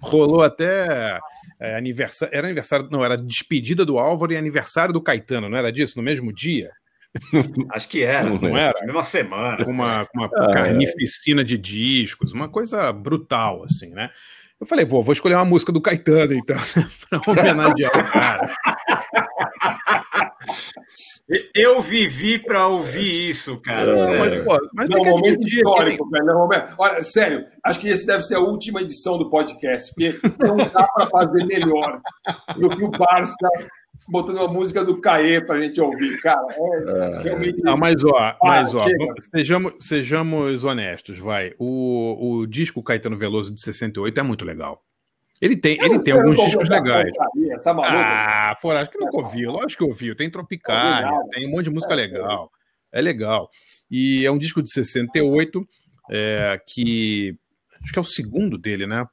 Rolou 0.00 0.42
até 0.42 1.18
é, 1.60 1.76
aniversário, 1.76 2.36
era 2.36 2.46
aniversário, 2.46 2.88
não, 2.90 3.04
era 3.04 3.16
despedida 3.16 3.84
do 3.84 3.98
Álvaro 3.98 4.32
e 4.32 4.36
aniversário 4.36 4.92
do 4.92 5.02
Caetano, 5.02 5.48
não 5.48 5.56
era 5.56 5.72
disso? 5.72 5.94
No 5.96 6.02
mesmo 6.02 6.32
dia? 6.32 6.70
Acho 7.72 7.88
que 7.88 8.02
era. 8.02 8.28
Não 8.28 8.56
era? 8.56 8.74
Na 8.80 8.86
mesma 8.86 9.02
semana. 9.02 9.64
com 9.64 9.70
uma, 9.70 10.06
uma 10.14 10.30
Ah, 10.36 10.50
é. 10.50 10.52
carnificina 10.52 11.42
de 11.42 11.56
discos, 11.56 12.32
uma 12.32 12.48
coisa 12.48 12.92
brutal, 12.92 13.64
assim, 13.64 13.88
né? 13.90 14.10
Eu 14.60 14.66
falei, 14.66 14.84
vou, 14.84 15.04
vou 15.04 15.12
escolher 15.12 15.36
uma 15.36 15.44
música 15.44 15.70
do 15.70 15.80
Caetano, 15.80 16.34
então, 16.34 16.56
pra 17.08 17.20
homenagear 17.32 17.92
o 17.96 18.10
cara. 18.12 18.52
Eu 21.54 21.80
vivi 21.80 22.38
para 22.38 22.66
ouvir 22.66 23.28
isso, 23.30 23.60
cara. 23.60 23.96
Sério. 23.96 24.44
mas, 24.46 24.58
pô, 24.58 24.68
mas 24.74 24.88
Não, 24.88 24.96
tem 24.96 25.04
que 25.04 25.10
momento 25.10 25.46
histórico, 25.46 26.10
velho. 26.10 26.24
Não, 26.24 26.38
momento- 26.38 26.74
Olha, 26.78 27.02
sério, 27.02 27.44
acho 27.64 27.78
que 27.78 27.88
esse 27.88 28.06
deve 28.06 28.22
ser 28.22 28.36
a 28.36 28.40
última 28.40 28.80
edição 28.80 29.18
do 29.18 29.28
podcast, 29.30 29.92
porque 29.94 30.18
não 30.38 30.56
dá 30.56 30.84
para 30.88 31.08
fazer 31.10 31.44
melhor 31.44 32.00
do 32.58 32.68
que 32.70 32.82
o 32.82 32.90
Barça 32.90 33.36
botando 34.08 34.40
a 34.40 34.48
música 34.48 34.84
do 34.84 35.00
Caê 35.00 35.40
pra 35.40 35.60
gente 35.60 35.80
ouvir, 35.80 36.18
cara. 36.20 36.40
É, 36.50 37.22
realmente. 37.22 37.62
Não, 37.62 37.76
mas 37.76 38.02
ó, 38.04 38.36
mas, 38.42 38.74
ó 38.74 38.84
sejamos, 39.34 39.72
sejamos 39.80 40.64
honestos, 40.64 41.18
vai. 41.18 41.52
O, 41.58 42.38
o 42.40 42.46
disco 42.46 42.82
Caetano 42.82 43.16
Veloso 43.18 43.52
de 43.52 43.60
68 43.60 44.18
é 44.18 44.22
muito 44.22 44.44
legal. 44.44 44.82
Ele 45.40 45.56
tem, 45.56 45.76
ele 45.80 46.00
tem 46.00 46.12
Eu 46.14 46.20
alguns 46.20 46.36
discos 46.44 46.68
legais. 46.68 47.12
porcaria, 47.12 47.58
Tá 47.62 47.72
maluco? 47.72 47.96
Ah, 47.96 48.56
fora, 48.60 48.80
acho 48.82 48.90
que 48.90 48.98
nunca 48.98 49.16
ouviu. 49.18 49.52
Lógico 49.52 49.84
que 49.84 49.90
ouviu. 49.90 50.16
Tem 50.16 50.28
Tropicália, 50.28 51.06
Obrigado. 51.08 51.28
tem 51.30 51.46
um 51.46 51.50
monte 51.52 51.64
de 51.64 51.70
música 51.70 51.94
legal. 51.94 52.50
É 52.90 53.00
legal. 53.00 53.48
E 53.90 54.26
é 54.26 54.30
um 54.32 54.38
disco 54.38 54.60
de 54.62 54.72
68, 54.72 55.64
é, 56.10 56.60
que 56.66 57.36
acho 57.82 57.92
que 57.92 57.98
é 57.98 58.02
o 58.02 58.04
segundo 58.04 58.58
dele, 58.58 58.86
né? 58.86 59.06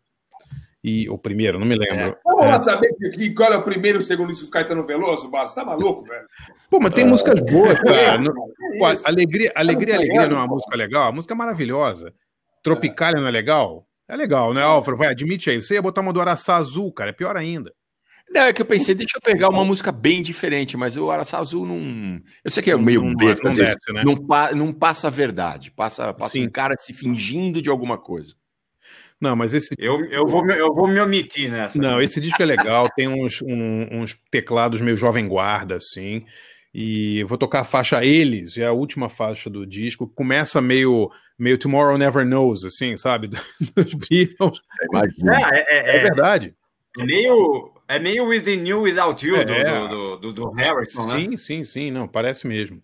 E 0.88 1.10
o 1.10 1.18
primeiro, 1.18 1.58
não 1.58 1.66
me 1.66 1.76
lembro. 1.76 2.16
Vamos 2.24 2.46
É. 2.46 2.52
lá 2.52 2.60
saber 2.62 2.94
que, 2.96 3.10
que- 3.10 3.34
qual 3.34 3.52
é 3.52 3.58
o 3.58 3.64
primeiro 3.64 3.98
e 3.98 4.02
o 4.02 4.04
segundo 4.04 4.28
disco 4.30 4.46
do 4.46 4.52
Caetano 4.52 4.86
Veloso, 4.86 5.28
Barça? 5.32 5.56
Tá 5.62 5.66
maluco, 5.66 6.04
velho? 6.04 6.26
Pô, 6.70 6.80
mas 6.80 6.94
tem 6.94 7.04
músicas 7.06 7.40
boas, 7.42 7.80
cara. 7.80 8.20
No- 8.20 8.32
É 8.76 8.78
Pô, 8.78 8.92
isso. 8.92 9.08
alegria, 9.08 9.52
alegria, 9.56 9.96
alegria 9.96 10.28
não 10.28 10.38
é 10.38 10.40
uma 10.42 10.48
pô? 10.48 10.56
música 10.56 10.76
legal? 10.76 11.08
A 11.08 11.12
música 11.12 11.34
é 11.34 11.38
maravilhosa. 11.38 12.14
Tropicália 12.62 13.20
não 13.20 13.28
é 13.28 13.32
legal? 13.32 13.88
É 14.08 14.16
legal, 14.16 14.54
né, 14.54 14.62
Álvaro? 14.62 14.96
Vai, 14.98 15.08
admite 15.08 15.50
aí. 15.50 15.60
Você 15.60 15.74
ia 15.74 15.82
botar 15.82 16.02
uma 16.02 16.14
do 16.14 16.22
Araçá 16.22 16.56
Azul, 16.58 16.92
cara. 16.94 17.10
É 17.10 17.14
pior 17.14 17.36
ainda. 17.36 17.72
Não, 18.30 18.42
é 18.42 18.54
que 18.54 18.62
eu 18.62 18.66
pensei, 18.66 18.94
deixa 18.94 19.18
eu 19.18 19.22
pegar 19.22 19.50
uma 19.50 19.64
música 19.66 19.92
bem 19.92 20.22
diferente, 20.22 20.78
mas 20.78 20.96
o 20.98 21.10
Araçá 21.10 21.40
Azul 21.40 21.66
não. 21.66 22.20
Eu 22.44 22.52
sei 22.52 22.62
que 22.62 22.70
é 22.70 22.78
meio 22.78 23.02
Não- 23.04 23.16
besta, 23.16 23.48
não 23.48 23.56
desce, 23.56 23.92
né? 23.94 24.04
não, 24.04 24.16
pa- 24.16 24.52
não 24.54 24.72
passa 24.74 25.08
a 25.08 25.12
verdade. 25.12 25.72
Passa, 25.72 26.14
passa 26.14 26.34
Sim. 26.34 26.46
um 26.46 26.50
cara 26.52 26.76
se 26.78 26.94
fingindo 26.94 27.60
de 27.62 27.70
alguma 27.72 27.98
coisa. 27.98 28.36
Não, 29.22 29.36
mas 29.36 29.54
esse 29.54 29.70
Eu, 29.78 30.04
eu, 30.06 30.28
vou, 30.28 30.44
me- 30.46 30.58
eu 30.58 30.74
vou 30.74 30.88
me 30.88 31.00
omitir 31.00 31.50
nessa. 31.50 31.80
Não, 31.80 32.02
esse 32.02 32.20
disco 32.20 32.42
é 32.42 32.46
legal, 32.46 32.88
tem 32.96 33.08
uns, 33.08 33.42
um- 33.42 33.88
uns 34.02 34.18
teclados 34.30 34.82
meio 34.82 34.98
jovem 34.98 35.28
guarda, 35.28 35.76
assim. 35.76 36.26
E 36.74 37.20
eu 37.20 37.28
vou 37.28 37.38
tocar 37.38 37.62
a 37.62 37.66
faixa 37.66 38.04
Eles, 38.04 38.58
é 38.58 38.66
a 38.66 38.74
última 38.74 39.08
faixa 39.08 39.50
do 39.50 39.66
disco. 39.66 40.12
Começa 40.14 40.60
meio, 40.62 41.10
meio 41.40 41.58
Tomorrow 41.58 41.98
Never 41.98 42.26
Knows, 42.26 42.66
assim, 42.66 42.98
sabe? 42.98 43.30
Dos 43.76 43.94
Beatles. 43.94 44.60
Imagina. 44.92 45.50
É, 45.54 45.60
é, 45.60 45.78
É 45.92 45.96
é, 45.98 46.00
verdade. 46.04 46.54
é 47.00 47.06
meio, 47.06 47.72
é 47.88 47.98
meio 47.98 48.26
Within 48.26 48.68
You 48.68 48.82
Without 48.82 49.26
You 49.26 49.46
do, 49.46 49.54
É. 49.54 49.88
do, 49.88 50.18
do, 50.18 50.34
do 50.34 50.52
Harrison, 50.52 51.08
né? 51.08 51.20
Sim, 51.20 51.38
sim, 51.38 51.64
sim, 51.64 51.92
não, 51.92 52.08
parece 52.10 52.46
mesmo. 52.46 52.82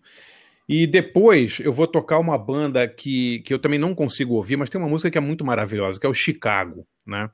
E 0.74 0.86
depois 0.86 1.58
eu 1.60 1.72
vou 1.72 1.86
tocar 1.86 2.18
uma 2.18 2.38
banda 2.38 2.88
que, 2.88 3.40
que 3.40 3.52
eu 3.52 3.58
também 3.58 3.78
não 3.78 3.94
consigo 3.94 4.34
ouvir, 4.34 4.56
mas 4.56 4.70
tem 4.70 4.80
uma 4.80 4.88
música 4.88 5.10
que 5.10 5.18
é 5.18 5.20
muito 5.20 5.44
maravilhosa, 5.44 6.00
que 6.00 6.06
é 6.06 6.08
o 6.08 6.14
Chicago, 6.14 6.86
né? 7.06 7.28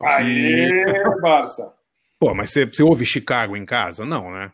Aê, 0.00 1.02
Barça. 1.20 1.72
Pô, 2.20 2.34
mas 2.34 2.50
você, 2.50 2.64
você 2.66 2.82
ouve 2.82 3.04
Chicago 3.04 3.56
em 3.56 3.64
casa? 3.66 4.04
Não, 4.04 4.30
né? 4.30 4.52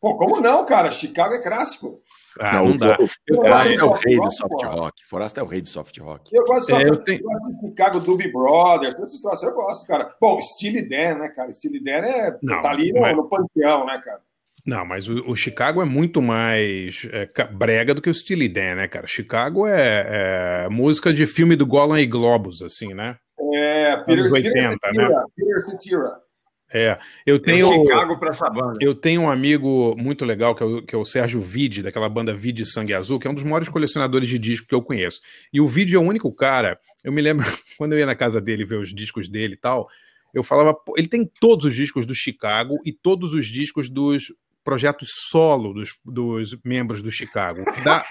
Pô, 0.00 0.16
como 0.16 0.40
não, 0.40 0.64
cara? 0.64 0.90
Chicago 0.90 1.34
é 1.34 1.42
clássico. 1.42 2.00
Ah, 2.40 2.54
não, 2.54 2.70
o, 2.70 2.76
dá. 2.76 2.96
Forasta 3.32 3.74
é 3.80 3.84
o 3.84 3.92
rei 3.92 4.16
do 4.18 4.30
soft 4.32 4.64
rock. 4.64 5.02
Forasta 5.08 5.40
é 5.40 5.42
o 5.42 5.46
rei 5.46 5.60
do 5.60 5.68
soft 5.68 5.98
rock. 6.00 6.34
Eu 6.34 6.42
gosto 6.44 6.70
só 6.70 6.80
É, 6.80 6.82
eu 6.84 6.88
eu 6.88 7.04
tenho- 7.04 7.22
gosto 7.22 7.48
de 7.60 7.68
Chicago 7.68 8.00
Doobie 8.00 8.32
Brothers, 8.32 8.94
todas 8.94 9.10
essas 9.10 9.16
situações 9.18 9.50
eu 9.50 9.54
gosto, 9.54 9.86
cara. 9.86 10.12
Bom, 10.20 10.40
Steely 10.40 10.82
Dan, 10.88 11.18
né, 11.18 11.28
cara? 11.28 11.52
Steely 11.52 11.80
Dan 11.82 11.90
é, 12.04 12.36
Não, 12.42 12.60
tá 12.60 12.70
ali 12.70 12.92
no, 12.92 13.00
mas- 13.02 13.16
no 13.16 13.28
panteão, 13.28 13.86
né, 13.86 14.00
cara? 14.04 14.20
Não, 14.66 14.84
mas 14.84 15.08
o, 15.08 15.30
o 15.30 15.36
Chicago 15.36 15.82
é 15.82 15.84
muito 15.84 16.22
mais 16.22 17.06
é, 17.12 17.28
brega 17.52 17.94
do 17.94 18.00
que 18.00 18.08
o 18.08 18.14
Steely 18.14 18.48
Dan, 18.48 18.76
né, 18.76 18.88
cara? 18.88 19.06
Chicago 19.06 19.66
é, 19.66 20.64
é 20.64 20.68
música 20.70 21.12
de 21.12 21.26
filme 21.26 21.54
do 21.54 21.66
Golan 21.66 22.00
e 22.00 22.06
Globus, 22.06 22.62
assim, 22.62 22.94
né? 22.94 23.16
É, 23.52 23.96
Peter, 23.98 24.20
Anos 24.20 24.32
80, 24.32 24.52
Peter 24.52 24.70
né? 24.70 24.78
Cetera, 24.80 25.24
Peter 25.36 25.62
Cetera. 25.62 26.24
É, 26.72 26.98
eu 27.24 27.38
Tem 27.38 27.58
tenho, 27.58 27.72
Chicago 27.72 28.18
para 28.18 28.30
essa 28.30 28.50
banda. 28.50 28.78
eu 28.80 28.94
tenho 28.94 29.22
um 29.22 29.30
amigo 29.30 29.94
muito 29.96 30.24
legal, 30.24 30.54
que 30.56 30.62
é, 30.62 30.66
o, 30.66 30.82
que 30.82 30.94
é 30.94 30.98
o 30.98 31.04
Sérgio 31.04 31.40
Vide, 31.40 31.82
daquela 31.82 32.08
banda 32.08 32.34
Vide 32.34 32.66
Sangue 32.66 32.94
Azul, 32.94 33.20
que 33.20 33.28
é 33.28 33.30
um 33.30 33.34
dos 33.34 33.44
maiores 33.44 33.68
colecionadores 33.68 34.28
de 34.28 34.38
discos 34.40 34.66
que 34.66 34.74
eu 34.74 34.82
conheço. 34.82 35.20
E 35.52 35.60
o 35.60 35.68
Vide 35.68 35.94
é 35.94 35.98
o 35.98 36.02
único 36.02 36.34
cara, 36.34 36.76
eu 37.04 37.12
me 37.12 37.22
lembro, 37.22 37.44
quando 37.78 37.92
eu 37.92 37.98
ia 37.98 38.06
na 38.06 38.16
casa 38.16 38.40
dele 38.40 38.64
ver 38.64 38.78
os 38.78 38.92
discos 38.92 39.28
dele 39.28 39.54
e 39.54 39.58
tal, 39.58 39.88
eu 40.34 40.42
falava, 40.42 40.76
ele 40.96 41.06
tem 41.06 41.30
todos 41.38 41.66
os 41.66 41.74
discos 41.74 42.06
do 42.06 42.14
Chicago 42.14 42.80
e 42.84 42.92
todos 42.92 43.34
os 43.34 43.46
discos 43.46 43.88
dos 43.88 44.32
projetos 44.64 45.10
solo 45.30 45.72
dos, 45.74 45.90
dos 46.04 46.56
membros 46.64 47.02
do 47.02 47.10
Chicago. 47.10 47.62
O 47.62 47.72
que 47.72 47.80
dá, 47.82 48.04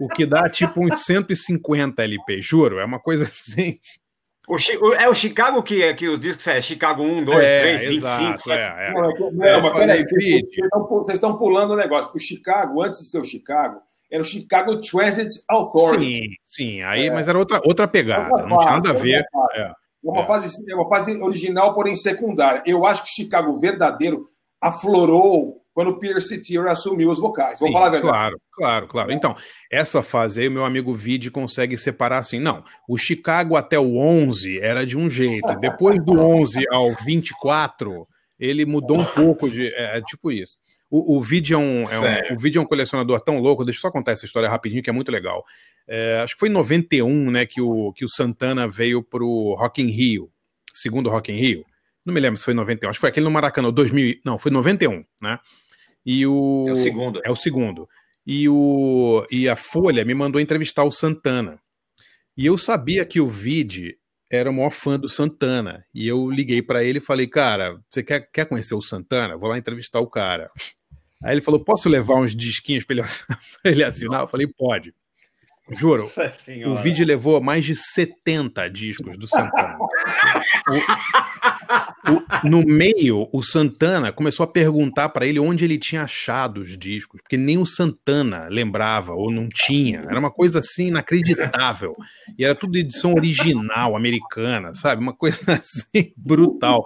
o 0.00 0.08
que 0.08 0.26
dá 0.26 0.48
tipo 0.50 0.84
uns 0.84 1.04
150 1.04 2.02
LP, 2.02 2.42
juro, 2.42 2.78
é 2.78 2.84
uma 2.84 2.98
coisa 3.00 3.24
assim. 3.24 3.78
O 4.48 4.58
Chi- 4.58 4.76
o- 4.76 4.92
é 4.94 5.08
o 5.08 5.14
Chicago 5.14 5.62
que, 5.62 5.94
que 5.94 6.08
os 6.08 6.18
discos 6.18 6.46
é 6.48 6.60
Chicago 6.60 7.02
1, 7.04 7.24
2, 7.24 7.38
É, 7.48 7.60
3, 7.60 7.80
25, 7.82 7.96
exato, 8.06 8.42
7. 8.42 8.58
é, 8.60 8.88
é. 8.88 8.92
Não, 8.92 9.10
é 9.10 9.18
não, 9.32 9.46
Eu 9.46 9.62
mas 9.62 9.72
peraí, 9.72 10.04
vocês- 10.04 11.14
estão 11.14 11.38
pulando 11.38 11.70
o 11.72 11.76
negócio. 11.76 12.10
O 12.12 12.18
Chicago, 12.18 12.82
antes 12.82 13.00
de 13.02 13.08
ser 13.08 13.18
o 13.20 13.24
Chicago, 13.24 13.80
era 14.10 14.20
o 14.20 14.26
Chicago 14.26 14.80
Transit 14.80 15.30
Authority. 15.48 16.14
Sim, 16.16 16.28
sim, 16.44 16.82
aí, 16.82 17.08
mas 17.08 17.28
era 17.28 17.38
outra, 17.38 17.60
outra 17.64 17.86
pegada, 17.86 18.30
Outra 18.30 18.46
não 18.48 18.58
tinha 18.58 18.70
nada 18.72 18.90
a 18.90 18.92
ver. 18.92 19.24
É. 19.54 19.60
É 19.60 19.72
uma, 20.10 20.22
É. 20.22 20.24
fase, 20.26 20.52
é 20.68 20.74
uma 20.74 20.88
fase 20.88 21.22
original, 21.22 21.72
porém 21.72 21.94
secundária. 21.94 22.62
Eu 22.66 22.84
acho 22.84 23.04
que 23.04 23.08
o 23.10 23.14
Chicago 23.14 23.58
verdadeiro 23.60 24.24
aflorou 24.60 25.61
quando 25.74 25.88
o 25.88 25.98
Peter 25.98 26.20
Cetera 26.20 26.72
assumiu 26.72 27.08
os 27.10 27.18
vocais. 27.18 27.58
Vamos 27.58 27.72
Sim, 27.72 27.72
falar 27.72 27.86
a 27.86 27.90
verdade. 27.90 28.12
Claro, 28.12 28.40
claro, 28.52 28.88
claro. 28.88 29.12
Então, 29.12 29.34
essa 29.70 30.02
fase 30.02 30.42
aí, 30.42 30.48
o 30.48 30.52
meu 30.52 30.64
amigo 30.64 30.94
Vide 30.94 31.30
consegue 31.30 31.76
separar 31.76 32.18
assim. 32.18 32.38
Não, 32.38 32.64
o 32.88 32.96
Chicago 32.96 33.56
até 33.56 33.78
o 33.78 33.96
11 33.96 34.60
era 34.60 34.86
de 34.86 34.98
um 34.98 35.08
jeito. 35.08 35.48
Depois 35.60 35.96
do 36.04 36.18
11 36.18 36.64
ao 36.70 36.92
24, 36.94 38.06
ele 38.38 38.66
mudou 38.66 39.00
um 39.00 39.04
pouco 39.04 39.48
de. 39.48 39.68
É, 39.74 39.98
é 39.98 40.02
tipo 40.02 40.30
isso. 40.30 40.56
O, 40.90 41.16
o 41.16 41.22
Vide 41.22 41.54
é 41.54 41.56
um, 41.56 41.84
é 41.84 41.98
um, 41.98 42.36
o 42.36 42.38
Vide 42.38 42.58
é 42.58 42.60
um 42.60 42.66
colecionador 42.66 43.18
tão 43.20 43.38
louco. 43.38 43.64
Deixa 43.64 43.78
eu 43.78 43.82
só 43.82 43.90
contar 43.90 44.12
essa 44.12 44.26
história 44.26 44.48
rapidinho, 44.48 44.82
que 44.82 44.90
é 44.90 44.92
muito 44.92 45.10
legal. 45.10 45.42
É, 45.88 46.20
acho 46.22 46.34
que 46.34 46.40
foi 46.40 46.50
em 46.50 46.52
91, 46.52 47.30
né, 47.30 47.46
que 47.46 47.62
o, 47.62 47.94
que 47.94 48.04
o 48.04 48.08
Santana 48.08 48.68
veio 48.68 49.02
pro 49.02 49.54
Rock 49.58 49.80
in 49.80 49.86
Rio, 49.86 50.30
segundo 50.74 51.08
Rock 51.08 51.32
in 51.32 51.36
Rio. 51.36 51.64
Não 52.04 52.12
me 52.12 52.20
lembro 52.20 52.36
se 52.36 52.44
foi 52.44 52.52
em 52.52 52.56
91, 52.56 52.90
acho 52.90 52.98
que 52.98 53.00
foi 53.00 53.10
aquele 53.10 53.24
no 53.24 53.30
Maracanã, 53.30 53.70
2000, 53.72 54.16
não, 54.24 54.38
foi 54.38 54.50
91, 54.50 55.04
né? 55.20 55.38
E 56.04 56.26
o 56.26 56.66
É 56.68 56.72
o 56.72 56.76
segundo. 56.76 57.20
é 57.24 57.30
o 57.30 57.36
segundo. 57.36 57.88
e, 58.26 58.48
o, 58.48 59.26
e 59.30 59.48
a 59.48 59.56
Folha 59.56 60.04
me 60.04 60.14
mandou 60.14 60.40
entrevistar 60.40 60.84
o 60.84 60.90
Santana. 60.92 61.58
E 62.36 62.46
eu 62.46 62.56
sabia 62.56 63.04
que 63.04 63.20
o 63.20 63.28
Vide 63.28 63.96
era 64.30 64.50
o 64.50 64.54
maior 64.54 64.70
fã 64.70 64.98
do 64.98 65.08
Santana. 65.08 65.84
E 65.94 66.08
eu 66.08 66.30
liguei 66.30 66.62
para 66.62 66.82
ele 66.82 66.98
e 66.98 67.02
falei, 67.02 67.26
cara, 67.26 67.78
você 67.90 68.02
quer, 68.02 68.20
quer 68.32 68.46
conhecer 68.46 68.74
o 68.74 68.80
Santana? 68.80 69.36
Vou 69.36 69.50
lá 69.50 69.58
entrevistar 69.58 70.00
o 70.00 70.06
cara. 70.08 70.50
Aí 71.22 71.34
ele 71.34 71.40
falou, 71.42 71.62
posso 71.62 71.88
levar 71.88 72.16
uns 72.16 72.34
disquinhos 72.34 72.84
para 72.84 72.96
ele, 73.64 73.84
assinar? 73.84 74.22
Eu 74.22 74.26
falei, 74.28 74.46
pode. 74.46 74.94
Juro, 75.70 76.04
o 76.66 76.74
vídeo 76.82 77.06
levou 77.06 77.40
mais 77.40 77.64
de 77.64 77.74
70 77.76 78.68
discos 78.68 79.16
do 79.16 79.26
Santana. 79.28 79.76
O- 80.68 82.12
o- 82.12 82.48
no 82.48 82.62
meio, 82.66 83.28
o 83.32 83.42
Santana 83.42 84.12
começou 84.12 84.44
a 84.44 84.46
perguntar 84.46 85.08
para 85.10 85.24
ele 85.26 85.38
onde 85.38 85.64
ele 85.64 85.78
tinha 85.78 86.02
achado 86.02 86.58
os 86.60 86.76
discos, 86.76 87.20
porque 87.22 87.36
nem 87.36 87.58
o 87.58 87.64
Santana 87.64 88.48
lembrava 88.50 89.12
ou 89.14 89.30
não 89.30 89.48
tinha. 89.48 90.00
Era 90.00 90.18
uma 90.18 90.30
coisa 90.32 90.58
assim 90.58 90.88
inacreditável. 90.88 91.94
E 92.36 92.44
era 92.44 92.54
tudo 92.54 92.76
edição 92.76 93.14
original, 93.14 93.96
americana, 93.96 94.74
sabe? 94.74 95.00
Uma 95.00 95.14
coisa 95.14 95.38
assim 95.52 96.12
brutal. 96.16 96.84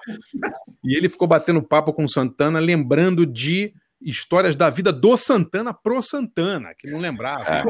E 0.85 0.97
ele 0.97 1.09
ficou 1.09 1.27
batendo 1.27 1.63
papo 1.63 1.93
com 1.93 2.05
o 2.05 2.09
Santana, 2.09 2.61
lembrando 2.61 3.25
de 3.27 3.73
histórias 4.01 4.55
da 4.55 4.69
vida 4.71 4.93
do 4.93 5.17
Santana 5.17 5.73
pro 5.75 6.03
Santana, 6.03 6.75
que 6.79 6.91
não 6.91 6.99
lembrava. 6.99 7.45
É, 7.49 7.63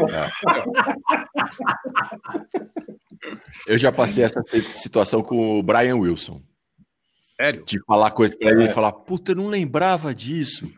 Eu 3.67 3.79
já 3.79 3.91
passei 3.93 4.25
essa 4.25 4.43
si- 4.43 4.61
situação 4.61 5.23
com 5.23 5.59
o 5.59 5.63
Brian 5.63 5.97
Wilson. 5.97 6.43
Sério? 7.41 7.65
De 7.65 7.79
falar 7.85 8.11
coisa 8.13 8.37
pra 8.39 8.51
ele 8.51 8.65
e 8.65 8.69
falar, 8.69 8.93
puta, 8.93 9.33
eu 9.33 9.37
não 9.37 9.47
lembrava 9.49 10.15
disso. 10.15 10.71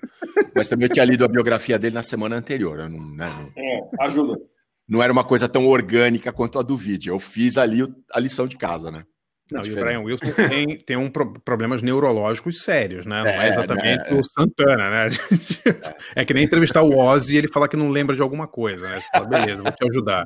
Mas 0.55 0.69
também 0.69 0.89
eu 0.89 0.93
tinha 0.93 1.05
lido 1.05 1.25
a 1.25 1.29
biografia 1.29 1.79
dele 1.79 1.95
na 1.95 2.03
semana 2.03 2.37
anterior. 2.37 2.79
eu 2.81 2.89
não, 2.89 2.99
né, 3.15 3.29
não- 3.29 3.53
É, 3.57 3.81
ajuda. 4.07 4.41
não 4.89 5.03
era 5.03 5.13
uma 5.13 5.23
coisa 5.25 5.49
tão 5.49 5.67
orgânica 5.67 6.33
quanto 6.33 6.59
a 6.59 6.63
do 6.63 6.77
vídeo. 6.77 7.13
Eu 7.13 7.19
fiz 7.19 7.57
ali 7.59 7.81
a 8.13 8.19
lição 8.21 8.47
de 8.47 8.57
casa, 8.57 8.91
né? 8.91 9.05
Não, 9.51 9.65
e 9.65 9.73
o. 9.73 9.77
Brian 9.77 10.01
Wilson 10.01 10.27
tem, 10.49 10.79
tem 10.79 10.97
um 10.97 11.09
pro- 11.11 11.33
problemas 11.41 11.81
neurológicos 11.83 12.63
sérios, 12.63 13.07
né? 13.07 13.23
Não 13.23 13.27
é, 13.31 13.47
É, 13.47 13.49
exatamente 13.49 14.13
né? 14.13 14.19
o 14.19 14.23
Santana, 14.23 14.91
né? 14.91 15.09
É 16.15 16.25
que 16.25 16.35
nem 16.35 16.45
entrevistar 16.45 16.83
o 16.83 16.97
Ozzy 16.97 17.35
e 17.35 17.39
ele 17.39 17.49
falar 17.49 17.69
que 17.69 17.77
não 17.77 17.89
lembra 17.91 18.15
de 18.15 18.23
alguma 18.23 18.47
coisa, 18.47 18.89
né? 18.89 19.01
Você 19.01 19.09
fala, 19.13 19.27
beleza, 19.27 19.63
vou 19.63 19.73
te 19.73 19.89
ajudar. 19.91 20.25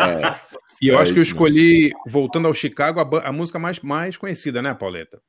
É, 0.00 0.34
E 0.80 0.88
eu 0.88 0.98
É 0.98 1.02
acho 1.02 1.12
que 1.14 1.20
eu 1.20 1.22
escolhi, 1.24 1.92
voltando 2.06 2.48
ao 2.48 2.54
Chicago, 2.54 3.00
a, 3.00 3.28
a 3.28 3.32
música 3.32 3.58
mais, 3.58 3.78
mais 3.80 4.16
conhecida, 4.16 4.60
né, 4.60 4.74
Pauleta? 4.74 5.20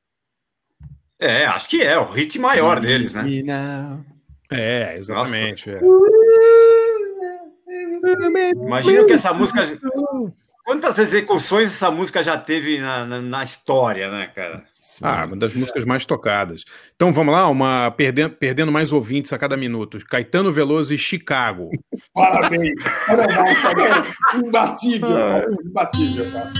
É, 1.20 1.46
acho 1.46 1.68
que 1.68 1.80
é, 1.82 1.96
o 1.96 2.10
hit 2.10 2.38
maior 2.38 2.80
deles, 2.80 3.14
né? 3.14 3.22
É, 4.50 4.96
exatamente. 4.98 5.70
é. 5.70 5.80
Imagina 8.54 9.04
que 9.04 9.12
essa 9.12 9.32
música. 9.32 9.60
Quantas 10.64 10.98
execuções 10.98 11.70
essa 11.70 11.90
música 11.90 12.22
já 12.22 12.38
teve 12.38 12.80
na, 12.80 13.04
na, 13.04 13.20
na 13.20 13.44
história, 13.44 14.10
né, 14.10 14.30
cara? 14.34 14.64
Ah, 15.02 15.26
uma 15.26 15.36
das 15.36 15.54
músicas 15.54 15.84
mais 15.84 16.06
tocadas. 16.06 16.64
Então 16.96 17.12
vamos 17.12 17.34
lá, 17.34 17.46
uma 17.48 17.90
perdendo, 17.90 18.34
perdendo 18.34 18.72
mais 18.72 18.90
ouvintes 18.90 19.30
a 19.34 19.38
cada 19.38 19.58
minuto. 19.58 19.98
Caetano 20.08 20.50
Veloso 20.50 20.94
e 20.94 20.98
Chicago. 20.98 21.68
Parabéns. 22.14 22.82
Parabéns. 23.06 24.14
Imbatível, 24.34 25.10
cara. 25.10 25.46
Imbatível, 25.62 26.32
cara. 26.32 26.52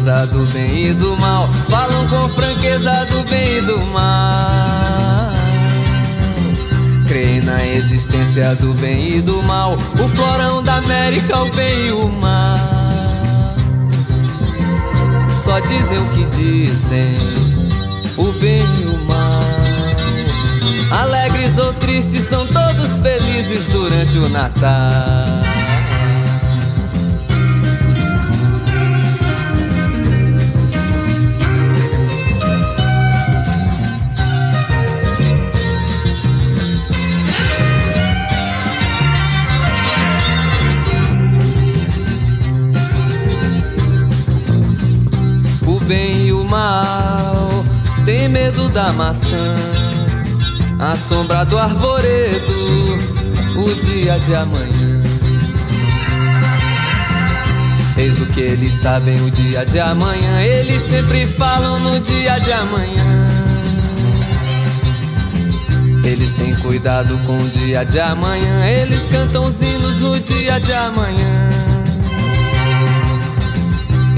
Certeza 0.00 0.26
do 0.28 0.46
bem 0.52 0.86
e 0.86 0.94
do 0.94 1.16
mal, 1.18 1.46
falam 1.68 2.08
com 2.08 2.28
franqueza 2.30 2.90
do 3.06 3.22
bem 3.28 3.58
e 3.58 3.60
do 3.62 3.78
mal. 3.86 5.30
Creem 7.06 7.40
na 7.42 7.66
existência 7.66 8.54
do 8.56 8.72
bem 8.74 9.16
e 9.16 9.20
do 9.20 9.42
mal, 9.42 9.74
o 9.74 10.08
florão 10.08 10.62
da 10.62 10.76
América, 10.76 11.42
o 11.42 11.50
bem 11.50 11.86
e 11.86 11.92
o 11.92 12.08
mal 12.08 12.58
só 15.28 15.58
dizem 15.58 15.98
o 15.98 16.08
que 16.10 16.24
dizem, 16.26 17.16
o 18.16 18.30
bem 18.40 18.62
e 18.62 18.84
o 18.86 18.98
mal. 19.06 21.00
Alegres 21.02 21.58
ou 21.58 21.72
tristes, 21.72 22.22
são 22.22 22.46
todos 22.46 22.98
felizes 22.98 23.66
durante 23.66 24.18
o 24.18 24.28
Natal. 24.28 25.59
Da 48.70 48.92
maçã, 48.92 49.54
a 50.78 50.94
sombra 50.94 51.44
do 51.44 51.58
arvoredo, 51.58 52.98
o 53.56 53.74
dia 53.82 54.18
de 54.18 54.34
amanhã. 54.34 55.02
Eis 57.96 58.20
o 58.20 58.26
que 58.26 58.40
eles 58.40 58.74
sabem 58.74 59.20
o 59.22 59.30
dia 59.30 59.66
de 59.66 59.80
amanhã, 59.80 60.42
eles 60.42 60.82
sempre 60.82 61.26
falam 61.26 61.80
no 61.80 61.98
dia 62.00 62.38
de 62.38 62.52
amanhã. 62.52 63.28
Eles 66.04 66.32
têm 66.34 66.54
cuidado 66.56 67.18
com 67.26 67.36
o 67.36 67.48
dia 67.50 67.84
de 67.84 67.98
amanhã, 67.98 68.66
eles 68.66 69.06
cantam 69.06 69.44
os 69.44 69.60
hinos 69.60 69.98
no 69.98 70.18
dia 70.18 70.60
de 70.60 70.72
amanhã. 70.72 71.39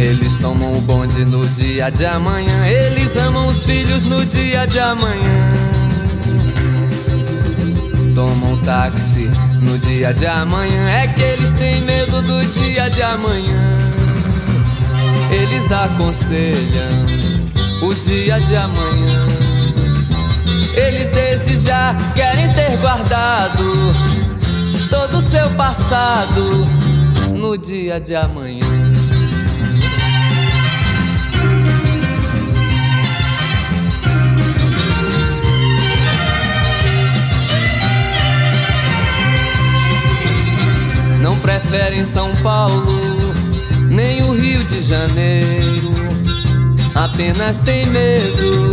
Eles 0.02 0.36
tomam 0.36 0.72
o 0.72 0.80
bonde 0.80 1.24
no 1.24 1.46
dia 1.50 1.88
de 1.88 2.04
amanhã. 2.04 2.66
Eles 2.66 3.16
amam 3.16 3.46
os 3.46 3.62
filhos 3.62 4.02
no 4.02 4.26
dia 4.26 4.66
de 4.66 4.80
amanhã. 4.80 5.52
Tomam 8.12 8.56
táxi 8.64 9.30
no 9.60 9.78
dia 9.78 10.12
de 10.12 10.26
amanhã. 10.26 10.90
É 10.90 11.06
que 11.06 11.22
eles 11.22 11.52
têm 11.52 11.82
medo 11.82 12.20
do 12.20 12.44
dia 12.52 12.90
de 12.90 13.00
amanhã. 13.00 13.78
Eles 15.30 15.70
aconselham 15.70 17.06
o 17.82 17.94
dia 17.94 18.40
de 18.40 18.56
amanhã. 18.56 19.26
Eles 20.74 21.10
desde 21.10 21.54
já 21.54 21.94
querem 22.16 22.52
ter 22.54 22.76
guardado 22.78 23.94
todo 24.90 25.18
o 25.18 25.22
seu 25.22 25.48
passado 25.50 26.68
no 27.36 27.56
dia 27.56 28.00
de 28.00 28.16
amanhã. 28.16 28.91
Preferem 41.42 42.04
São 42.04 42.34
Paulo, 42.36 43.34
nem 43.90 44.22
o 44.22 44.32
Rio 44.32 44.64
de 44.64 44.80
Janeiro. 44.80 45.92
Apenas 46.94 47.60
tem 47.60 47.86
medo 47.86 48.72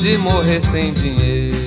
de 0.00 0.16
morrer 0.18 0.60
sem 0.60 0.92
dinheiro. 0.94 1.58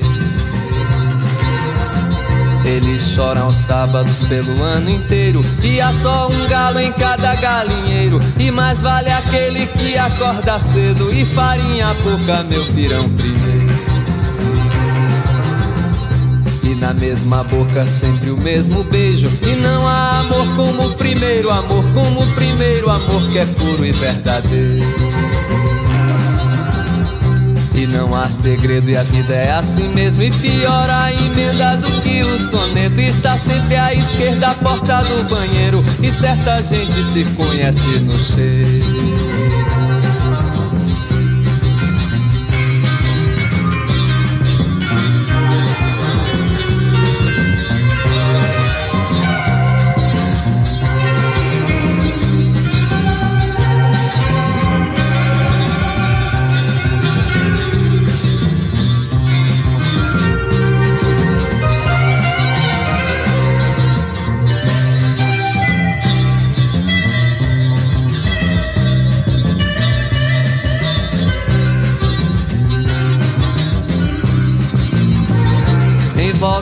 Eles 2.63 3.01
choram 3.01 3.45
aos 3.45 3.55
sábados 3.55 4.23
pelo 4.23 4.63
ano 4.63 4.89
inteiro. 4.89 5.41
E 5.61 5.81
há 5.81 5.91
só 5.91 6.29
um 6.29 6.47
galo 6.47 6.79
em 6.79 6.91
cada 6.93 7.35
galinheiro. 7.35 8.19
E 8.39 8.49
mais 8.49 8.81
vale 8.81 9.11
aquele 9.11 9.67
que 9.67 9.97
acorda 9.97 10.59
cedo. 10.59 11.13
E 11.13 11.25
farinha 11.25 11.93
pouca, 12.01 12.43
meu 12.43 12.63
pirão 12.67 13.09
primeiro. 13.09 13.60
Na 16.91 16.99
mesma 16.99 17.41
boca 17.45 17.87
sempre 17.87 18.31
o 18.31 18.37
mesmo 18.37 18.83
beijo. 18.83 19.27
E 19.47 19.55
não 19.61 19.87
há 19.87 20.19
amor 20.19 20.55
como 20.57 20.87
o 20.87 20.93
primeiro, 20.95 21.49
amor 21.49 21.83
como 21.93 22.21
o 22.21 22.27
primeiro, 22.33 22.89
amor 22.89 23.21
que 23.31 23.39
é 23.39 23.45
puro 23.45 23.85
e 23.85 23.93
verdadeiro. 23.93 24.85
E 27.73 27.87
não 27.87 28.13
há 28.13 28.29
segredo 28.29 28.89
e 28.89 28.97
a 28.97 29.03
vida 29.03 29.33
é 29.33 29.51
assim 29.51 29.87
mesmo. 29.93 30.21
E 30.21 30.31
pior 30.31 30.89
a 30.89 31.13
emenda 31.13 31.77
do 31.77 32.01
que 32.01 32.23
o 32.23 32.37
soneto. 32.37 32.99
Está 32.99 33.37
sempre 33.37 33.77
à 33.77 33.93
esquerda, 33.93 34.47
a 34.47 34.53
porta 34.55 35.01
do 35.01 35.29
banheiro. 35.29 35.83
E 36.03 36.11
certa 36.11 36.61
gente 36.61 37.01
se 37.03 37.23
conhece 37.35 37.87
no 38.01 38.19
cheiro. 38.19 39.10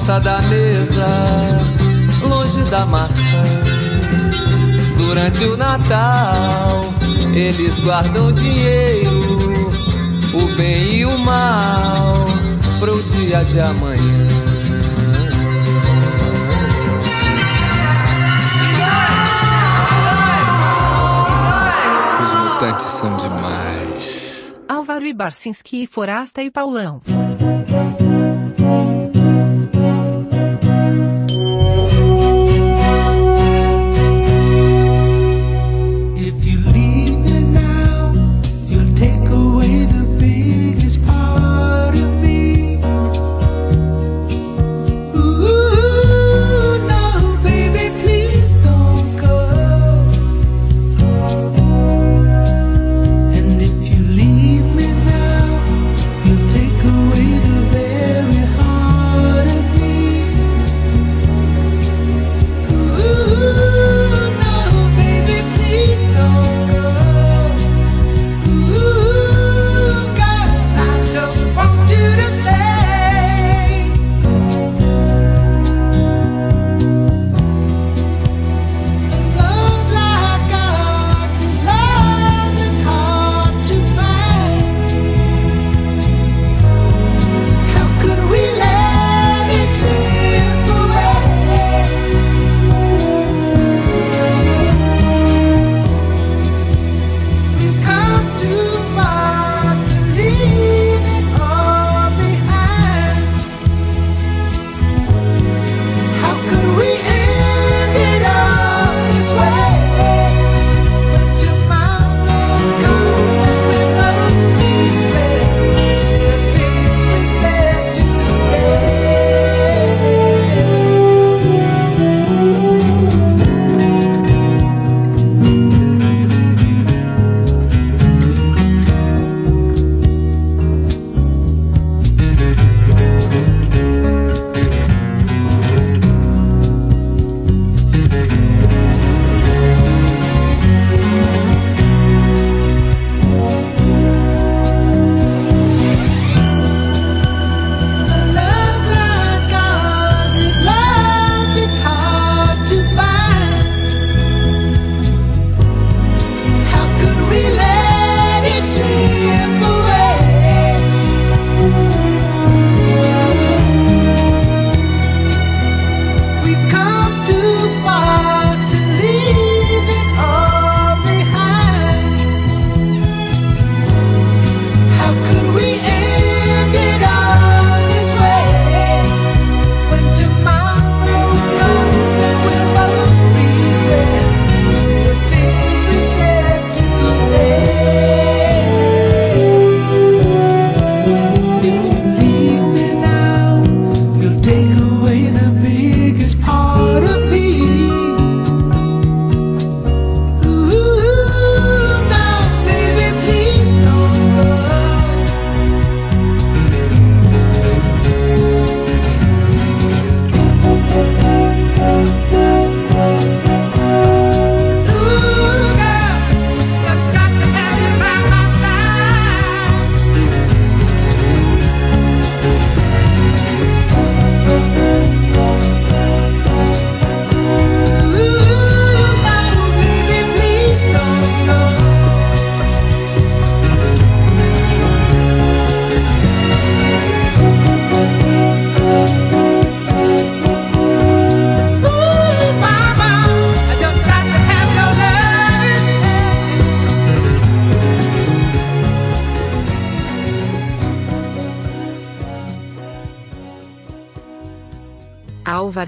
Volta 0.09 0.19
da 0.21 0.41
mesa, 0.43 1.07
longe 2.27 2.63
da 2.63 2.83
maçã. 2.87 3.43
Durante 4.97 5.43
o 5.45 5.55
Natal, 5.55 6.81
eles 7.31 7.77
guardam 7.79 8.31
dinheiro, 8.31 9.69
o 10.33 10.55
bem 10.57 10.95
e 10.95 11.05
o 11.05 11.15
mal, 11.19 12.25
pro 12.79 13.03
dia 13.03 13.43
de 13.45 13.59
amanhã. 13.59 14.27
Os 22.23 22.33
mutantes 22.33 22.85
são 22.85 23.15
demais. 23.17 24.55
Álvaro 24.67 25.05
e 25.05 25.13
Barcinski, 25.13 25.85
Forasta 25.85 26.41
e 26.41 26.49
Paulão. 26.49 26.99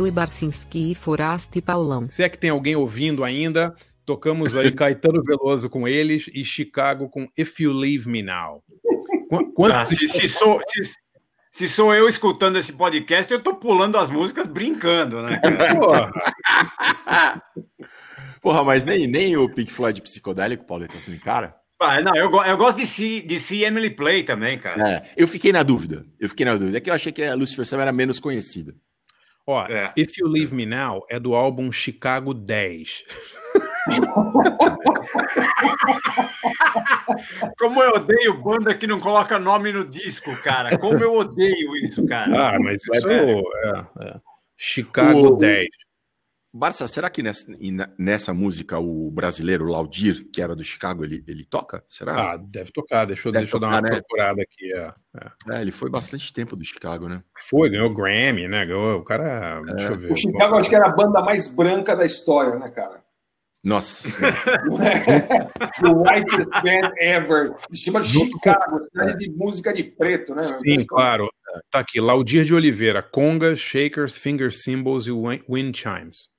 E 0.08 0.12
Barcinski 0.12 0.92
e 0.92 0.96
Forasta 0.96 1.58
e 1.58 1.62
Paulão. 1.62 2.08
Se 2.10 2.24
é 2.24 2.30
que 2.30 2.38
tem 2.38 2.50
alguém 2.50 2.76
ouvindo 2.76 3.24
ainda, 3.24 3.76
tocamos 4.06 4.56
aí 4.56 4.72
Caetano 4.74 5.24
Veloso 5.24 5.70
com 5.70 5.88
eles 5.88 6.30
e 6.34 6.44
Chicago 6.44 7.10
com 7.10 7.28
If 7.38 7.60
You 7.60 7.72
Leave 7.74 8.10
Me 8.10 8.22
Now. 8.22 8.64
Qu- 9.30 9.52
Quantos 9.54 9.78
Ah, 9.78 9.86
se, 9.86 10.08
se 10.08 10.28
sou, 10.28 10.60
se, 10.68 10.96
se 11.52 11.70
sou 11.70 11.94
eu 11.94 12.08
escutando 12.10 12.58
esse 12.58 12.74
podcast, 12.74 13.32
eu 13.32 13.40
tô 13.42 13.56
pulando 13.56 13.98
as 13.98 14.10
músicas 14.10 14.48
brincando, 14.48 15.22
né? 15.22 15.40
Porra, 15.80 16.12
Porra, 18.42 18.64
mas 18.64 18.86
nem, 18.86 19.08
nem 19.08 19.38
o 19.38 19.48
Pink 19.54 19.72
Floyd 19.72 20.02
psicodélico, 20.02 20.66
Paulo, 20.66 20.88
tá 20.88 20.96
com 21.06 21.18
cara? 21.20 21.56
Ah, 21.80 22.00
não, 22.02 22.16
eu, 22.16 22.30
eu 22.44 22.58
gosto 22.58 22.78
de 22.78 22.86
see, 22.86 23.22
de 23.22 23.40
see 23.40 23.64
Emily 23.64 23.90
Play 23.90 24.24
também, 24.24 24.58
cara. 24.58 24.88
É, 24.88 25.12
eu 25.18 25.28
fiquei 25.28 25.52
na 25.52 25.64
dúvida. 25.64 26.06
Eu 26.20 26.30
fiquei 26.30 26.46
na 26.46 26.56
dúvida. 26.56 26.78
É 26.78 26.80
que 26.80 26.90
eu 26.90 26.94
achei 26.94 27.12
que 27.12 27.24
a 27.24 27.34
Lucifer 27.34 27.66
Sam 27.66 27.82
era 27.82 27.92
menos 27.92 28.20
conhecida. 28.20 28.76
Ó, 29.52 29.66
É. 29.68 29.92
If 29.98 30.18
You 30.18 30.28
Leave 30.28 30.56
Me 30.56 30.66
Now 30.66 31.06
é 31.10 31.20
do 31.20 31.36
álbum 31.36 31.72
Chicago 31.72 32.34
10. 32.34 33.04
Como 37.60 37.82
eu 37.84 37.92
odeio 37.92 38.42
banda 38.42 38.74
que 38.76 38.88
não 38.88 39.00
coloca 39.00 39.38
nome 39.40 39.72
no 39.72 39.86
disco, 39.86 40.36
cara. 40.38 40.78
Como 40.78 40.98
eu 41.00 41.14
odeio 41.16 41.76
isso, 41.78 42.06
cara. 42.06 42.56
Ah, 42.56 42.60
mas 42.60 42.82
isso 42.82 43.10
É. 43.10 43.34
é, 43.34 43.40
é. 44.08 44.16
Chicago 44.58 45.34
O- 45.34 45.38
10. 45.38 45.68
Barça, 46.54 46.86
será 46.86 47.10
que 47.10 47.24
nessa, 47.24 47.46
nessa 47.98 48.34
música 48.34 48.78
o 48.78 49.10
brasileiro 49.10 49.66
Laudir, 49.66 50.30
que 50.34 50.42
era 50.42 50.54
do 50.54 50.64
Chicago, 50.64 51.06
ele, 51.06 51.24
ele 51.26 51.46
toca? 51.46 51.82
Será? 51.88 52.34
Ah, 52.34 52.38
deve 52.38 52.72
tocar. 52.74 53.06
Deixa 53.06 53.30
eu, 53.30 53.32
Deve 53.32 53.46
deixa 53.46 53.56
eu 53.56 53.60
dar 53.62 53.68
tocar, 53.68 53.82
uma 53.84 53.90
né? 53.90 53.96
procurada 53.96 54.42
aqui. 54.42 54.74
é, 54.74 54.94
é. 55.16 55.58
É, 55.58 55.62
ele 55.62 55.72
foi 55.72 55.90
bastante 55.90 56.34
tempo 56.34 56.56
do 56.58 56.66
Chicago, 56.66 57.08
né? 57.08 57.24
Foi, 57.50 57.70
ganhou 57.70 57.94
Grammy, 57.94 58.50
né? 58.50 58.66
Ganhou, 58.66 59.00
o 59.00 59.04
cara. 59.06 59.62
Deixa 59.62 59.90
eu 59.94 59.98
ver. 59.98 60.12
O 60.12 60.16
Chicago 60.18 60.58
acho 60.58 60.68
que 60.68 60.76
era 60.76 60.88
a 60.88 60.94
banda 60.94 61.22
mais 61.22 61.48
branca 61.48 61.96
da 61.96 62.06
história, 62.06 62.60
né, 62.60 62.70
cara? 62.70 63.02
Nossa 63.64 64.18
o 65.84 66.02
whitest 66.04 66.50
band 66.64 66.92
ever. 67.00 67.54
Se 67.72 67.84
chama 67.84 68.04
Chicago, 68.04 68.80
cidade 68.82 69.20
de 69.20 69.30
música 69.32 69.72
de 69.72 69.84
preto, 69.84 70.34
né? 70.34 70.42
Sim, 70.44 70.84
claro. 70.86 71.30
Tá 71.72 71.80
aqui. 71.80 72.02
Laudir 72.02 72.44
de 72.44 72.54
Oliveira, 72.56 73.04
congas, 73.04 73.60
shakers, 73.60 74.18
finger 74.18 74.52
cymbals 74.52 75.06
e 75.06 75.12
win- 75.12 75.44
wind 75.48 75.76
chimes. 75.78 76.31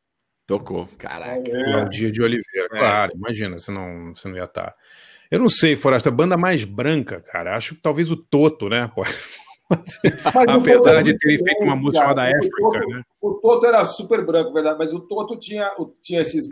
Tocou, 0.46 0.88
caraca. 0.98 1.42
Laudir 1.52 2.10
de 2.10 2.20
Oliveira, 2.22 2.66
É. 2.72 2.78
claro. 2.78 3.12
Imagina, 3.14 3.58
você 3.58 3.70
não, 3.70 4.14
você 4.14 4.28
não 4.28 4.36
ia 4.36 4.44
estar. 4.44 4.74
Eu 5.30 5.38
não 5.38 5.48
sei, 5.48 5.76
Forasta, 5.76 6.10
banda 6.10 6.36
mais 6.36 6.64
branca, 6.64 7.20
cara. 7.20 7.56
Acho 7.56 7.74
que 7.74 7.80
talvez 7.80 8.10
o 8.10 8.16
Toto, 8.16 8.68
né? 8.68 8.90
Apesar 10.48 11.02
de 11.02 11.10
é 11.10 11.18
ter 11.18 11.38
feito 11.42 11.62
uma 11.62 11.76
música 11.76 12.04
chamada 12.04 12.24
África, 12.36 12.86
né? 12.88 13.02
O 13.20 13.34
Toto 13.34 13.66
era 13.66 13.84
super 13.84 14.24
branco, 14.24 14.52
verdade, 14.52 14.78
mas 14.78 14.92
o 14.92 15.00
Toto 15.00 15.38
tinha, 15.38 15.70
tinha 16.02 16.20
esses 16.20 16.46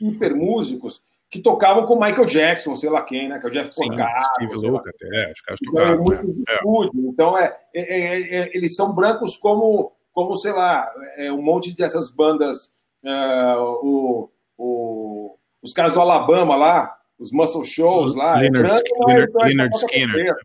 hiper 0.00 0.34
músicos 0.34 1.00
que 1.30 1.40
tocavam 1.40 1.84
com 1.86 1.94
Michael 1.98 2.24
Jackson, 2.26 2.74
sei 2.76 2.90
lá 2.90 3.02
quem, 3.02 3.28
né? 3.28 3.38
Que 3.38 3.46
é 3.46 3.48
o 3.48 3.52
Jeff 3.52 3.74
Porcaro. 3.74 4.24
Steve 4.34 4.54
lá. 4.66 4.70
Lukather, 4.72 5.08
é, 5.12 5.32
os 5.32 5.40
caras 5.40 5.60
Então, 5.62 5.80
é 5.80 5.90
é. 5.92 6.54
estúdio. 6.54 7.08
Então, 7.10 7.38
é, 7.38 7.56
é- 7.74 8.00
é- 8.00 8.36
é- 8.42 8.50
eles 8.56 8.74
são 8.76 8.94
brancos 8.94 9.36
como, 9.36 9.92
como 10.12 10.36
sei 10.36 10.52
lá, 10.52 10.88
é, 11.16 11.32
um 11.32 11.42
monte 11.42 11.74
dessas 11.76 12.10
bandas, 12.10 12.72
é, 13.04 13.56
o, 13.58 14.30
o- 14.56 15.36
os 15.62 15.72
caras 15.72 15.92
do 15.94 16.00
Alabama 16.00 16.56
lá, 16.56 16.96
os 17.18 17.30
Muscle 17.32 17.64
Shows 17.64 18.14
lá. 18.14 18.36
é 18.38 18.48
Leonard 18.48 18.68
branco, 18.68 18.86
Skinner- 18.86 19.30
é 19.40 19.44
Leonard 19.46 19.76
Skinner. 19.76 20.36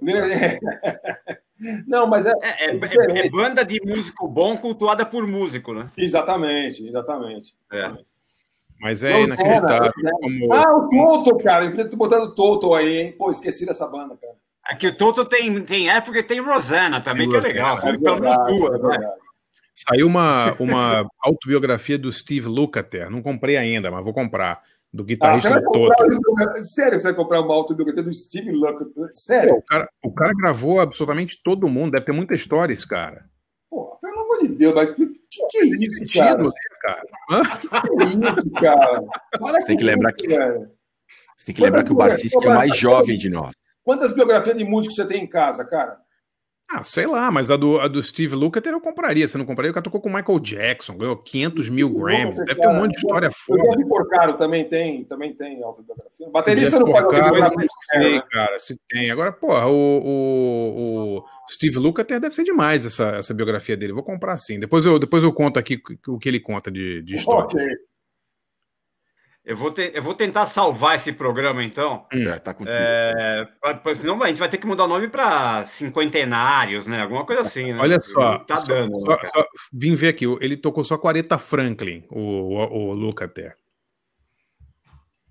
Não, 1.86 2.06
mas 2.08 2.26
é, 2.26 2.32
É, 2.42 2.66
é- 2.70 3.26
é 3.26 3.30
banda 3.30 3.64
de 3.64 3.80
músico 3.84 4.26
bom 4.26 4.56
cultuada 4.56 5.06
por 5.06 5.26
músico, 5.26 5.72
né? 5.72 5.86
Exatamente, 5.96 6.86
exatamente. 6.86 7.54
É. 7.72 7.92
Mas 8.80 9.04
é 9.04 9.12
Não, 9.12 9.20
inacreditável. 9.20 9.92
né? 10.02 10.10
Como... 10.20 10.52
Ah, 10.52 10.74
o 10.76 10.88
Toto, 11.22 11.38
cara. 11.38 11.64
Eu 11.66 11.70
podia 11.70 11.88
ter 11.88 11.94
botado 11.96 12.24
o 12.24 12.34
Toto 12.34 12.74
aí, 12.74 12.96
hein? 13.02 13.12
Pô, 13.16 13.30
esqueci 13.30 13.64
dessa 13.64 13.86
banda, 13.86 14.16
cara. 14.20 14.34
Aqui 14.64 14.88
o 14.88 14.96
Toto 14.96 15.24
tem, 15.24 15.62
tem 15.62 15.88
África 15.88 16.18
e 16.18 16.22
tem 16.24 16.40
Rosana 16.40 17.00
também, 17.00 17.28
que 17.28 17.36
é 17.36 17.40
legal. 17.40 17.76
É 17.78 17.96
Pelo 17.96 18.20
menos 18.20 18.36
verdade, 18.36 18.58
duas, 18.58 18.80
é 18.96 18.98
né? 18.98 19.12
Saiu 19.88 20.06
uma, 20.06 20.52
uma 20.54 21.06
autobiografia 21.20 21.98
do 21.98 22.12
Steve 22.12 22.46
Lukather. 22.48 23.10
Não 23.10 23.22
comprei 23.22 23.56
ainda, 23.56 23.90
mas 23.90 24.04
vou 24.04 24.12
comprar. 24.12 24.62
Do 24.92 25.02
Ah, 25.02 25.06
guitarrista 25.06 25.48
vai 25.48 25.60
do 25.60 25.64
comprar, 25.66 25.96
Toto. 25.96 26.62
sério, 26.64 27.00
você 27.00 27.04
vai 27.08 27.14
comprar 27.14 27.40
uma 27.40 27.54
autobiografia 27.54 28.02
do 28.02 28.12
Steve? 28.12 28.52
Pô, 28.52 29.08
Sério? 29.10 29.54
o, 29.54 29.62
cara, 29.62 29.88
o 30.04 30.12
cara 30.12 30.32
gravou 30.34 30.80
absolutamente 30.80 31.40
todo 31.42 31.66
mundo. 31.66 31.92
Deve 31.92 32.04
ter 32.04 32.12
muita 32.12 32.34
história 32.34 32.74
esse 32.74 32.86
cara. 32.86 33.24
Pô, 33.70 33.96
pelo 34.02 34.20
amor 34.20 34.42
de 34.42 34.52
Deus, 34.54 34.74
mas 34.74 34.92
que, 34.92 35.06
que, 35.06 35.46
que 35.48 35.58
é 35.58 35.64
isso, 35.64 35.96
Sentido, 35.96 36.12
cara? 36.20 36.42
né, 36.42 36.50
cara? 36.82 37.02
Hã? 37.30 37.42
Que 37.42 38.02
é 38.02 38.32
isso, 38.32 38.50
cara? 38.50 39.02
Para 39.30 39.60
Você 39.60 39.66
tem 39.66 39.76
que 39.78 39.84
lembrar 39.84 40.12
que- 40.12 40.28
velho. 40.28 40.70
Você 41.38 41.46
tem 41.46 41.54
que 41.54 41.62
lembrar 41.62 41.84
que 41.84 41.92
o 41.92 41.96
Barcisque 41.96 42.44
é 42.44 42.50
o 42.50 42.54
mais 42.54 42.76
jovem 42.76 43.16
de 43.16 43.30
nós. 43.30 43.52
Quantas 43.82 44.12
biografias 44.12 44.56
de 44.58 44.64
músicos 44.64 44.94
você 44.96 45.06
tem 45.06 45.24
em 45.24 45.26
casa, 45.26 45.64
cara? 45.64 45.96
Ah, 46.74 46.82
sei 46.84 47.06
lá, 47.06 47.30
mas 47.30 47.50
a 47.50 47.56
do, 47.56 47.78
a 47.78 47.86
do 47.86 48.02
Steve 48.02 48.34
Lukather 48.34 48.72
eu 48.72 48.80
compraria. 48.80 49.28
Você 49.28 49.36
não 49.36 49.44
compraria? 49.44 49.70
O 49.70 49.74
cara 49.74 49.84
tocou 49.84 50.00
com 50.00 50.08
o 50.08 50.14
Michael 50.14 50.40
Jackson, 50.40 50.96
ganhou 50.96 51.16
500 51.16 51.68
mil 51.68 51.90
Grammys. 51.90 52.36
Deve 52.46 52.60
ter 52.60 52.68
um 52.68 52.74
monte 52.74 52.92
de 52.92 52.96
história 52.96 53.28
O 53.28 53.32
foda. 53.32 53.62
Jeff 53.62 53.88
Porcaro 53.88 54.34
também 54.34 54.64
tem, 54.64 55.04
também 55.04 55.34
tem 55.34 55.62
autobiografia. 55.62 56.30
Baterista 56.30 56.78
não 56.78 56.86
Porcaro, 56.86 57.26
autobiografia. 57.26 57.56
não 57.58 58.02
sei, 58.02 58.14
né? 58.16 58.22
cara, 58.30 58.58
se 58.58 58.80
tem. 58.88 59.10
Agora, 59.10 59.32
porra, 59.32 59.66
o, 59.66 59.74
o, 59.74 61.18
o 61.18 61.24
Steve 61.50 61.78
Lukather 61.78 62.18
deve 62.18 62.34
ser 62.34 62.44
demais 62.44 62.86
essa, 62.86 63.16
essa 63.16 63.34
biografia 63.34 63.76
dele. 63.76 63.92
Vou 63.92 64.02
comprar 64.02 64.38
sim. 64.38 64.58
Depois 64.58 64.86
eu, 64.86 64.98
depois 64.98 65.22
eu 65.22 65.32
conto 65.32 65.58
aqui 65.58 65.78
o 66.08 66.18
que 66.18 66.28
ele 66.28 66.40
conta 66.40 66.70
de, 66.70 67.02
de 67.02 67.16
história. 67.16 67.44
Ok. 67.44 67.91
Eu 69.44 69.56
vou, 69.56 69.72
te- 69.72 69.90
eu 69.92 70.00
vou 70.02 70.14
tentar 70.14 70.46
salvar 70.46 70.94
esse 70.94 71.12
programa, 71.12 71.64
então. 71.64 72.06
É, 72.12 72.38
tá 72.38 72.54
com 72.54 72.64
tudo. 72.64 72.72
É, 72.72 73.44
pra- 73.60 73.74
pra- 73.74 73.94
senão 73.96 74.22
a 74.22 74.28
gente 74.28 74.38
vai 74.38 74.48
ter 74.48 74.56
que 74.58 74.66
mudar 74.66 74.84
o 74.84 74.88
nome 74.88 75.08
para 75.08 75.64
cinquentenários, 75.64 76.86
né? 76.86 77.02
Alguma 77.02 77.26
coisa 77.26 77.42
assim, 77.42 77.72
né? 77.72 77.80
Olha 77.80 77.98
só, 78.00 78.38
Tá 78.38 78.58
só- 78.60 78.66
dando. 78.66 79.00
só- 79.00 79.16
né, 79.20 79.30
só 79.34 79.44
vim 79.72 79.96
ver 79.96 80.08
aqui. 80.08 80.26
Ele 80.40 80.56
tocou 80.56 80.84
só 80.84 80.96
com 80.96 81.08
a 81.08 81.10
Aretha 81.10 81.38
Franklin, 81.38 82.04
o, 82.08 82.20
o, 82.20 82.90
o 82.90 82.92
Lukather. 82.92 83.56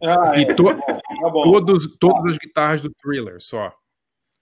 Ah, 0.03 0.38
E 0.38 0.43
é, 0.43 0.53
to- 0.55 0.64
tá 0.66 0.74
bom, 0.74 0.99
tá 1.22 1.30
bom. 1.30 1.43
Todos, 1.43 1.97
todas 1.97 2.32
as 2.34 2.38
guitarras 2.38 2.82
do 2.82 2.89
Thriller, 3.01 3.39
só. 3.39 3.72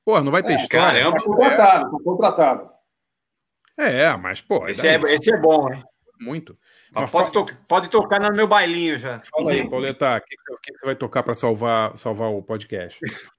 Pô, 0.05 0.19
não 0.21 0.31
vai 0.31 0.41
ter 0.41 0.53
É, 0.53 0.55
história? 0.55 1.03
caramba. 1.03 1.17
Tá 1.19 1.23
contratado, 1.25 1.91
tá 1.91 2.03
contratado. 2.03 2.69
É, 3.77 4.17
mas, 4.17 4.41
pô, 4.41 4.67
Esse 4.67 4.87
é, 4.87 4.99
esse 5.13 5.31
é 5.33 5.37
bom, 5.37 5.71
hein? 5.71 5.83
muito. 6.19 6.57
Mas 6.91 7.03
Mas 7.03 7.11
pode, 7.11 7.31
to- 7.31 7.57
pode 7.67 7.89
tocar 7.89 8.19
no 8.19 8.35
meu 8.35 8.47
bailinho 8.47 8.97
já. 8.97 9.21
Fala 9.31 9.51
aí, 9.51 9.69
Pauleta, 9.69 10.17
o 10.17 10.21
que, 10.21 10.35
que 10.35 10.43
você- 10.73 10.85
vai 10.85 10.95
tocar 10.95 11.21
para 11.23 11.35
salvar, 11.35 11.95
salvar 11.97 12.29
o 12.31 12.41
podcast? 12.41 12.97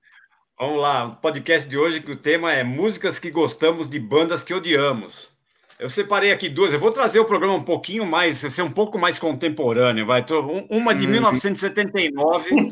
Vamos 0.59 0.81
lá, 0.81 1.07
o 1.07 1.17
podcast 1.17 1.69
de 1.69 1.77
hoje 1.79 2.01
que 2.01 2.13
o 2.13 2.17
tema 2.17 2.53
é 2.53 2.63
músicas 2.63 3.19
que 3.19 3.31
gostamos 3.31 3.89
de 3.89 3.99
bandas 3.99 4.45
que 4.45 4.53
odiamos. 4.55 5.33
Eu 5.79 5.89
separei 5.89 6.31
aqui 6.31 6.51
duas. 6.51 6.75
Eu 6.75 6.79
vou 6.79 6.91
trazer 6.93 7.19
o 7.19 7.25
programa 7.25 7.55
um 7.55 7.63
pouquinho 7.65 8.05
mais, 8.05 8.37
ser 8.37 8.61
um 8.61 8.71
pouco 8.71 8.99
mais 8.99 9.19
contemporâneo. 9.19 10.05
Vai, 10.07 10.23
um- 10.31 10.67
uma 10.69 10.95
de 10.95 11.07
Hum. 11.07 11.11
1979. 11.13 12.51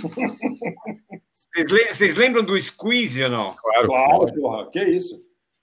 Vocês 1.55 1.71
le- 1.71 1.87
Vocês 1.95 2.15
lembram 2.15 2.45
do 2.45 2.61
Squeeze 2.61 3.25
ou 3.25 3.31
não? 3.31 3.55
Claro. 3.57 3.87
Claro, 3.87 4.35
porra, 4.35 4.71
que 4.71 4.83
isso. 4.85 5.21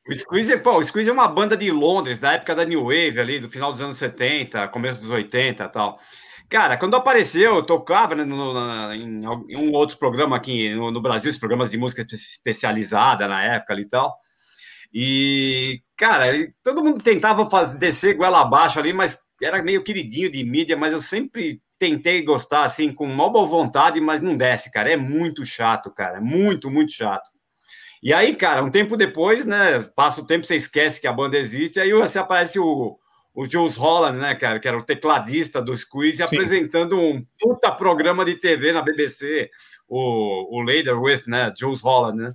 O 0.08 0.14
Squeeze, 0.14 0.54
é- 0.54 0.58
pô, 0.58 0.78
o 0.78 0.84
Squeeze 0.84 1.10
é 1.10 1.14
uma 1.14 1.28
banda 1.28 1.58
de 1.58 1.72
Londres, 1.72 2.20
da 2.20 2.34
época 2.34 2.54
da 2.56 2.64
New 2.66 2.84
Wave, 2.84 3.20
ali, 3.20 3.40
do 3.40 3.50
final 3.50 3.72
dos 3.72 3.82
anos 3.82 3.98
70, 3.98 4.68
começo 4.68 5.02
dos 5.02 5.10
80 5.10 5.64
e 5.64 5.70
tal. 5.70 5.98
Cara, 6.50 6.78
quando 6.78 6.96
apareceu, 6.96 7.56
eu 7.56 7.64
tocava 7.66 8.14
né, 8.16 8.24
no- 8.24 8.94
em, 8.94 9.24
em 9.50 9.58
um 9.58 9.72
outro 9.74 9.98
programa 9.98 10.36
aqui 10.38 10.74
no, 10.76 10.92
no 10.92 11.02
Brasil, 11.02 11.32
os 11.32 11.38
programas 11.40 11.72
de 11.72 11.78
música 11.78 12.02
espe- 12.04 12.16
especializada 12.16 13.28
na 13.28 13.44
época 13.44 13.74
ali 13.74 13.82
e 13.84 13.90
tal. 13.90 14.16
E, 14.94 15.82
cara, 15.98 16.34
todo 16.64 16.84
mundo 16.84 17.04
tentava 17.04 17.50
fazer, 17.50 17.78
descer 17.80 18.16
goela 18.16 18.42
abaixo 18.42 18.80
ali, 18.80 18.94
mas 18.94 19.20
era 19.42 19.62
meio 19.64 19.84
queridinho 19.84 20.32
de 20.32 20.44
mídia, 20.44 20.78
mas 20.78 20.94
eu 20.94 21.02
sempre 21.02 21.62
tentei 21.80 22.24
gostar, 22.24 22.64
assim, 22.66 22.94
com 22.94 23.06
uma 23.06 23.30
boa 23.30 23.46
vontade, 23.48 24.02
mas 24.02 24.22
não 24.22 24.38
desce, 24.38 24.72
cara. 24.72 24.92
É 24.92 24.98
muito 24.98 25.46
chato, 25.46 25.92
cara. 25.94 26.22
Muito, 26.22 26.72
muito 26.72 26.92
chato. 26.94 27.30
E 28.06 28.14
aí, 28.14 28.36
cara, 28.36 28.64
um 28.64 28.70
tempo 28.70 28.96
depois, 28.96 29.48
né? 29.48 29.82
Passa 29.96 30.22
o 30.22 30.28
tempo, 30.28 30.46
você 30.46 30.56
esquece 30.56 31.02
que 31.02 31.08
a 31.08 31.12
banda 31.12 31.40
existe, 31.40 31.80
aí 31.80 31.92
você 31.92 32.20
aparece 32.20 32.60
o, 32.60 33.00
o 33.34 33.46
Jules 33.46 33.76
Holland, 33.76 34.20
né, 34.20 34.36
cara, 34.36 34.60
que 34.60 34.68
era 34.68 34.78
o 34.78 34.84
tecladista 34.84 35.60
do 35.60 35.76
Squeeze, 35.76 36.18
Sim. 36.18 36.24
apresentando 36.24 37.00
um 37.00 37.26
puta 37.40 37.72
programa 37.72 38.24
de 38.24 38.36
TV 38.36 38.72
na 38.72 38.84
BBC, 38.84 39.50
o, 39.88 40.56
o 40.56 40.62
Later 40.62 41.02
With, 41.02 41.24
né? 41.26 41.52
Jules 41.58 41.82
Holland, 41.82 42.22
né? 42.22 42.30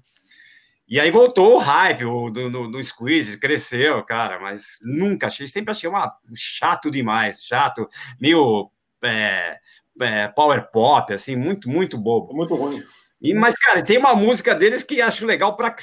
E 0.88 0.98
aí 0.98 1.12
voltou 1.12 1.54
o 1.54 1.58
hype 1.58 2.04
o, 2.04 2.30
do, 2.30 2.50
do, 2.50 2.68
do 2.68 2.82
Squeeze, 2.82 3.38
cresceu, 3.38 4.02
cara, 4.02 4.40
mas 4.40 4.78
nunca 4.82 5.28
achei, 5.28 5.46
sempre 5.46 5.70
achei 5.70 5.88
uma, 5.88 6.12
chato 6.34 6.90
demais, 6.90 7.44
chato, 7.44 7.88
meio 8.20 8.72
é, 9.04 9.56
é, 10.00 10.26
power 10.26 10.68
pop, 10.72 11.14
assim, 11.14 11.36
muito, 11.36 11.68
muito 11.68 11.96
bobo. 11.96 12.32
É 12.32 12.34
muito 12.34 12.56
ruim. 12.56 12.82
E, 13.22 13.34
mas, 13.34 13.54
cara, 13.56 13.82
tem 13.82 13.98
uma 13.98 14.14
música 14.14 14.54
deles 14.54 14.82
que 14.82 15.00
acho 15.02 15.26
legal 15.26 15.56
para 15.56 15.74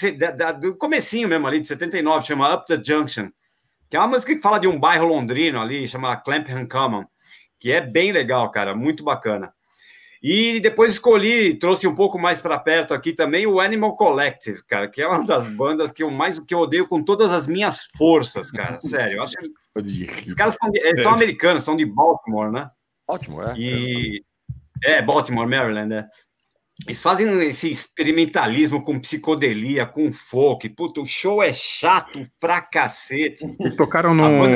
do 0.54 0.76
comecinho 0.76 1.28
mesmo 1.28 1.46
ali, 1.46 1.60
de 1.60 1.68
79, 1.68 2.26
chama 2.26 2.54
Up 2.54 2.66
the 2.66 2.82
Junction. 2.84 3.30
que 3.90 3.96
é 3.96 4.00
uma 4.00 4.08
música 4.08 4.36
que 4.36 4.42
fala 4.42 4.60
de 4.60 4.68
um 4.68 4.80
bairro 4.80 5.06
londrino 5.06 5.62
ali, 5.62 5.88
chama 5.88 6.18
Clapham 6.18 6.68
Common, 6.68 7.06
que 7.60 7.72
é 7.72 7.80
bem 7.80 8.12
legal, 8.12 8.50
cara, 8.52 8.76
muito 8.76 9.04
bacana. 9.04 9.54
E 10.22 10.60
depois 10.62 10.94
escolhi, 10.94 11.54
trouxe 11.54 11.86
um 11.88 11.94
pouco 11.94 12.18
mais 12.18 12.42
para 12.42 12.58
perto 12.58 12.92
aqui 12.92 13.14
também 13.14 13.46
o 13.46 13.60
Animal 13.60 13.96
Collective, 13.96 14.64
cara, 14.66 14.88
que 14.90 15.00
é 15.00 15.08
uma 15.08 15.24
das 15.24 15.48
bandas 15.48 15.92
que 15.92 16.02
eu 16.02 16.10
mais 16.10 16.40
que 16.40 16.56
eu 16.56 16.60
odeio 16.60 16.88
com 16.90 17.04
todas 17.04 17.32
as 17.32 17.46
minhas 17.46 17.86
forças, 17.96 18.50
cara. 18.50 18.80
Sério, 18.82 19.18
eu 19.18 19.24
acho 19.24 19.36
que 19.38 19.48
os 20.26 20.34
caras 20.34 20.58
são, 20.60 20.72
de- 20.72 21.04
são 21.04 21.14
americanos, 21.14 21.64
são 21.64 21.76
de 21.76 21.86
Baltimore, 21.86 22.52
né? 22.52 22.68
Baltimore, 23.08 23.52
é? 23.52 23.54
E 23.60 24.24
é 24.84 25.02
Baltimore, 25.04 25.48
Maryland, 25.48 25.88
né? 25.88 26.08
Eles 26.86 27.02
fazem 27.02 27.28
esse 27.42 27.70
experimentalismo 27.72 28.84
com 28.84 29.00
psicodelia, 29.00 29.86
com 29.86 30.12
folk. 30.12 30.70
Puta, 30.70 31.02
o 31.02 31.06
show 31.06 31.42
é 31.42 31.52
chato 31.52 32.26
pra 32.40 32.62
cacete. 32.62 33.44
Eles 33.60 33.76
tocaram 33.76 34.14
num, 34.14 34.48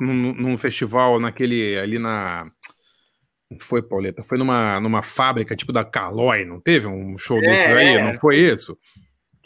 num, 0.00 0.32
num- 0.34 0.58
festival 0.58 1.20
naquele 1.20 1.78
ali 1.78 1.98
na. 1.98 2.50
Foi, 3.60 3.80
Pauleta? 3.80 4.24
Foi 4.24 4.38
numa, 4.38 4.80
numa 4.80 5.02
fábrica 5.02 5.54
tipo 5.54 5.72
da 5.72 5.84
Calói, 5.84 6.44
não 6.44 6.60
teve 6.60 6.86
um 6.88 7.16
show 7.16 7.38
É, 7.38 7.40
desses 7.42 7.76
aí? 7.76 7.88
é. 7.96 8.02
Não 8.02 8.18
foi 8.18 8.36
isso? 8.38 8.76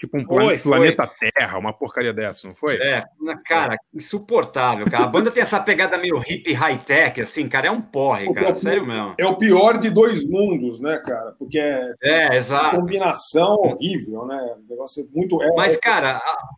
Tipo 0.00 0.16
um 0.16 0.24
Foi, 0.24 0.34
plane- 0.36 0.58
foi. 0.58 0.72
planeta 0.72 1.06
Terra, 1.36 1.58
uma 1.58 1.74
porcaria 1.74 2.10
dessa, 2.10 2.48
não 2.48 2.54
foi? 2.54 2.76
É, 2.76 3.04
cara, 3.44 3.76
insuportável, 3.92 4.90
cara. 4.90 5.04
A 5.04 5.06
banda 5.06 5.30
tem 5.30 5.42
essa 5.42 5.60
pegada 5.60 5.98
meio 5.98 6.16
hip 6.26 6.50
high-tech, 6.54 7.20
assim, 7.20 7.46
cara, 7.46 7.66
é 7.66 7.70
um 7.70 7.82
porre, 7.82 8.32
cara, 8.32 8.54
sério 8.54 8.86
mesmo. 8.86 9.14
É 9.18 9.26
o 9.26 9.36
pior 9.36 9.76
de 9.76 9.90
dois 9.90 10.24
mundos, 10.26 10.80
né, 10.80 10.96
cara? 11.04 11.32
Porque 11.38 11.58
é, 11.58 11.90
É, 12.02 12.34
exato. 12.34 12.76
uma 12.76 12.80
combinação 12.80 13.56
horrível, 13.56 14.24
né? 14.24 14.38
O 14.66 14.70
negócio 14.70 15.02
é 15.04 15.06
muito. 15.14 15.42
é- 15.42 15.54
Mas, 15.54 15.76
cara, 15.76 16.16
a- 16.16 16.48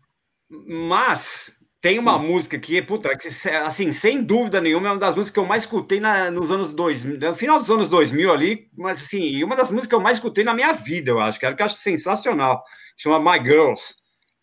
mas 0.69 1.57
tem 1.83 1.99
uma 1.99 2.17
música 2.17 2.57
que, 2.61 2.81
puta, 2.81 3.15
que, 3.19 3.27
assim, 3.27 3.91
sem 3.91 4.23
dúvida 4.23 4.61
nenhuma, 4.61 4.87
é 4.87 4.93
uma 4.93 5.01
das 5.01 5.17
músicas 5.17 5.33
que 5.33 5.39
eu 5.41 5.45
mais 5.45 5.65
escutei 5.65 5.99
na- 5.99 6.31
nos 6.31 6.53
anos 6.53 6.73
2000, 6.73 7.19
no 7.19 7.35
final 7.35 7.59
dos 7.59 7.69
anos 7.73 7.89
2000 7.89 8.33
ali, 8.33 8.71
mas, 8.79 9.03
assim, 9.03 9.21
e 9.21 9.43
uma 9.43 9.57
das 9.57 9.69
músicas 9.69 9.89
que 9.89 9.95
eu 9.97 10.01
mais 10.01 10.19
escutei 10.19 10.45
na 10.45 10.55
minha 10.55 10.73
vida, 10.73 11.11
eu 11.11 11.21
acho, 11.21 11.41
que 11.41 11.45
eu 11.45 11.55
acho 11.59 11.75
sensacional, 11.75 12.63
chama 12.97 13.19
My 13.19 13.45
Girls, 13.45 13.97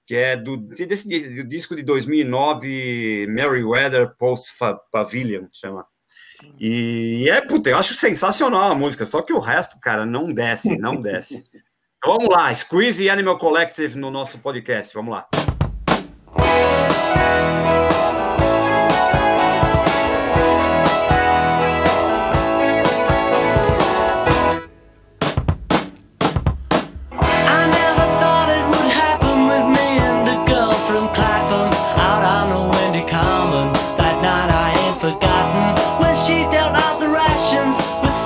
que 0.06 0.16
é 0.16 0.36
do, 0.36 0.58
desse, 0.58 1.08
do 1.08 1.48
disco 1.48 1.78
de 1.78 1.82
2009, 1.82 3.26
Merryweather 3.30 4.14
Post 4.18 4.52
Pavilion, 4.92 5.46
chama. 5.54 5.86
E 6.60 7.30
é, 7.30 7.40
puta, 7.40 7.70
eu 7.70 7.78
acho 7.78 7.94
sensacional 7.94 8.70
a 8.70 8.76
música, 8.76 9.06
só 9.06 9.22
que 9.22 9.32
o 9.32 9.40
resto, 9.40 9.80
cara, 9.80 10.06
não 10.06 10.34
desce, 10.34 10.78
não 10.78 11.00
desce. 11.00 11.44
Então 12.02 12.16
vamos 12.16 12.34
lá, 12.34 12.56
Squeeze 12.56 13.04
e 13.04 13.10
Animal 13.10 13.38
Collective 13.38 13.98
no 13.98 14.10
nosso 14.10 14.40
podcast, 14.40 14.94
vamos 14.94 15.12
lá. 15.12 15.28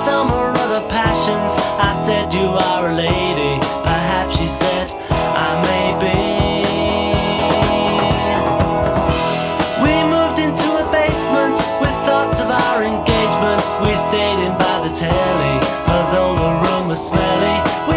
Some 0.04 0.30
or 0.32 0.50
other 0.50 0.86
passions. 0.88 1.56
I 1.78 1.92
said, 1.94 2.34
You 2.34 2.48
are 2.68 2.88
a 2.88 2.94
lady. 2.94 3.58
Perhaps 3.82 4.36
she 4.36 4.46
said, 4.46 4.86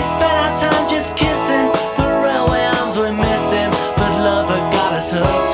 spent 0.07 0.37
our 0.43 0.57
time 0.57 0.89
just 0.89 1.17
kissing. 1.17 1.67
The 1.99 2.07
railway 2.23 2.63
arms 2.79 2.97
were 2.97 3.11
missing, 3.11 3.69
but 3.99 4.11
love 4.23 4.47
got 4.71 4.93
us 4.93 5.11
hooked 5.11 5.46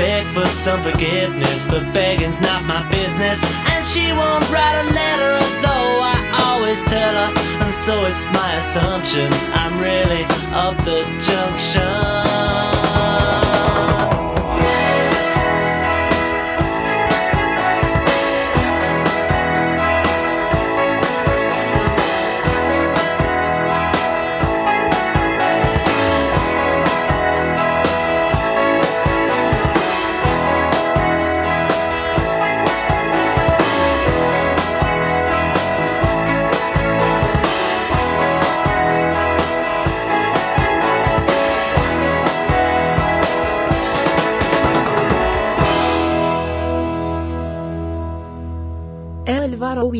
beg 0.00 0.24
for 0.32 0.46
some 0.46 0.80
forgiveness, 0.82 1.66
but 1.66 1.84
begging's 1.92 2.40
not 2.40 2.64
my 2.64 2.82
business. 2.90 3.38
And 3.72 3.84
she 3.84 4.06
won't 4.20 4.44
write 4.50 4.76
a 4.84 4.86
letter, 5.00 5.32
although 5.44 5.92
I 6.14 6.16
always 6.46 6.82
tell 6.84 7.14
her. 7.20 7.30
And 7.64 7.74
so 7.74 8.06
it's 8.06 8.26
my 8.32 8.50
assumption 8.62 9.28
I'm 9.60 9.74
really 9.78 10.24
up 10.64 10.76
the 10.88 11.00
junction. 11.26 12.40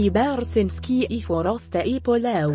مي 0.00 0.10
بارسنسكي 0.10 1.08
إي 1.10 1.20
فوراست 1.20 1.76
إي 1.76 1.98
بولاو 1.98 2.54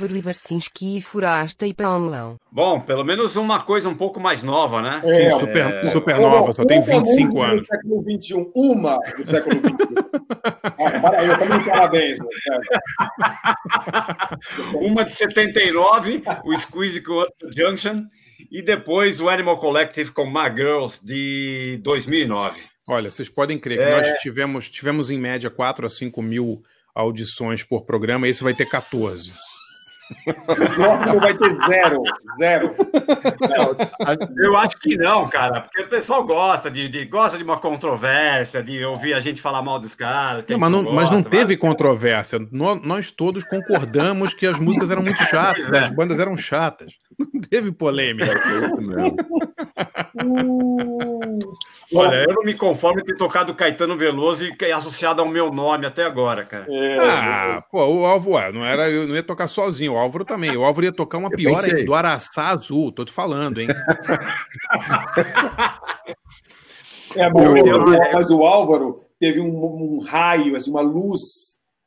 Álvaro 0.00 0.16
Ibarcinski 0.16 0.96
e 0.96 1.02
Furasta 1.02 1.66
e 1.66 1.74
Paulão. 1.74 2.36
Bom, 2.50 2.80
pelo 2.80 3.04
menos 3.04 3.36
uma 3.36 3.60
coisa 3.60 3.86
um 3.86 3.94
pouco 3.94 4.18
mais 4.18 4.42
nova, 4.42 4.80
né? 4.80 5.02
Sim, 5.02 5.38
super, 5.38 5.86
super 5.92 6.18
nova, 6.18 6.52
só 6.52 6.64
tem 6.64 6.78
Uma 6.78 6.86
25 6.86 7.34
música 7.34 7.52
anos. 7.52 7.62
Do 7.62 7.66
século 7.66 8.04
XXI, 8.18 8.50
uma 8.54 8.98
do 9.18 9.28
século 9.28 9.56
XXI. 9.60 9.74
ah, 10.42 11.00
para 11.00 11.18
aí, 11.18 11.28
eu 11.28 11.38
também 11.38 11.64
parabéns. 11.66 12.18
Uma 14.76 15.04
de 15.04 15.14
79, 15.14 16.22
o 16.46 16.56
Squeeze 16.56 17.02
com 17.02 17.26
Junction, 17.54 18.04
e 18.50 18.62
depois 18.62 19.20
o 19.20 19.28
Animal 19.28 19.58
Collective 19.58 20.12
com 20.12 20.24
My 20.24 20.48
Girls 20.56 21.04
de 21.04 21.78
2009. 21.82 22.58
Olha, 22.88 23.10
vocês 23.10 23.28
podem 23.28 23.58
crer 23.58 23.76
que 23.76 23.84
É. 23.84 23.90
nós 24.12 24.18
tivemos, 24.20 24.70
tivemos 24.70 25.10
em 25.10 25.18
média 25.18 25.50
4 25.50 25.84
a 25.84 25.90
5 25.90 26.22
mil 26.22 26.62
audições 26.94 27.62
por 27.62 27.84
programa, 27.84 28.26
esse 28.26 28.42
vai 28.42 28.54
ter 28.54 28.64
14. 28.66 29.30
O 30.26 30.74
próximo 30.74 31.20
vai 31.20 31.34
ter 31.34 31.56
zero. 31.66 32.02
Zero. 32.38 32.74
Eu 34.36 34.56
acho 34.56 34.76
que 34.78 34.96
não, 34.96 35.28
cara, 35.28 35.60
porque 35.62 35.82
o 35.82 35.88
pessoal 35.88 36.24
gosta 36.24 36.70
de, 36.70 36.88
de- 36.88 37.04
gosta 37.04 37.36
de 37.38 37.44
uma 37.44 37.58
controvérsia, 37.58 38.62
de 38.62 38.84
ouvir 38.84 39.14
a 39.14 39.20
gente 39.20 39.40
falar 39.40 39.62
mal 39.62 39.78
dos 39.78 39.94
caras. 39.94 40.46
Não, 40.46 40.58
mas, 40.58 40.70
não, 40.70 40.82
mas 40.84 41.10
não 41.10 41.18
gosta, 41.22 41.30
teve 41.30 41.56
controvérsia. 41.56 42.38
Nó- 42.50 42.74
Nós 42.76 43.10
todos 43.10 43.44
concordamos 43.44 44.34
que 44.34 44.46
as 44.46 44.58
músicas 44.58 44.90
eram 44.90 45.02
muito 45.02 45.22
chatas, 45.24 45.70
é. 45.72 45.78
as 45.78 45.90
bandas 45.90 46.18
eram 46.18 46.36
chatas. 46.36 46.92
Não 47.18 47.40
teve 47.42 47.70
polêmica. 47.72 48.32
Olha, 51.92 52.24
eu 52.28 52.34
não 52.34 52.44
me 52.44 52.54
conformo 52.54 53.00
em 53.00 53.04
ter 53.04 53.16
tocado 53.16 53.54
Caetano 53.54 53.96
Veloso 53.96 54.44
e 54.44 54.54
é 54.64 54.72
associado 54.72 55.20
ao 55.20 55.28
meu 55.28 55.50
nome 55.52 55.86
até 55.86 56.04
agora, 56.04 56.44
cara. 56.44 56.66
É, 56.68 56.96
Ah, 57.00 57.64
pô, 57.70 57.84
o 57.84 58.30
ué, 58.32 58.52
não 58.52 58.64
era, 58.64 58.88
eu 58.88 59.06
não 59.08 59.14
ia 59.14 59.22
tocar 59.22 59.48
sozinho, 59.48 59.94
o 59.94 59.98
Álvaro 60.00 60.24
também. 60.24 60.56
O 60.56 60.64
Álvaro 60.64 60.86
ia 60.86 60.92
tocar 60.92 61.18
uma 61.18 61.28
Eu 61.30 61.36
pior 61.36 61.56
pensei. 61.56 61.74
aí, 61.74 61.84
do 61.84 61.94
Araçá 61.94 62.44
Azul, 62.48 62.90
tô 62.92 63.04
te 63.04 63.12
falando, 63.12 63.60
hein? 63.60 63.68
É, 67.16 67.28
mas, 67.28 67.44
Eu- 67.66 67.82
o- 67.82 68.12
mas 68.12 68.30
o 68.30 68.44
Álvaro 68.44 68.96
teve 69.18 69.40
um, 69.40 69.96
um 69.96 70.00
raio, 70.00 70.54
assim, 70.54 70.70
uma 70.70 70.80
luz, 70.80 71.20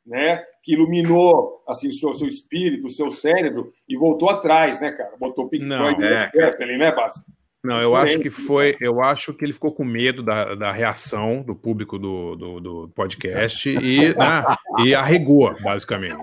né? 0.06 0.42
Que 0.62 0.74
iluminou 0.74 1.62
assim, 1.66 1.88
o 1.88 1.92
seu, 1.92 2.14
seu 2.14 2.28
espírito, 2.28 2.86
o 2.86 2.90
seu 2.90 3.10
cérebro, 3.10 3.72
e 3.88 3.96
voltou 3.96 4.28
atrás, 4.28 4.80
né, 4.82 4.92
cara? 4.92 5.14
Botou 5.18 5.48
Pink 5.48 5.64
Não, 5.64 5.78
Floyd 5.78 6.04
é, 6.04 6.26
no 6.26 6.30
Zeppelin, 6.40 6.76
né, 6.76 6.92
Basta? 6.92 7.22
Não, 7.64 7.80
eu 7.80 7.96
acho 7.96 8.18
que 8.20 8.28
foi. 8.30 8.76
Eu 8.80 9.02
acho 9.02 9.32
que 9.32 9.44
ele 9.44 9.52
ficou 9.52 9.72
com 9.72 9.84
medo 9.84 10.22
da, 10.22 10.54
da 10.54 10.70
reação 10.72 11.42
do 11.42 11.54
público 11.54 11.98
do, 11.98 12.36
do, 12.36 12.60
do 12.60 12.88
podcast 12.94 13.68
e, 13.70 14.14
né, 14.14 14.44
e 14.84 14.94
arregou, 14.94 15.54
basicamente. 15.62 16.22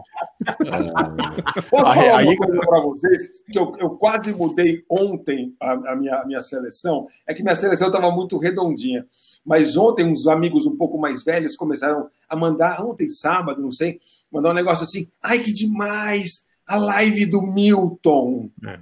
Posso 1.70 1.86
Aí- 1.86 2.08
falar 2.10 2.18
aí- 2.20 2.28
uma 2.28 2.38
coisa 2.38 2.60
para 2.62 2.80
vocês? 2.82 3.42
Que 3.52 3.58
eu, 3.60 3.76
eu 3.80 3.90
quase 3.92 4.34
mudei 4.34 4.84
ontem 4.90 5.56
a, 5.60 5.72
a 5.92 5.96
minha, 5.96 6.16
a 6.18 6.26
minha 6.26 6.42
seleção. 6.42 7.08
É 7.28 7.34
que 7.34 7.42
minha 7.44 7.56
seleção 7.56 7.88
estava 7.88 8.12
muito 8.12 8.38
redondinha. 8.38 9.06
Mas 9.46 9.76
ontem, 9.76 10.06
uns 10.06 10.28
amigos 10.28 10.66
um 10.68 10.78
pouco 10.78 11.00
mais 11.00 11.24
velhos 11.24 11.56
começaram 11.56 12.08
a 12.30 12.36
mandar, 12.36 12.80
ontem, 12.86 13.10
sábado, 13.10 13.60
não 13.62 13.72
sei, 13.72 14.00
mandar 14.32 14.52
um 14.52 14.54
negócio 14.54 14.84
assim. 14.84 15.08
Ai, 15.22 15.40
que 15.40 15.52
demais! 15.52 16.46
A 16.68 16.78
live 16.78 17.26
do 17.26 17.42
Milton. 17.42 18.50
É. 18.66 18.78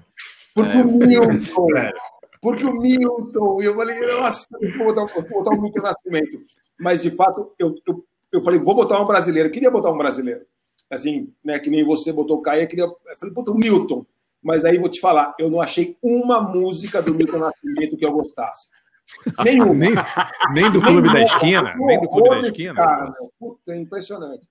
Porque 0.53 0.77
É, 0.77 0.81
o 0.81 0.91
Milton. 0.91 1.67
Porque 2.41 2.63
o 2.65 2.73
Milton. 2.73 3.61
E 3.61 3.65
eu 3.65 3.75
falei, 3.75 3.99
nossa, 4.13 4.47
vou 4.77 4.85
botar, 4.93 5.05
vou 5.13 5.23
botar 5.29 5.55
o 5.57 5.61
Milton 5.61 5.81
Nascimento. 5.81 6.39
Mas, 6.79 7.01
de 7.01 7.11
fato, 7.11 7.51
eu, 7.59 7.75
eu, 7.87 8.05
eu 8.31 8.41
falei, 8.41 8.59
vou 8.59 8.75
botar 8.75 9.01
um 9.01 9.05
brasileiro. 9.05 9.49
Eu 9.49 9.53
queria 9.53 9.71
botar 9.71 9.91
um 9.91 9.97
brasileiro 9.97 10.45
assim, 10.89 11.31
né, 11.45 11.59
que 11.59 11.69
nem 11.69 11.83
você 11.85 12.11
botou 12.11 12.37
o 12.37 12.41
Caio, 12.41 12.63
eu 12.63 12.67
queria. 12.67 12.85
Eu 12.85 12.95
falei, 13.19 13.33
puta, 13.33 13.51
o 13.51 13.55
Milton. 13.55 14.05
Mas 14.41 14.63
aí 14.63 14.77
vou 14.77 14.87
te 14.89 14.99
falar, 15.01 15.35
eu 15.37 15.49
não 15.49 15.59
achei 15.61 15.97
uma 16.01 16.41
música 16.41 17.01
do 17.01 17.13
Milton 17.13 17.39
Nascimento 17.39 17.97
que 17.97 18.05
eu 18.05 18.11
gostasse. 18.13 18.67
Nenhuma. 19.43 19.73
nem, 19.73 19.91
nem 20.53 20.71
do 20.71 20.81
Clube 20.81 21.11
da 21.11 21.21
Esquina. 21.21 21.75
Nem 21.77 21.99
do 21.99 22.07
Clube 22.07 22.29
da 22.29 22.41
Esquina. 22.41 22.73
Cara, 22.75 23.11
meu. 23.11 23.31
Puta, 23.39 23.73
é 23.73 23.77
impressionante. 23.77 24.47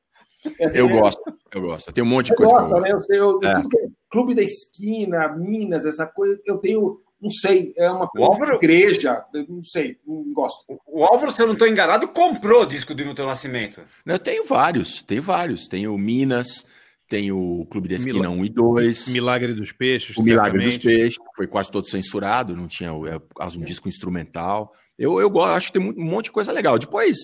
Assim, 0.63 0.79
Eu 0.79 0.89
é- 0.89 1.01
gosto, 1.01 1.23
eu 1.55 1.63
gosto. 1.63 1.93
Tem 1.93 2.05
um 2.05 2.07
monte 2.07 2.27
de 2.27 2.35
coisa 2.37 2.53
que 2.55 2.61
eu 2.61 2.69
gosto. 2.69 2.83
né? 2.83 2.91
Eu 3.09 3.39
É. 3.43 3.53
é 3.53 3.89
Clube 4.11 4.35
da 4.35 4.43
Esquina, 4.43 5.29
Minas, 5.29 5.85
essa 5.85 6.07
coisa, 6.07 6.41
eu 6.45 6.59
tenho, 6.59 7.01
não 7.21 7.31
sei, 7.31 7.73
é 7.77 7.91
uma 7.91 8.07
coisa 8.09 8.27
Álvaro- 8.29 8.55
igreja, 8.57 9.25
não 9.49 9.63
sei, 9.65 9.97
não 10.07 10.33
gosto. 10.33 10.65
O 10.87 11.05
Álvaro, 11.05 11.33
se 11.33 11.41
eu 11.43 11.47
não 11.47 11.55
estou 11.55 11.67
enganado, 11.69 12.07
comprou 12.09 12.63
o 12.63 12.67
disco 12.67 12.95
do 12.95 13.05
Milton 13.05 13.27
Nascimento. 13.27 13.83
Eu 14.07 14.19
tenho 14.19 14.45
vários, 14.45 15.03
tenho 15.03 15.23
vários. 15.23 15.67
Tenho 15.67 15.97
Minas, 15.99 16.65
tenho 17.09 17.37
o 17.61 17.67
Clube 17.67 17.89
da 17.89 17.97
Esquina 17.97 18.29
Mila- 18.31 18.31
1 18.31 18.45
e 18.45 18.49
2. 18.49 19.09
Milagre 19.09 19.55
dos 19.55 19.73
Peixes. 19.73 20.17
O 20.17 20.23
Milagre 20.23 20.65
dos. 20.65 20.79
Peixes, 20.79 21.19
foi 21.37 21.47
quase 21.47 21.71
todo 21.71 21.89
censurado, 21.89 22.55
não 22.57 22.69
tinha 22.69 22.91
é, 22.91 23.21
causa 23.37 23.57
de 23.57 23.63
um 23.63 23.65
disco 23.65 23.89
instrumental. 23.89 24.73
Eu, 24.99 25.21
eu 25.21 25.29
gosto, 25.31 25.55
acho 25.55 25.67
que 25.73 25.79
tem 25.79 25.83
um 25.91 26.05
monte 26.05 26.27
de 26.27 26.33
coisa 26.33 26.53
legal. 26.53 26.79
Depois, 26.79 27.17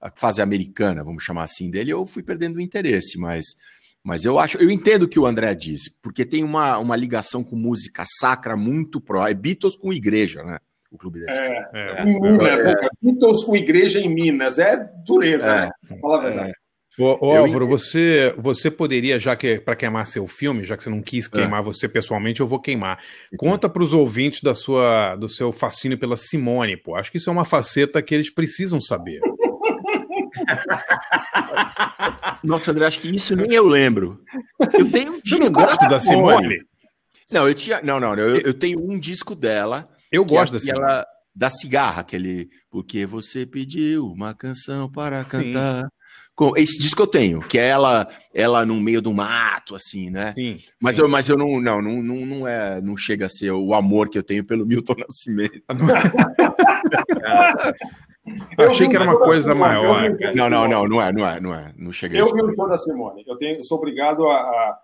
a 0.00 0.10
fase 0.14 0.40
americana, 0.42 1.04
vamos 1.04 1.22
chamar 1.22 1.44
assim, 1.44 1.70
dele, 1.70 1.92
eu 1.92 2.04
fui 2.06 2.22
perdendo 2.22 2.56
o 2.56 2.60
interesse, 2.60 3.18
mas, 3.18 3.46
mas 4.04 4.24
eu 4.24 4.38
acho, 4.38 4.58
eu 4.58 4.70
entendo 4.70 5.04
o 5.04 5.08
que 5.08 5.18
o 5.18 5.26
André 5.26 5.54
diz, 5.54 5.82
porque 6.02 6.24
tem 6.24 6.42
uma, 6.42 6.78
uma 6.78 6.96
ligação 6.96 7.44
com 7.44 7.56
música 7.56 8.04
sacra 8.06 8.56
muito 8.56 9.00
pró. 9.00 9.26
É 9.26 9.34
Beatles 9.34 9.76
com 9.76 9.92
igreja, 9.92 10.42
né? 10.42 10.58
O 10.90 10.98
Clube 10.98 11.20
da 11.20 11.26
Esquina. 11.26 11.68
É. 11.72 12.02
Em 12.02 12.20
Minas, 12.20 12.60
É. 12.60 12.64
né? 12.64 12.88
Beatles 13.00 13.44
com 13.44 13.56
igreja 13.56 13.98
em 14.00 14.12
Minas, 14.12 14.58
é 14.58 14.76
dureza, 15.06 15.50
É. 15.50 15.66
né? 15.90 15.98
Fala 16.00 16.18
a 16.18 16.20
verdade. 16.20 16.52
Ô, 16.98 17.26
ô, 17.26 17.36
Álvaro, 17.38 17.66
você, 17.66 18.34
você 18.36 18.70
poderia, 18.70 19.18
já 19.18 19.34
que 19.34 19.58
para 19.58 19.74
queimar 19.74 20.06
seu 20.06 20.26
filme, 20.26 20.62
já 20.62 20.76
que 20.76 20.82
você 20.82 20.90
não 20.90 21.00
quis 21.00 21.26
queimar 21.26 21.62
você 21.62 21.88
pessoalmente, 21.88 22.40
eu 22.40 22.46
vou 22.46 22.60
queimar. 22.60 22.98
Conta 23.38 23.66
para 23.66 23.82
os 23.82 23.94
ouvintes 23.94 24.42
da 24.42 24.52
sua, 24.52 25.16
do 25.16 25.26
seu 25.26 25.52
fascínio 25.52 25.96
pela 25.96 26.18
Simone, 26.18 26.76
pô. 26.76 26.94
Acho 26.94 27.10
que 27.10 27.16
isso 27.16 27.30
é 27.30 27.32
uma 27.32 27.46
faceta 27.46 28.02
que 28.02 28.14
eles 28.14 28.28
precisam 28.28 28.78
saber. 28.78 29.20
Nossa, 32.42 32.70
André, 32.70 32.86
acho 32.86 33.00
que 33.00 33.14
isso 33.14 33.36
nem 33.36 33.52
eu 33.52 33.66
lembro. 33.66 34.20
Eu 34.72 34.90
tenho 34.90 35.14
um 35.14 35.20
disco 35.22 35.50
gosta 35.52 35.88
da 35.88 36.00
Simone? 36.00 36.58
Não, 37.30 37.48
eu 37.48 37.54
tinha. 37.54 37.80
Não, 37.82 37.98
não, 38.00 38.14
eu, 38.14 38.38
eu 38.38 38.54
tenho 38.54 38.78
um 38.80 38.98
disco 38.98 39.34
dela. 39.34 39.88
Eu 40.10 40.24
que 40.26 40.34
gosto 40.34 40.52
é 40.52 40.54
da 40.54 40.60
Simone. 40.60 40.78
aquela- 40.84 41.06
Da 41.34 41.48
cigarra, 41.48 42.00
aquele. 42.02 42.48
Porque 42.70 43.06
você 43.06 43.46
pediu 43.46 44.06
uma 44.06 44.34
canção 44.34 44.90
para 44.90 45.24
Sim. 45.24 45.30
cantar. 45.30 45.88
Com- 46.34 46.54
Esse 46.56 46.78
disco 46.78 47.00
eu 47.02 47.06
tenho, 47.06 47.40
que 47.40 47.58
é 47.58 47.68
ela, 47.68 48.06
ela 48.34 48.66
no 48.66 48.78
meio 48.80 49.00
do 49.00 49.12
mato, 49.14 49.74
assim, 49.74 50.10
né? 50.10 50.32
Sim. 50.34 50.60
Mas, 50.80 50.96
sim. 50.96 51.02
eu, 51.02 51.08
mas 51.08 51.28
eu 51.28 51.36
não, 51.38 51.60
não, 51.60 51.80
não, 51.80 52.02
não, 52.02 52.26
não 52.26 52.48
é, 52.48 52.80
não 52.82 52.96
chega 52.96 53.26
a 53.26 53.30
ser 53.30 53.50
o 53.50 53.72
amor 53.74 54.08
que 54.10 54.18
eu 54.18 54.22
tenho 54.22 54.44
pelo 54.44 54.66
Milton 54.66 54.94
Nascimento. 54.98 55.62
Eu 58.56 58.70
achei 58.70 58.88
que 58.88 58.94
era 58.94 59.04
uma 59.04 59.14
um 59.16 59.18
coisa 59.18 59.52
show 59.52 59.60
maior. 59.60 60.02
Não, 60.34 60.48
não, 60.48 60.68
não, 60.68 60.86
não 60.88 61.02
é, 61.02 61.12
não 61.12 61.28
é, 61.28 61.40
não 61.40 61.54
é, 61.54 61.72
não 61.76 61.92
chega 61.92 62.16
a 62.16 62.20
Eu 62.20 62.32
vi 62.32 62.42
o 62.42 62.54
show 62.54 62.68
da 62.68 62.76
Simone. 62.78 63.24
Eu, 63.26 63.36
tenho, 63.36 63.58
eu 63.58 63.64
sou 63.64 63.78
obrigado 63.78 64.26
a, 64.28 64.36
a- 64.36 64.78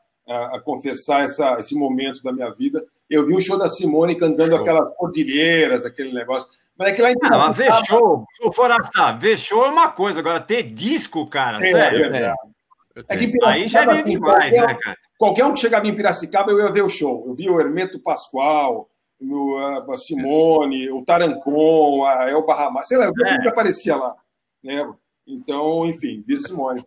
a- 0.56 0.60
confessar 0.65 1.23
essa, 1.24 1.56
esse 1.60 1.74
momento 1.74 2.23
da 2.23 2.32
minha 2.32 2.51
vida. 2.51 2.85
Eu 3.09 3.24
vi 3.24 3.35
o 3.35 3.40
show 3.40 3.56
da 3.56 3.69
Simone 3.69 4.16
cantando 4.16 4.51
Show. 4.52 4.60
aquelas 4.60 4.93
cordilheiras, 4.97 5.85
aquele 5.86 6.12
negócio. 6.12 6.48
Mas 6.77 6.89
é 6.89 6.93
que 6.93 7.02
lá 7.02 7.10
em 7.12 7.16
Ah, 7.23 7.39
mas 7.48 7.56
ver 7.56 7.73
show, 7.86 8.24
o 8.43 8.52
Forasta, 8.52 9.12
ver 9.12 9.39
show 9.39 9.65
é 9.65 9.69
uma 9.69 9.89
coisa, 9.90 10.20
agora 10.20 10.40
ter 10.40 10.62
disco, 10.65 11.27
cara, 11.27 11.59
É, 11.65 11.70
sério. 11.70 12.05
é 12.05 12.09
verdade. 12.10 12.36
É 13.09 13.16
que 13.16 13.32
Aí 13.44 13.69
já 13.69 13.82
é 13.85 13.90
assim, 13.90 14.10
demais, 14.10 14.51
qualquer- 14.51 14.66
né, 14.66 14.78
cara? 14.82 14.97
Qualquer 15.16 15.44
um 15.47 15.55
que 15.55 15.60
chegava 15.60 15.86
em 15.86 15.94
Piracicaba, 15.94 16.51
eu 16.52 16.59
ia 16.60 16.70
ver 16.73 16.82
o 16.82 16.89
show. 16.89 17.24
Eu 17.27 17.35
vi 17.35 17.48
o 17.48 17.60
Hermeto 17.60 17.98
Pascoal, 18.01 18.89
o, 19.20 19.57
a 19.90 19.97
Simone, 19.97 20.90
o 20.90 21.05
Tarancon, 21.05 22.05
a 22.05 22.31
Elba 22.31 22.55
Ramalho, 22.55 22.86
sei 22.86 22.99
lá, 22.99 23.07
eu 23.07 23.27
É. 23.27 23.36
nunca 23.36 23.49
aparecia 23.51 23.97
lá. 23.97 24.15
Né? 24.62 24.89
Então, 25.27 25.86
enfim, 25.86 26.24
vi 26.27 26.39
Simone. 26.39 26.85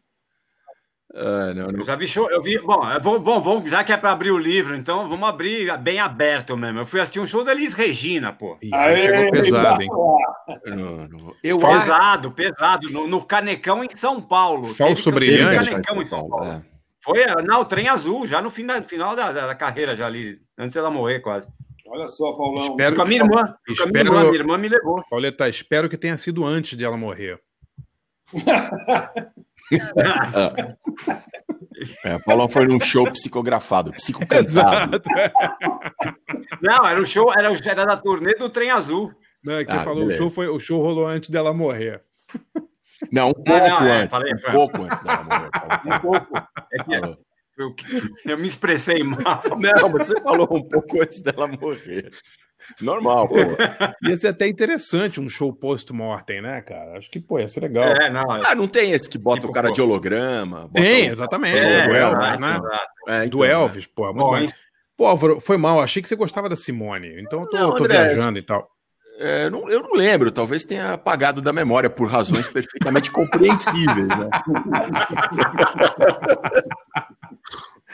Ah, 1.13 1.53
não, 1.53 1.67
não. 1.67 1.79
Eu 1.79 1.83
já 1.83 1.95
vi 1.95 2.07
show, 2.07 2.31
eu 2.31 2.41
vi. 2.41 2.57
Bom, 2.59 2.89
eu 2.89 3.01
vou, 3.01 3.19
bom, 3.19 3.41
vamos, 3.41 3.69
já 3.69 3.83
que 3.83 3.91
é 3.91 3.97
para 3.97 4.11
abrir 4.11 4.31
o 4.31 4.37
livro, 4.37 4.77
então 4.77 5.09
vamos 5.09 5.27
abrir 5.27 5.77
bem 5.79 5.99
aberto 5.99 6.55
mesmo. 6.55 6.79
Eu 6.79 6.85
fui 6.85 7.01
assistir 7.01 7.19
um 7.19 7.25
show 7.25 7.43
da 7.43 7.51
Elis 7.51 7.73
Regina, 7.73 8.31
pô. 8.31 8.57
Aí 8.73 9.05
chegou 9.07 9.31
pesado, 9.31 9.81
hein? 9.81 9.89
Não, 10.67 11.07
não. 11.09 11.35
Eu 11.43 11.59
pesado, 11.59 12.31
pesado. 12.31 12.89
No, 12.89 13.07
no 13.07 13.21
Canecão 13.25 13.83
em 13.83 13.89
São 13.93 14.21
Paulo. 14.21 14.73
Falso 14.73 15.11
brilhante. 15.11 15.69
Canecão 15.69 16.01
em 16.01 16.05
São 16.05 16.29
Paulo. 16.29 16.45
É. 16.45 16.63
Foi 17.03 17.19
é, 17.19 17.35
não, 17.41 17.59
o 17.61 17.65
trem 17.65 17.89
azul, 17.89 18.25
já 18.25 18.41
no 18.41 18.49
final, 18.49 18.81
final 18.83 19.15
da, 19.15 19.33
da, 19.33 19.47
da 19.47 19.55
carreira, 19.55 19.95
já 19.95 20.05
ali, 20.05 20.39
antes 20.57 20.75
dela 20.75 20.89
morrer 20.91 21.19
quase. 21.19 21.47
Olha 21.93 22.07
só, 22.07 22.31
Paulão. 22.33 22.69
Espero 22.71 22.95
com 22.95 23.01
a 23.01 23.05
minha 23.05 23.21
irmã. 23.21 23.39
A 23.41 23.43
minha 23.43 23.57
Espero- 23.69 23.97
irmã, 24.07 24.21
minha 24.23 24.35
irmã 24.35 24.57
me 24.57 24.69
levou. 24.69 25.03
Pauleta, 25.09 25.49
espero 25.49 25.89
que 25.89 25.97
tenha 25.97 26.17
sido 26.17 26.45
antes 26.45 26.77
de 26.77 26.85
ela 26.85 26.95
morrer. 26.97 27.39
É, 32.05 32.19
Paulão 32.19 32.47
foi 32.47 32.67
num 32.67 32.79
show 32.79 33.09
psicografado, 33.11 33.91
psicocantado. 33.91 35.01
Não, 36.61 36.85
era 36.85 37.01
o 37.01 37.05
show, 37.05 37.31
era, 37.35 37.51
o- 37.51 37.55
era 37.67 37.85
da 37.85 37.97
turnê 37.97 38.35
do 38.35 38.49
trem 38.49 38.69
azul. 38.69 39.11
Não, 39.43 39.55
é 39.57 39.65
que 39.65 39.71
Ah, 39.71 39.79
você 39.79 39.83
falou, 39.85 40.05
o 40.05 40.11
show, 40.11 40.29
foi, 40.29 40.47
o 40.47 40.59
show 40.59 40.79
rolou 40.81 41.07
antes 41.07 41.29
dela 41.31 41.51
morrer. 41.53 42.03
Não, 43.11 43.29
um 43.29 43.33
pouco 43.33 43.49
não, 43.67 43.87
é, 43.87 44.01
antes. 44.01 44.11
falei, 44.11 44.31
um 44.33 44.51
pouco 44.51 44.83
antes 44.83 45.01
dela 45.01 45.23
morrer. 45.23 45.49
Um 45.95 45.99
pouco. 45.99 46.37
É 46.71 46.83
que. 46.83 47.17
Eu, 47.61 47.75
eu 48.25 48.37
me 48.37 48.47
expressei 48.47 49.03
mal. 49.03 49.41
Não, 49.59 49.89
você 49.89 50.19
falou 50.21 50.47
um 50.51 50.63
pouco 50.63 51.01
antes 51.01 51.21
dela 51.21 51.47
morrer. 51.47 52.11
Normal, 52.79 53.27
pô. 53.27 53.35
Ia 54.07 54.15
ser 54.17 54.27
até 54.29 54.47
interessante 54.47 55.19
um 55.19 55.27
show 55.27 55.51
post-mortem, 55.53 56.41
né, 56.41 56.61
cara? 56.61 56.97
Acho 56.97 57.09
que, 57.09 57.19
pô, 57.19 57.39
ia 57.39 57.47
ser 57.47 57.61
legal. 57.61 57.83
É, 57.85 58.09
não. 58.09 58.29
Ah, 58.29 58.53
não 58.55 58.67
tem 58.67 58.91
esse 58.91 59.09
que 59.09 59.17
bota 59.17 59.41
Tipo, 59.41 59.51
o 59.51 59.53
cara 59.53 59.67
pô. 59.69 59.73
de 59.73 59.81
holograma? 59.81 60.61
bota 60.67 60.73
Tem, 60.73 61.09
o- 61.09 61.11
exatamente. 61.11 61.57
É, 61.57 61.87
do 61.87 61.95
Elvis, 61.95 62.39
né? 62.39 62.61
É, 63.07 63.25
então, 63.25 63.29
do 63.39 63.43
né? 63.45 63.51
Elvis, 63.51 63.87
pô. 63.87 64.03
Muito 64.05 64.17
Bom, 64.17 64.31
mais. 64.31 64.53
Pô, 64.95 65.07
Álvaro, 65.07 65.39
foi 65.41 65.57
mal. 65.57 65.81
Achei 65.81 66.01
que 66.01 66.07
você 66.07 66.15
gostava 66.15 66.47
da 66.47 66.55
Simone. 66.55 67.19
Então 67.21 67.41
eu 67.41 67.47
tô, 67.47 67.57
Não, 67.57 67.73
tô 67.73 67.83
André, 67.83 67.93
viajando 68.05 68.37
e 68.37 68.43
tal. 68.43 68.69
É, 69.23 69.49
não- 69.51 69.69
eu 69.69 69.83
não 69.83 69.91
lembro, 69.93 70.31
talvez 70.31 70.63
tenha 70.63 70.93
apagado 70.93 71.41
da 71.41 71.53
memória 71.53 71.89
por 71.89 72.07
razões 72.09 72.47
perfeitamente 72.47 73.11
compreensíveis, 73.13 74.07
né? 74.07 74.29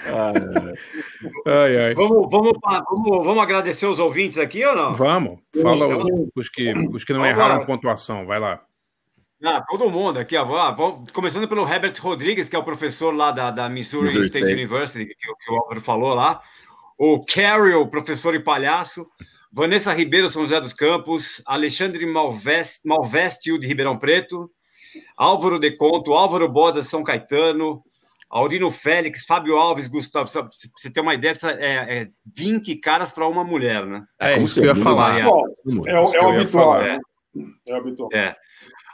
Ah, 0.06 0.32
Ai, 1.48 1.78
ai. 1.88 1.94
Vamos, 1.96 2.30
vamos, 2.32 2.54
vamos, 2.62 3.26
vamos 3.26 3.44
agradecer 3.44 3.86
os 3.88 4.00
ouvintes 4.00 4.38
aqui 4.38 4.64
ou 4.66 4.76
não? 4.76 4.96
Vamos. 4.96 5.40
Fala 5.62 5.86
Então- 5.88 6.30
os 6.36 6.50
que, 6.50 6.74
os 6.94 7.04
que 7.04 7.14
não 7.14 7.26
erraram 7.26 7.60
lá. 7.60 7.66
pontuação. 7.66 8.26
Vai 8.26 8.40
lá. 8.40 8.62
Ah, 9.44 9.62
todo 9.68 9.90
mundo 9.92 10.18
aqui. 10.20 10.38
Vamos- 10.38 10.78
vamos- 10.78 11.12
começando 11.12 11.48
pelo 11.48 11.68
Herbert 11.68 11.94
Rodrigues, 12.00 12.48
que 12.50 12.56
é 12.56 12.60
o 12.60 12.64
professor 12.64 13.14
lá 13.14 13.32
da, 13.32 13.52
da 13.52 13.70
Missouri, 13.70 14.08
Missouri 14.08 14.28
State, 14.28 14.46
State. 14.46 14.62
University, 14.62 15.06
que, 15.06 15.32
o- 15.32 15.36
que 15.36 15.52
o 15.52 15.56
Álvaro 15.58 15.82
falou 15.82 16.14
lá. 16.14 16.42
O 16.98 17.24
Carol, 17.26 17.88
professor 17.88 18.34
e 18.36 18.40
palhaço. 18.40 19.08
Vanessa 19.52 19.94
Ribeiro, 19.94 20.30
São 20.30 20.44
José 20.44 20.60
dos 20.60 20.74
Campos. 20.74 21.42
Alexandre 21.46 22.06
Malvest, 22.06 22.82
Malvestio, 22.86 23.58
de 23.60 23.68
Ribeirão 23.68 23.98
Preto. 23.98 24.50
Álvaro 25.16 25.60
De 25.60 25.72
Conto, 25.72 26.14
Álvaro 26.14 26.48
Bodas, 26.50 26.88
São 26.88 27.04
Caetano. 27.04 27.82
Aurino 28.30 28.70
Félix, 28.70 29.24
Fábio 29.26 29.56
Alves, 29.56 29.88
Gustavo. 29.88 30.30
Pra 30.30 30.50
você 30.76 30.90
ter 30.92 31.00
uma 31.00 31.14
ideia, 31.14 31.34
dessa, 31.34 31.52
é, 31.52 32.02
é 32.02 32.08
20 32.36 32.76
caras 32.76 33.12
para 33.12 33.26
uma 33.26 33.44
mulher, 33.44 33.86
né? 33.86 34.04
É, 34.20 34.34
como 34.34 34.46
isso 34.46 34.60
que 34.60 34.68
eu 34.68 34.76
ia 34.76 34.84
falar. 34.84 35.24
Bom, 35.24 35.44
é, 35.88 35.98
o- 36.00 36.14
é 36.14 36.22
o 36.22 36.30
habitual. 36.32 36.74
falar. 36.74 36.84
né? 36.84 37.00
É 37.70 37.74
o 37.74 37.78
habitual. 37.78 38.10
É. 38.14 38.36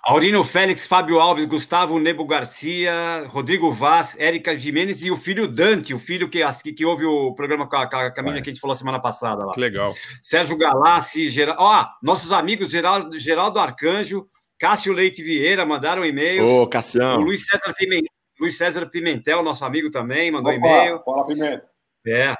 Aurino 0.06 0.44
Félix, 0.44 0.86
Fábio 0.86 1.18
Alves, 1.18 1.46
Gustavo 1.46 1.98
Nebo 1.98 2.26
Garcia, 2.26 3.26
Rodrigo 3.30 3.72
Vaz, 3.72 4.20
Érica 4.20 4.58
Jimenez 4.58 5.02
e 5.02 5.10
o 5.10 5.16
filho 5.16 5.48
Dante, 5.48 5.94
o 5.94 6.00
filho 6.00 6.30
que, 6.30 6.44
que, 6.62 6.74
que 6.74 6.86
ouve 6.86 7.06
o 7.06 7.34
programa 7.34 7.66
com 7.70 7.78
a, 7.78 7.90
com 7.90 7.96
a 7.96 8.12
Camila 8.12 8.42
que 8.42 8.50
a 8.50 8.54
gente 8.54 8.60
falou 8.60 8.76
semana 8.76 9.00
passada 9.00 9.46
lá. 9.46 9.54
Que 9.54 9.62
legal. 9.62 9.94
Sérgio 10.22 10.58
Galassi, 10.58 11.30
Geraldo. 11.30 11.62
Ó, 11.62 11.86
nossos 12.02 12.34
amigos 12.34 12.70
Geraldo, 12.70 13.18
Geraldo 13.18 13.60
Arcanjo, 13.60 14.28
Cássio 14.60 14.92
Leite 14.92 15.24
Vieira 15.24 15.66
mandaram 15.66 16.04
e-mails. 16.04 16.52
Ô, 16.52 16.64
o 16.64 16.68
Cassião. 16.68 17.16
Luiz 17.22 17.46
César, 17.46 17.74
Pimentel, 17.74 18.12
Luiz 18.38 18.58
César 18.58 18.86
Pimentel, 18.88 19.42
nosso 19.42 19.64
amigo 19.64 19.90
também, 19.90 20.30
mandou 20.30 20.52
Opa, 20.52 20.68
e-mail. 20.68 21.00
Fala, 21.00 21.26
Pimenta. 21.26 21.66
É. 22.06 22.36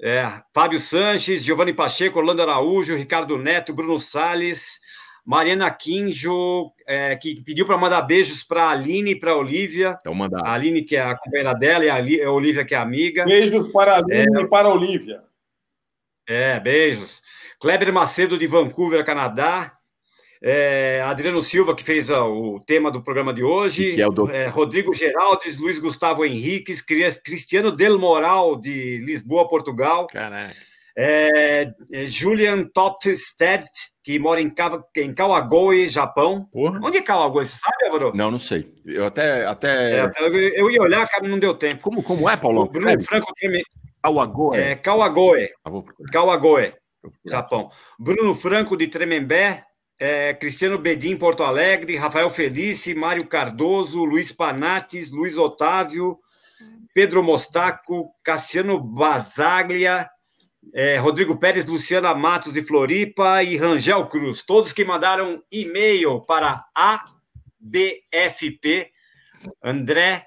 É. 0.00 0.40
Fábio 0.54 0.80
Sanches, 0.80 1.44
Giovanni 1.44 1.74
Pacheco, 1.74 2.18
Orlando 2.18 2.40
Araújo, 2.40 2.96
Ricardo 2.96 3.36
Neto, 3.36 3.74
Bruno 3.74 4.00
Salles, 4.00 4.80
Mariana 5.24 5.70
Quinjo, 5.70 6.70
é, 6.86 7.16
que 7.16 7.40
pediu 7.42 7.64
para 7.64 7.78
mandar 7.78 8.02
beijos 8.02 8.44
para 8.44 8.64
a 8.64 8.70
Aline 8.70 9.12
e 9.12 9.18
para 9.18 9.30
a 9.32 9.36
Olivia. 9.36 9.96
Então 10.00 10.14
manda. 10.14 10.38
A 10.44 10.52
Aline, 10.52 10.82
que 10.82 10.96
é 10.96 11.00
a 11.02 11.16
companheira 11.16 11.54
dela, 11.54 11.84
e 11.84 11.88
a, 12.20 12.26
a 12.28 12.30
Olivia, 12.30 12.64
que 12.64 12.74
é 12.74 12.78
a 12.78 12.82
amiga. 12.82 13.24
Beijos 13.24 13.68
para 13.72 13.94
a 13.94 13.98
Aline 13.98 14.42
e 14.42 14.46
para 14.48 14.68
a 14.68 14.72
Olivia. 14.74 15.22
É, 16.28 16.60
beijos. 16.60 17.22
Kleber 17.60 17.92
Macedo, 17.92 18.36
de 18.36 18.46
Vancouver, 18.46 19.04
Canadá. 19.04 19.72
É, 20.42 21.00
Adriano 21.06 21.40
Silva, 21.42 21.74
que 21.74 21.82
fez 21.82 22.10
ó, 22.10 22.30
o 22.30 22.60
tema 22.60 22.90
do 22.90 23.02
programa 23.02 23.32
de 23.32 23.42
hoje. 23.42 23.94
Que 23.94 24.02
é 24.02 24.06
o 24.06 24.10
do- 24.12 24.30
É, 24.30 24.46
Rodrigo 24.48 24.92
Geraldes, 24.92 25.56
Luiz 25.56 25.78
Gustavo 25.78 26.22
Henriques, 26.22 26.82
Cris- 26.82 27.18
Cristiano 27.18 27.72
Del 27.72 27.98
Moral, 27.98 28.56
de 28.56 28.98
Lisboa, 28.98 29.48
Portugal. 29.48 30.06
Caraca. 30.08 30.54
É, 30.96 31.72
é, 31.92 32.06
Julian 32.06 32.68
Topstedt, 32.72 33.68
que 34.02 34.18
mora 34.18 34.40
em, 34.40 34.48
Kawa- 34.48 34.84
em 34.96 35.12
Kawagoe, 35.12 35.88
Japão. 35.88 36.46
Porra. 36.52 36.78
Onde 36.82 36.98
é 36.98 37.02
Kawagoe? 37.02 37.44
Você 37.46 37.58
sabe, 37.58 37.86
Álvaro? 37.86 38.12
Não, 38.14 38.30
não 38.30 38.38
sei. 38.38 38.72
Eu 38.86 39.04
até. 39.04 39.44
até... 39.46 40.00
É, 40.00 40.12
eu, 40.20 40.34
eu 40.34 40.70
ia 40.70 40.80
olhar, 40.80 41.08
cara, 41.08 41.26
não 41.26 41.38
deu 41.38 41.54
tempo. 41.54 41.82
Como, 41.82 42.02
como 42.02 42.28
é, 42.30 42.36
Paulão? 42.36 42.62
O 42.64 42.68
Bruno 42.68 42.88
Escreve. 42.88 43.04
Franco 43.06 43.32
tem- 43.36 43.62
Awagoe. 44.02 44.56
é 44.58 44.74
Kawagoe. 44.76 45.48
Ah. 45.64 45.70
Kawagoe, 46.12 46.74
procurar. 47.00 47.36
Japão. 47.36 47.70
Bruno 47.98 48.34
Franco, 48.34 48.76
de 48.76 48.86
Tremembé. 48.86 49.64
é, 49.98 50.34
Cristiano 50.34 50.78
Bedim, 50.78 51.16
Porto 51.16 51.42
Alegre. 51.42 51.96
Rafael 51.96 52.28
Felice, 52.30 52.94
Mário 52.94 53.26
Cardoso, 53.26 54.04
Luiz 54.04 54.30
Panates, 54.30 55.10
Luiz 55.10 55.38
Otávio, 55.38 56.18
Pedro 56.94 57.22
Mostaco, 57.22 58.10
Cassiano 58.22 58.78
Basaglia, 58.78 60.08
é, 60.72 60.96
Rodrigo 60.96 61.36
Pérez, 61.36 61.66
Luciana 61.66 62.14
Matos, 62.14 62.52
de 62.52 62.62
Floripa 62.62 63.42
e 63.42 63.56
Rangel 63.56 64.06
Cruz. 64.06 64.42
Todos 64.42 64.72
que 64.72 64.84
mandaram 64.84 65.42
e-mail 65.50 66.20
para 66.20 66.64
ABFP, 66.74 68.90
André 69.62 70.26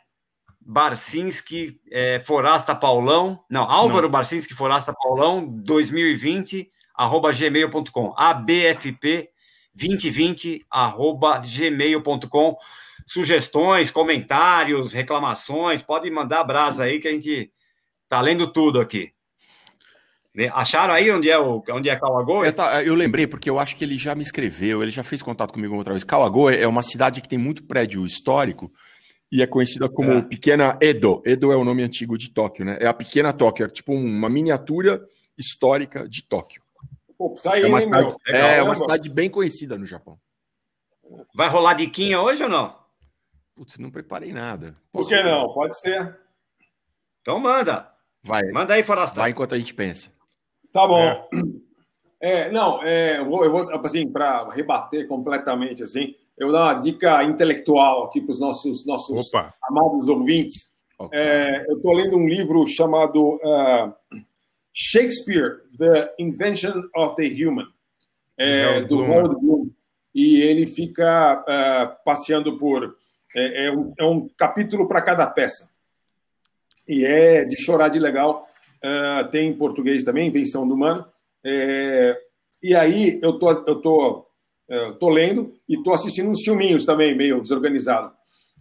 Barcinski 0.60 1.80
é, 1.90 2.20
Forasta 2.20 2.76
Paulão, 2.76 3.42
não, 3.50 3.64
Álvaro 3.64 4.10
Barcinski 4.10 4.54
Forasta 4.54 4.94
Paulão, 4.94 5.48
2020, 5.48 6.70
arroba 6.94 7.32
gmail.com, 7.32 8.14
ABFP 8.18 9.30
2020, 9.74 10.66
arroba 10.70 11.40
gmail.com. 11.40 12.58
Sugestões, 13.06 13.90
comentários, 13.90 14.92
reclamações, 14.92 15.82
pode 15.82 16.12
mandar 16.12 16.44
brasa 16.44 16.84
aí 16.84 17.00
que 17.00 17.08
a 17.08 17.12
gente 17.12 17.54
tá 18.10 18.20
lendo 18.20 18.52
tudo 18.52 18.82
aqui. 18.82 19.14
Né? 20.38 20.52
Acharam 20.54 20.94
aí 20.94 21.10
onde 21.12 21.28
é 21.32 21.40
o 21.40 21.64
onde 21.72 21.90
é 21.90 21.96
Kawagoe? 21.96 22.46
Eu, 22.46 22.54
tá- 22.54 22.84
eu 22.84 22.94
lembrei 22.94 23.26
porque 23.26 23.50
eu 23.50 23.58
acho 23.58 23.76
que 23.76 23.84
ele 23.84 23.98
já 23.98 24.14
me 24.14 24.22
escreveu, 24.22 24.84
ele 24.84 24.92
já 24.92 25.04
fez 25.04 25.24
contato 25.24 25.52
comigo 25.52 25.76
outra 25.76 25.94
vez. 25.94 26.04
Kawagoe 26.04 26.56
é 26.56 26.68
uma 26.68 26.84
cidade 26.84 27.22
que 27.22 27.28
tem 27.28 27.40
muito 27.40 27.64
prédio 27.64 28.06
histórico 28.06 28.72
e 29.32 29.42
é 29.42 29.48
conhecida 29.48 29.90
como 29.90 30.12
É. 30.12 30.22
Pequena 30.22 30.78
Edo. 30.80 31.24
Edo 31.26 31.52
é 31.52 31.56
o 31.56 31.64
nome 31.64 31.82
antigo 31.82 32.16
de 32.20 32.30
Tóquio, 32.30 32.64
né? 32.64 32.78
É 32.80 32.86
a 32.86 32.94
Pequena 32.94 33.34
Tóquio, 33.34 33.66
é 33.66 33.68
tipo 33.70 33.92
uma 33.94 34.30
miniatura 34.30 35.04
histórica 35.36 36.08
de 36.08 36.22
Tóquio. 36.24 36.62
Pô, 37.18 37.36
É 37.52 37.66
uma, 37.66 37.82
cidade, 37.82 38.16
é 38.28 38.62
uma 38.62 38.74
né, 38.74 38.76
cidade 38.76 39.10
bem 39.10 39.28
conhecida 39.32 39.76
no 39.76 39.88
Japão. 39.88 40.20
Vai 41.34 41.50
rolar 41.50 41.74
diquinha 41.74 42.22
hoje 42.22 42.44
ou 42.44 42.50
não? 42.50 42.78
Putz, 43.56 43.80
não 43.80 43.90
preparei 43.90 44.32
nada. 44.32 44.76
Por 44.92 45.08
que 45.08 45.20
não? 45.24 45.52
Pode 45.52 45.80
ser. 45.80 46.16
Então 47.22 47.40
manda. 47.40 47.92
Vai, 48.24 48.44
Manda 48.52 48.76
aí, 48.76 48.84
Forasta. 48.84 49.20
vai 49.20 49.32
enquanto 49.32 49.56
a 49.56 49.58
gente 49.58 49.74
pensa. 49.74 50.12
Tá 50.72 50.88
bom. 50.88 51.28
É, 52.20 52.50
não, 52.52 52.82
é, 52.84 53.20
eu 53.20 53.26
vou, 53.26 53.46
eu 53.46 53.52
vou 53.52 53.70
assim, 53.86 54.10
para 54.10 54.50
rebater 54.50 55.08
completamente, 55.08 55.84
assim, 55.84 56.16
eu 56.38 56.48
vou 56.48 56.56
dar 56.56 56.66
uma 56.66 56.74
dica 56.74 57.24
intelectual 57.24 58.06
aqui 58.06 58.22
para 58.22 58.32
os 58.32 58.40
nossos, 58.40 58.86
nossos 58.86 59.28
Opa. 59.28 59.54
amados 59.64 60.08
ouvintes. 60.08 60.76
É, 61.12 61.66
eu 61.68 61.78
estou 61.78 61.94
lendo 61.94 62.18
um 62.18 62.28
livro 62.28 62.66
chamado 62.66 63.40
ah, 63.44 63.94
Shakespeare, 64.74 65.62
The 65.78 66.14
Invention 66.20 66.84
of 66.96 67.16
the 67.16 67.26
Human. 67.26 67.68
é, 68.38 68.82
do 68.82 69.04
Harold 69.04 69.40
Bloom. 69.42 69.70
E 70.14 70.42
ele 70.42 70.66
fica 70.68 71.44
ah, 71.48 71.98
passeando 72.04 72.58
por. 72.58 72.96
É, 73.36 73.66
é 73.66 73.72
um, 73.72 73.94
é 74.00 74.04
um 74.06 74.28
capítulo 74.30 74.88
para 74.88 75.02
cada 75.02 75.28
peça. 75.28 75.72
E 76.88 77.06
é 77.06 77.44
de 77.46 77.56
chorar 77.58 77.90
de 77.90 78.00
legal. 78.00 78.47
Ah, 78.84 79.28
tem 79.32 79.50
em 79.50 79.58
português 79.58 80.04
também, 80.04 80.28
Invenção 80.28 80.68
do 80.68 80.74
Humano. 80.74 81.06
É, 81.44 82.18
e 82.62 82.76
aí 82.76 83.20
eu 83.22 83.38
tô, 83.38 83.52
eu 83.52 83.82
tô, 83.82 84.28
eh, 84.70 84.92
tô 85.00 85.10
lendo 85.10 85.54
e 85.68 85.82
tô 85.82 85.94
assistindo 85.94 86.30
uns 86.30 86.44
filminhos 86.44 86.86
também, 86.86 87.16
meio 87.16 87.42
desorganizado. 87.42 88.12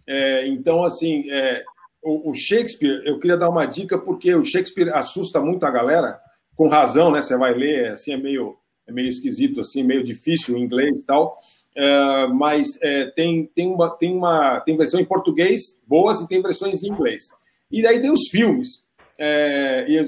É, 0.07 0.47
então, 0.47 0.83
assim, 0.83 1.29
é, 1.29 1.63
o, 2.01 2.31
o 2.31 2.33
Shakespeare, 2.33 3.01
eu 3.05 3.19
queria 3.19 3.37
dar 3.37 3.49
uma 3.49 3.65
dica, 3.65 3.97
porque 3.97 4.33
o 4.33 4.43
Shakespeare 4.43 4.89
assusta 4.93 5.41
muito 5.41 5.65
a 5.65 5.71
galera, 5.71 6.19
com 6.55 6.67
razão, 6.67 7.11
né? 7.11 7.21
Você 7.21 7.37
vai 7.37 7.53
ler, 7.53 7.91
assim, 7.91 8.13
é 8.13 8.17
meio, 8.17 8.55
é 8.87 8.91
meio 8.91 9.09
esquisito, 9.09 9.59
assim, 9.59 9.83
meio 9.83 10.03
difícil 10.03 10.55
o 10.55 10.57
inglês 10.57 11.01
e 11.01 11.05
tal. 11.05 11.37
É, 11.75 12.27
mas 12.27 12.81
é, 12.81 13.07
tem, 13.11 13.45
tem, 13.47 13.67
uma, 13.67 13.89
tem, 13.89 14.15
uma, 14.15 14.61
tem 14.61 14.77
versão 14.77 14.99
em 14.99 15.05
português 15.05 15.81
boas 15.85 16.21
e 16.21 16.27
tem 16.27 16.41
versões 16.41 16.81
em 16.83 16.87
inglês. 16.87 17.25
E 17.69 17.81
daí 17.81 17.99
tem 17.99 18.11
os 18.11 18.29
filmes. 18.29 18.86
É, 19.19 19.85
e 19.89 20.03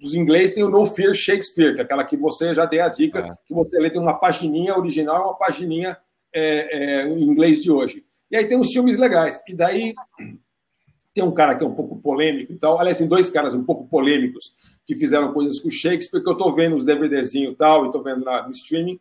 dos 0.00 0.14
inglês 0.14 0.52
tem 0.52 0.64
o 0.64 0.70
No 0.70 0.86
Fear 0.86 1.14
Shakespeare, 1.14 1.74
que 1.74 1.80
é 1.80 1.84
aquela 1.84 2.04
que 2.04 2.16
você 2.16 2.54
já 2.54 2.64
dei 2.64 2.80
a 2.80 2.88
dica, 2.88 3.20
que 3.46 3.52
você 3.52 3.78
lê, 3.78 3.90
tem 3.90 4.00
uma 4.00 4.14
pagininha 4.14 4.76
original 4.76 5.16
e 5.18 5.24
uma 5.24 5.34
pagininha 5.34 5.96
é, 6.32 7.02
é, 7.02 7.08
em 7.08 7.22
inglês 7.22 7.62
de 7.62 7.70
hoje. 7.70 8.04
E 8.30 8.36
aí 8.36 8.46
tem 8.46 8.58
os 8.58 8.72
filmes 8.72 8.96
legais. 8.98 9.42
E 9.46 9.54
daí 9.54 9.94
tem 11.12 11.22
um 11.22 11.30
cara 11.30 11.54
que 11.54 11.62
é 11.62 11.66
um 11.66 11.74
pouco 11.74 11.96
polêmico 12.00 12.52
e 12.52 12.56
tal. 12.56 12.80
Aliás, 12.80 12.98
tem 12.98 13.06
dois 13.06 13.30
caras 13.30 13.54
um 13.54 13.62
pouco 13.62 13.86
polêmicos 13.86 14.52
que 14.84 14.96
fizeram 14.96 15.32
coisas 15.32 15.60
com 15.60 15.70
Shakespeare, 15.70 16.22
que 16.22 16.28
eu 16.28 16.32
estou 16.32 16.52
vendo 16.54 16.74
os 16.74 16.84
DVDzinhos 16.84 17.52
e 17.52 17.56
tal, 17.56 17.84
e 17.84 17.86
estou 17.86 18.02
vendo 18.02 18.24
na- 18.24 18.42
no 18.44 18.50
streaming. 18.50 18.98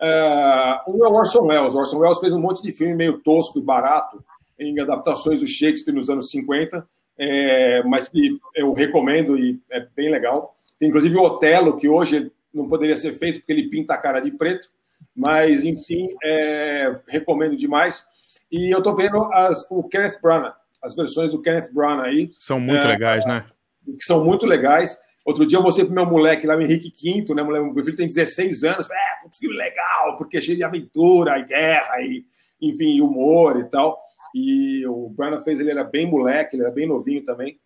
Ah, 0.00 0.82
um 0.88 1.04
é 1.04 1.08
o 1.08 1.12
Orson 1.12 1.42
Welles. 1.46 1.74
O 1.74 1.78
Orson 1.78 1.98
Welles 1.98 2.18
fez 2.18 2.32
um 2.32 2.40
monte 2.40 2.62
de 2.62 2.72
filme 2.72 2.94
meio 2.94 3.18
tosco 3.18 3.58
e 3.58 3.62
barato 3.62 4.24
em 4.58 4.78
adaptações 4.80 5.40
do 5.40 5.46
Shakespeare 5.46 5.92
nos 5.94 6.08
anos 6.08 6.30
50, 6.30 6.86
é, 7.22 7.82
mas 7.82 8.08
que 8.08 8.38
eu 8.54 8.72
recomendo 8.72 9.38
e 9.38 9.60
é 9.70 9.86
bem 9.94 10.10
legal. 10.10 10.56
Tem 10.78 10.88
inclusive 10.88 11.14
o 11.16 11.22
Otelo, 11.22 11.76
que 11.76 11.86
hoje 11.86 12.32
não 12.52 12.66
poderia 12.66 12.96
ser 12.96 13.12
feito 13.12 13.40
porque 13.40 13.52
ele 13.52 13.68
pinta 13.68 13.92
a 13.92 13.98
cara 13.98 14.20
de 14.20 14.30
preto, 14.30 14.70
mas 15.14 15.62
enfim, 15.64 16.08
é, 16.24 16.98
recomendo 17.08 17.54
demais. 17.56 18.02
E 18.50 18.72
eu 18.74 18.78
estou 18.78 18.96
vendo 18.96 19.22
as, 19.32 19.70
o 19.70 19.82
Kenneth 19.84 20.18
Branagh, 20.22 20.54
as 20.82 20.94
versões 20.96 21.32
do 21.32 21.42
Kenneth 21.42 21.70
Branagh 21.72 22.06
aí. 22.06 22.30
São 22.34 22.58
muito 22.58 22.82
É, 22.82 22.88
legais, 22.88 23.26
né? 23.26 23.44
que 23.84 24.04
são 24.04 24.24
muito 24.24 24.46
legais. 24.46 24.98
Outro 25.26 25.44
dia 25.44 25.58
eu 25.58 25.62
mostrei 25.62 25.84
pro 25.84 25.94
meu 25.94 26.06
moleque 26.06 26.46
lá, 26.46 26.56
o 26.56 26.62
Henrique 26.62 26.90
V, 26.90 27.34
né? 27.34 27.42
Meu 27.42 27.84
filho 27.84 27.96
tem 27.96 28.06
16 28.06 28.64
anos. 28.64 28.88
É, 28.90 29.26
um 29.26 29.32
filme 29.32 29.56
legal, 29.56 30.16
porque 30.16 30.38
é 30.38 30.40
cheio 30.40 30.56
de 30.56 30.64
aventura 30.64 31.38
e 31.38 31.44
guerra, 31.44 32.00
e, 32.00 32.24
enfim, 32.62 33.00
humor 33.00 33.60
e 33.60 33.64
tal. 33.64 34.00
E 34.34 34.86
o 34.86 35.08
Branagh 35.08 35.42
fez, 35.42 35.60
ele 35.60 35.70
era 35.70 35.84
bem 35.84 36.06
moleque, 36.06 36.56
ele 36.56 36.62
era 36.62 36.72
bem 36.72 36.86
novinho 36.86 37.24
também. 37.24 37.58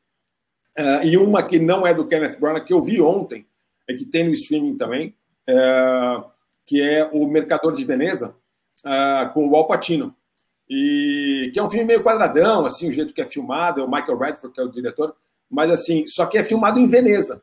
Ah, 0.76 1.04
e 1.04 1.16
uma 1.16 1.42
que 1.42 1.58
não 1.58 1.86
é 1.86 1.94
do 1.94 2.06
Kenneth 2.06 2.38
Branagh, 2.38 2.64
que 2.64 2.72
eu 2.72 2.82
vi 2.82 3.00
ontem, 3.00 3.46
é 3.88 3.94
que 3.94 4.04
tem 4.04 4.24
no 4.24 4.32
streaming 4.32 4.76
também, 4.76 5.14
é, 5.46 6.24
que 6.66 6.80
é 6.80 7.04
O 7.12 7.26
Mercador 7.26 7.72
de 7.72 7.84
Veneza, 7.84 8.34
ah, 8.84 9.30
com 9.32 9.48
o 9.48 9.56
Al 9.56 9.66
Pacino. 9.66 10.14
E 10.68 11.50
que 11.52 11.58
é 11.58 11.62
um 11.62 11.70
filme 11.70 11.84
meio 11.84 12.02
quadradão, 12.02 12.64
assim, 12.64 12.88
o 12.88 12.92
jeito 12.92 13.12
que 13.12 13.20
é 13.20 13.26
filmado, 13.26 13.80
é 13.80 13.84
o 13.84 13.90
Michael 13.90 14.18
Radford, 14.18 14.54
que 14.54 14.60
é 14.60 14.64
o 14.64 14.70
diretor, 14.70 15.14
mas 15.50 15.70
assim, 15.70 16.06
só 16.06 16.26
que 16.26 16.38
é 16.38 16.44
filmado 16.44 16.80
em 16.80 16.86
Veneza, 16.86 17.42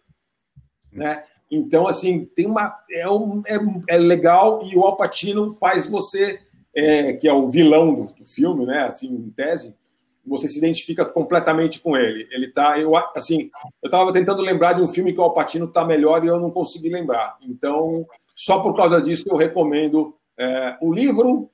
né? 0.92 1.24
Então, 1.50 1.86
assim, 1.86 2.26
tem 2.34 2.48
uma. 2.48 2.74
É, 2.90 3.10
um, 3.10 3.44
é, 3.46 3.58
é 3.90 3.98
legal 3.98 4.62
e 4.64 4.76
o 4.76 4.86
Al 4.86 4.96
Pacino 4.96 5.56
faz 5.60 5.86
você, 5.86 6.40
é, 6.76 7.14
que 7.14 7.28
é 7.28 7.34
o 7.34 7.50
vilão 7.50 7.94
do, 7.94 8.14
do 8.14 8.26
filme, 8.26 8.66
né? 8.66 8.84
Assim, 8.84 9.08
em 9.08 9.30
tese, 9.30 9.76
você 10.26 10.48
se 10.48 10.58
identifica 10.58 11.04
completamente 11.04 11.80
com 11.80 11.98
ele. 11.98 12.28
Ele 12.32 12.48
tá, 12.48 12.80
eu 12.80 12.96
assim, 13.16 13.50
eu 13.82 13.88
estava 13.88 14.14
tentando 14.14 14.42
lembrar 14.42 14.74
de 14.74 14.82
um 14.82 14.88
filme 14.88 15.14
que 15.14 15.20
o 15.20 15.24
Al 15.24 15.34
Pacino 15.34 15.68
tá 15.68 15.86
melhor 15.86 16.24
e 16.24 16.28
eu 16.28 16.40
não 16.40 16.52
consegui 16.52 16.90
lembrar. 16.90 17.38
Então, 17.42 18.06
só 18.36 18.60
por 18.62 18.76
causa 18.76 19.02
disso 19.02 19.26
eu 19.28 19.36
recomendo 19.36 20.16
é, 20.40 20.78
o 20.82 20.94
livro, 20.94 21.50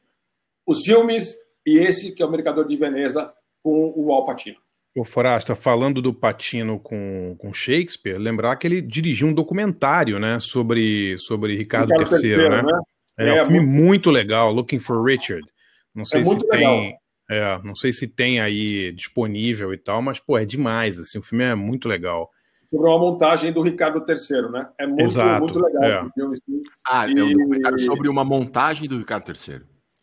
os 0.65 0.83
filmes 0.83 1.35
e 1.65 1.77
esse 1.77 2.13
que 2.13 2.21
é 2.21 2.25
o 2.25 2.31
Mercador 2.31 2.67
de 2.67 2.75
Veneza 2.75 3.33
com 3.63 3.93
o 3.95 4.11
Al 4.11 4.23
Pacino. 4.23 4.57
O 4.95 5.05
Forasta, 5.05 5.55
falando 5.55 6.01
do 6.01 6.11
Patino 6.11 6.79
com, 6.79 7.35
com 7.37 7.53
Shakespeare, 7.53 8.17
lembrar 8.17 8.55
que 8.55 8.65
ele 8.65 8.81
dirigiu 8.81 9.27
um 9.27 9.33
documentário, 9.33 10.17
né, 10.17 10.39
sobre, 10.39 11.17
sobre 11.19 11.55
Ricardo, 11.55 11.91
Ricardo 11.91 12.15
III, 12.15 12.31
III, 12.31 12.49
né? 12.49 12.63
né? 12.63 12.79
É, 13.17 13.29
É, 13.29 13.41
um 13.41 13.45
filme 13.45 13.59
muito- 13.59 13.83
muito... 13.83 14.11
legal, 14.11 14.51
Looking 14.53 14.79
for 14.79 15.03
Richard. 15.03 15.45
Não 15.95 16.05
sei 16.05 16.21
É 16.21 16.23
se 16.23 16.29
muito 16.29 16.47
tem, 16.47 16.59
legal. 16.59 16.99
é, 17.29 17.59
não 17.63 17.75
sei 17.75 17.91
se 17.91 18.07
tem 18.07 18.39
aí 18.39 18.91
disponível 18.93 19.73
e 19.73 19.77
tal, 19.77 20.01
mas 20.01 20.19
pô, 20.19 20.37
é 20.37 20.45
demais, 20.45 20.99
assim, 20.99 21.17
o 21.17 21.23
filme 21.23 21.43
é 21.43 21.55
muito 21.55 21.87
legal. 21.89 22.29
Sobre 22.65 22.87
uma 22.89 22.99
montagem 22.99 23.51
do 23.51 23.61
Ricardo 23.61 24.03
III, 24.07 24.51
né? 24.51 24.69
É 24.77 24.85
muito, 24.85 25.01
Exato, 25.01 25.39
muito 25.41 25.59
legal 25.59 25.83
é. 25.83 26.01
esse 26.03 26.11
filme. 26.13 26.35
sim. 26.35 26.63
Ah, 26.85 27.07
é 27.07 27.11
E- 27.11 27.21
um 27.23 27.33
documentário 27.33 27.79
sobre 27.79 28.09
uma 28.09 28.23
montagem 28.25 28.87
do 28.87 28.97
Ricardo 28.97 29.31
III. 29.31 29.61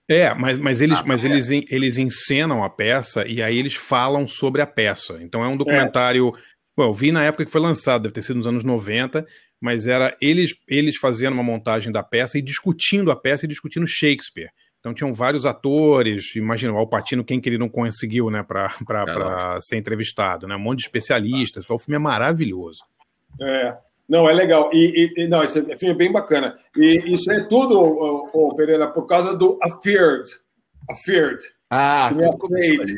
É, 0.08 0.34
mas, 0.34 0.58
mas, 0.58 0.80
eles, 0.80 0.98
Ah, 0.98 1.04
mas 1.06 1.24
é. 1.24 1.28
eles, 1.28 1.50
eles 1.50 1.96
encenam 1.98 2.64
a 2.64 2.68
peça 2.70 3.26
e 3.26 3.42
aí 3.42 3.56
eles 3.58 3.74
falam 3.74 4.26
sobre 4.26 4.60
a 4.60 4.66
peça. 4.66 5.18
Então 5.22 5.42
é 5.44 5.48
um 5.48 5.56
documentário. 5.56 6.32
Bom, 6.76 6.84
eu 6.84 6.92
vi 6.94 7.12
na 7.12 7.22
época 7.24 7.44
que 7.44 7.50
foi 7.52 7.60
lançado, 7.60 8.02
deve 8.02 8.14
ter 8.14 8.22
sido 8.22 8.36
nos 8.36 8.46
anos 8.46 8.64
90, 8.64 9.24
mas 9.60 9.86
era 9.86 10.16
eles, 10.20 10.55
eles 10.68 10.97
fazendo 10.97 11.35
uma 11.35 11.43
montagem 11.43 11.93
da 11.93 12.02
peça 12.02 12.39
e 12.39 12.43
discutindo 12.43 13.10
a 13.10 13.16
peça 13.16 13.44
e 13.44 13.48
discutindo 13.48 13.86
Shakespeare. 13.86 14.51
Então 14.81 14.93
tinham 14.93 15.14
vários 15.14 15.47
atores, 15.47 16.36
imagina, 16.36 16.72
o 16.74 16.76
Alpatino, 16.76 17.24
quem 17.24 17.40
que 17.40 17.48
ele 17.48 17.56
não 17.56 17.70
conseguiu, 17.70 18.31
né, 18.31 18.43
para 18.43 19.59
ser 19.62 19.76
entrevistado, 19.78 20.47
né? 20.47 20.55
Um 20.56 20.60
monte 20.60 20.81
de 20.81 20.85
especialistas. 20.85 21.64
Então 21.64 21.76
o 21.76 21.78
filme 21.78 21.97
é 21.97 21.98
maravilhoso. 21.98 22.82
É. 23.40 23.76
Não, 24.06 24.28
é 24.28 24.35
legal. 24.35 24.68
E, 24.74 25.12
e- 25.16 25.22
e- 25.24 25.26
não, 25.28 25.43
esse 25.43 25.62
filme 25.78 25.94
é 25.94 25.97
bem 25.97 26.12
bacana. 26.12 26.55
E 26.76 27.02
isso 27.06 27.32
é 27.32 27.44
tudo, 27.44 27.81
ô, 27.81 28.28
ô, 28.32 28.55
Pereira, 28.55 28.86
por 28.89 29.06
causa 29.06 29.35
do 29.35 29.59
Afeared. 29.62 30.28
Afeared. 30.90 31.39
Ah, 31.76 32.10
tudo 32.12 32.38
começou 32.38 32.80
ali. 32.82 32.94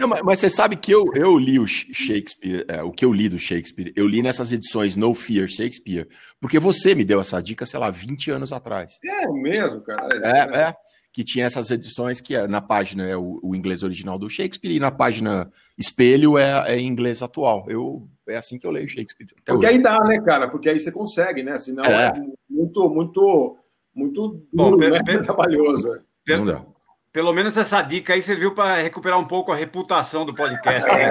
Não, 0.00 0.08
mas, 0.08 0.22
mas 0.22 0.38
você 0.40 0.50
sabe 0.50 0.76
que 0.76 0.90
eu, 0.92 1.04
eu 1.14 1.38
li 1.38 1.58
o 1.58 1.66
Shakespeare, 1.66 2.64
é, 2.68 2.82
o 2.82 2.90
que 2.90 3.04
eu 3.04 3.12
li 3.12 3.28
do 3.28 3.38
Shakespeare, 3.38 3.92
eu 3.94 4.06
li 4.08 4.22
nessas 4.22 4.50
edições 4.52 4.96
No 4.96 5.14
Fear 5.14 5.46
Shakespeare, 5.48 6.08
porque 6.40 6.58
você 6.58 6.94
me 6.94 7.04
deu 7.04 7.20
essa 7.20 7.40
dica, 7.40 7.64
sei 7.66 7.78
lá, 7.78 7.90
20 7.90 8.30
anos 8.30 8.52
atrás. 8.52 8.98
É 9.04 9.26
mesmo, 9.28 9.80
cara. 9.82 10.08
É, 10.24 10.68
é, 10.68 10.74
que 11.12 11.22
tinha 11.24 11.44
essas 11.44 11.70
edições 11.70 12.20
que 12.20 12.34
é, 12.34 12.46
na 12.48 12.60
página 12.60 13.06
é 13.08 13.16
o, 13.16 13.38
o 13.42 13.54
inglês 13.54 13.82
original 13.82 14.18
do 14.18 14.28
Shakespeare 14.30 14.72
e 14.76 14.80
na 14.80 14.90
página 14.90 15.50
espelho 15.78 16.38
é, 16.38 16.74
é 16.74 16.80
inglês 16.80 17.22
atual. 17.22 17.66
Eu, 17.68 18.08
é 18.28 18.36
assim 18.36 18.58
que 18.58 18.66
eu 18.66 18.70
leio 18.70 18.88
Shakespeare. 18.88 19.28
até 19.42 19.52
Porque 19.52 19.66
hoje. 19.66 19.76
aí 19.76 19.82
dá, 19.82 19.98
né, 20.04 20.20
cara? 20.20 20.48
Porque 20.48 20.68
aí 20.68 20.78
você 20.78 20.90
consegue, 20.92 21.42
né? 21.42 21.58
Senão 21.58 21.84
é, 21.84 22.06
É. 22.06 22.12
muito, 22.48 22.88
muito, 22.90 23.56
muito 23.94 24.46
Bom, 24.52 24.70
duro, 24.70 24.78
pe- 24.78 24.90
né? 24.90 25.00
Trabalhoso. 25.22 26.00
Pe- 26.24 26.36
Não 26.36 26.46
dá. 26.46 26.64
Pelo 27.12 27.32
menos 27.32 27.56
essa 27.56 27.82
dica 27.82 28.14
aí 28.14 28.22
serviu 28.22 28.54
para 28.54 28.76
recuperar 28.82 29.18
um 29.18 29.24
pouco 29.24 29.50
a 29.50 29.56
reputação 29.56 30.24
do 30.24 30.32
podcast. 30.32 30.88
Né? 30.88 31.08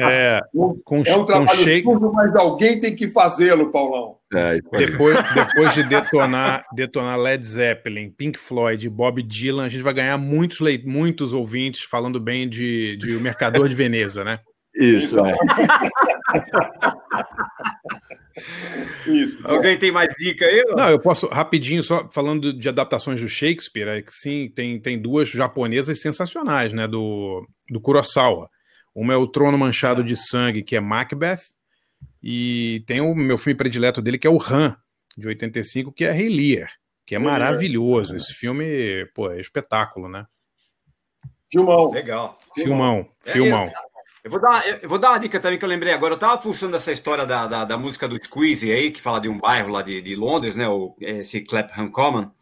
É, 0.00 0.40
com, 0.52 1.02
É 1.06 1.14
um 1.14 1.18
com 1.20 1.24
trabalho 1.24 1.48
Shakespeare. 1.58 1.82
sujo, 1.84 2.12
mas 2.12 2.34
alguém 2.34 2.80
tem 2.80 2.96
que 2.96 3.06
fazê-lo, 3.08 3.70
Paulão. 3.70 4.16
É. 4.34 4.58
Depois, 4.76 5.16
depois 5.34 5.72
de 5.74 5.84
detonar, 5.84 6.64
detonar 6.74 7.16
Led 7.16 7.46
Zeppelin, 7.46 8.10
Pink 8.10 8.36
Floyd 8.38 8.88
Bob 8.90 9.22
Dylan, 9.22 9.66
a 9.66 9.68
gente 9.68 9.82
vai 9.84 9.94
ganhar 9.94 10.18
muitos, 10.18 10.58
leit- 10.58 10.84
muitos 10.84 11.32
ouvintes 11.32 11.82
falando 11.82 12.18
bem 12.18 12.48
de, 12.48 12.96
de 12.96 13.14
O 13.14 13.20
Mercador 13.20 13.68
de 13.68 13.76
Veneza, 13.76 14.24
né? 14.24 14.40
Isso, 14.74 15.24
é. 15.24 15.32
Isso. 19.06 19.38
Alguém 19.44 19.78
tem 19.78 19.90
mais 19.90 20.14
dica 20.18 20.44
aí? 20.44 20.62
Não, 20.68 20.90
eu 20.90 20.98
posso, 20.98 21.26
rapidinho, 21.28 21.82
só 21.82 22.08
falando 22.10 22.52
de 22.52 22.68
adaptações 22.68 23.20
do 23.20 23.28
Shakespeare, 23.28 23.88
é 23.88 24.02
que 24.02 24.12
sim, 24.12 24.52
tem, 24.54 24.78
tem 24.78 25.00
duas 25.00 25.28
japonesas 25.28 26.00
sensacionais, 26.00 26.72
né? 26.72 26.86
Do, 26.86 27.46
do 27.70 27.80
Kurosawa. 27.80 28.50
Uma 28.94 29.14
é 29.14 29.16
o 29.16 29.26
Trono 29.26 29.58
Manchado 29.58 30.02
de 30.02 30.16
Sangue, 30.16 30.62
que 30.62 30.76
é 30.76 30.80
Macbeth, 30.80 31.42
e 32.22 32.82
tem 32.86 33.00
o 33.00 33.14
meu 33.14 33.38
filme 33.38 33.56
predileto 33.56 34.02
dele, 34.02 34.18
que 34.18 34.26
é 34.26 34.30
o 34.30 34.40
Han, 34.40 34.76
de 35.16 35.28
85, 35.28 35.92
que 35.92 36.04
é 36.04 36.10
Rei 36.10 36.28
Lear, 36.28 36.70
que 37.06 37.14
é 37.14 37.18
maravilhoso. 37.18 38.16
Esse 38.16 38.34
filme, 38.34 39.06
pô, 39.14 39.30
é 39.30 39.40
espetáculo, 39.40 40.08
né? 40.08 40.26
Filmão. 41.50 41.90
Legal. 41.92 42.38
Filmão, 42.54 43.08
É, 43.24 43.32
filmão. 43.32 43.70
Eu 44.26 44.30
vou, 44.30 44.40
dar, 44.40 44.82
eu 44.82 44.88
vou 44.88 44.98
dar 44.98 45.10
uma 45.10 45.18
dica 45.18 45.38
também 45.38 45.56
que 45.56 45.64
eu 45.64 45.68
lembrei 45.68 45.92
agora. 45.92 46.14
Eu 46.14 46.18
tava 46.18 46.42
fuçando 46.42 46.74
essa 46.74 46.90
história 46.90 47.24
da, 47.24 47.46
da, 47.46 47.64
da 47.64 47.78
música 47.78 48.08
do 48.08 48.20
Squeezie 48.20 48.72
aí, 48.72 48.90
que 48.90 49.00
fala 49.00 49.20
de 49.20 49.28
um 49.28 49.38
bairro 49.38 49.68
lá 49.68 49.82
de, 49.82 50.02
de 50.02 50.16
Londres, 50.16 50.56
né? 50.56 50.68
O, 50.68 50.96
esse 51.00 51.42
Clapham 51.42 51.88
Common. 51.92 52.32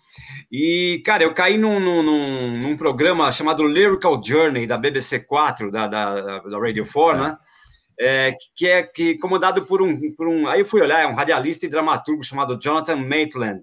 E, 0.50 1.02
cara, 1.04 1.24
eu 1.24 1.34
caí 1.34 1.58
num, 1.58 1.78
num, 1.78 2.56
num, 2.56 2.74
programa 2.74 3.30
chamado 3.30 3.62
Lyrical 3.64 4.18
Journey, 4.24 4.66
da 4.66 4.78
BBC 4.78 5.20
4, 5.20 5.70
da, 5.70 5.86
da, 5.86 6.38
da 6.38 6.58
Radio 6.58 6.90
4, 6.90 7.22
né? 7.22 7.36
É, 8.00 8.34
que 8.56 8.66
é 8.66 8.82
que, 8.82 9.18
comandado 9.18 9.66
por 9.66 9.82
um, 9.82 10.10
por 10.14 10.26
um. 10.26 10.48
Aí 10.48 10.60
eu 10.60 10.66
fui 10.66 10.80
olhar, 10.80 11.02
é 11.02 11.06
um 11.06 11.14
radialista 11.14 11.66
e 11.66 11.68
dramaturgo 11.68 12.24
chamado 12.24 12.58
Jonathan 12.58 12.96
Maitland. 12.96 13.60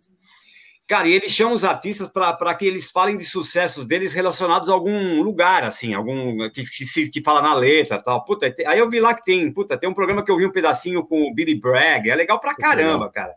Cara, 0.92 1.08
e 1.08 1.14
ele 1.14 1.30
chama 1.30 1.54
os 1.54 1.64
artistas 1.64 2.10
para 2.10 2.54
que 2.54 2.66
eles 2.66 2.92
falem 2.92 3.16
de 3.16 3.24
sucessos 3.24 3.86
deles 3.86 4.14
relacionados 4.14 4.70
a 4.70 4.74
algum 4.74 5.22
lugar, 5.22 5.64
assim, 5.64 5.94
algum 5.94 6.50
que, 6.50 6.66
que, 6.66 6.86
se, 6.86 7.10
que 7.10 7.24
fala 7.24 7.42
na 7.42 7.54
letra 7.54 8.04
tal. 8.04 8.26
Puta, 8.26 8.54
aí 8.68 8.78
eu 8.78 8.90
vi 8.90 9.00
lá 9.00 9.14
que 9.14 9.24
tem, 9.24 9.50
puta, 9.54 9.78
tem 9.78 9.90
um 9.90 9.94
programa 9.94 10.22
que 10.22 10.30
eu 10.30 10.36
vi 10.36 10.46
um 10.46 10.52
pedacinho 10.52 11.08
com 11.08 11.22
o 11.22 11.34
Billy 11.34 11.56
Bragg, 11.56 12.10
é 12.10 12.14
legal 12.16 12.42
pra 12.42 12.54
caramba, 12.54 13.10
cara. 13.10 13.34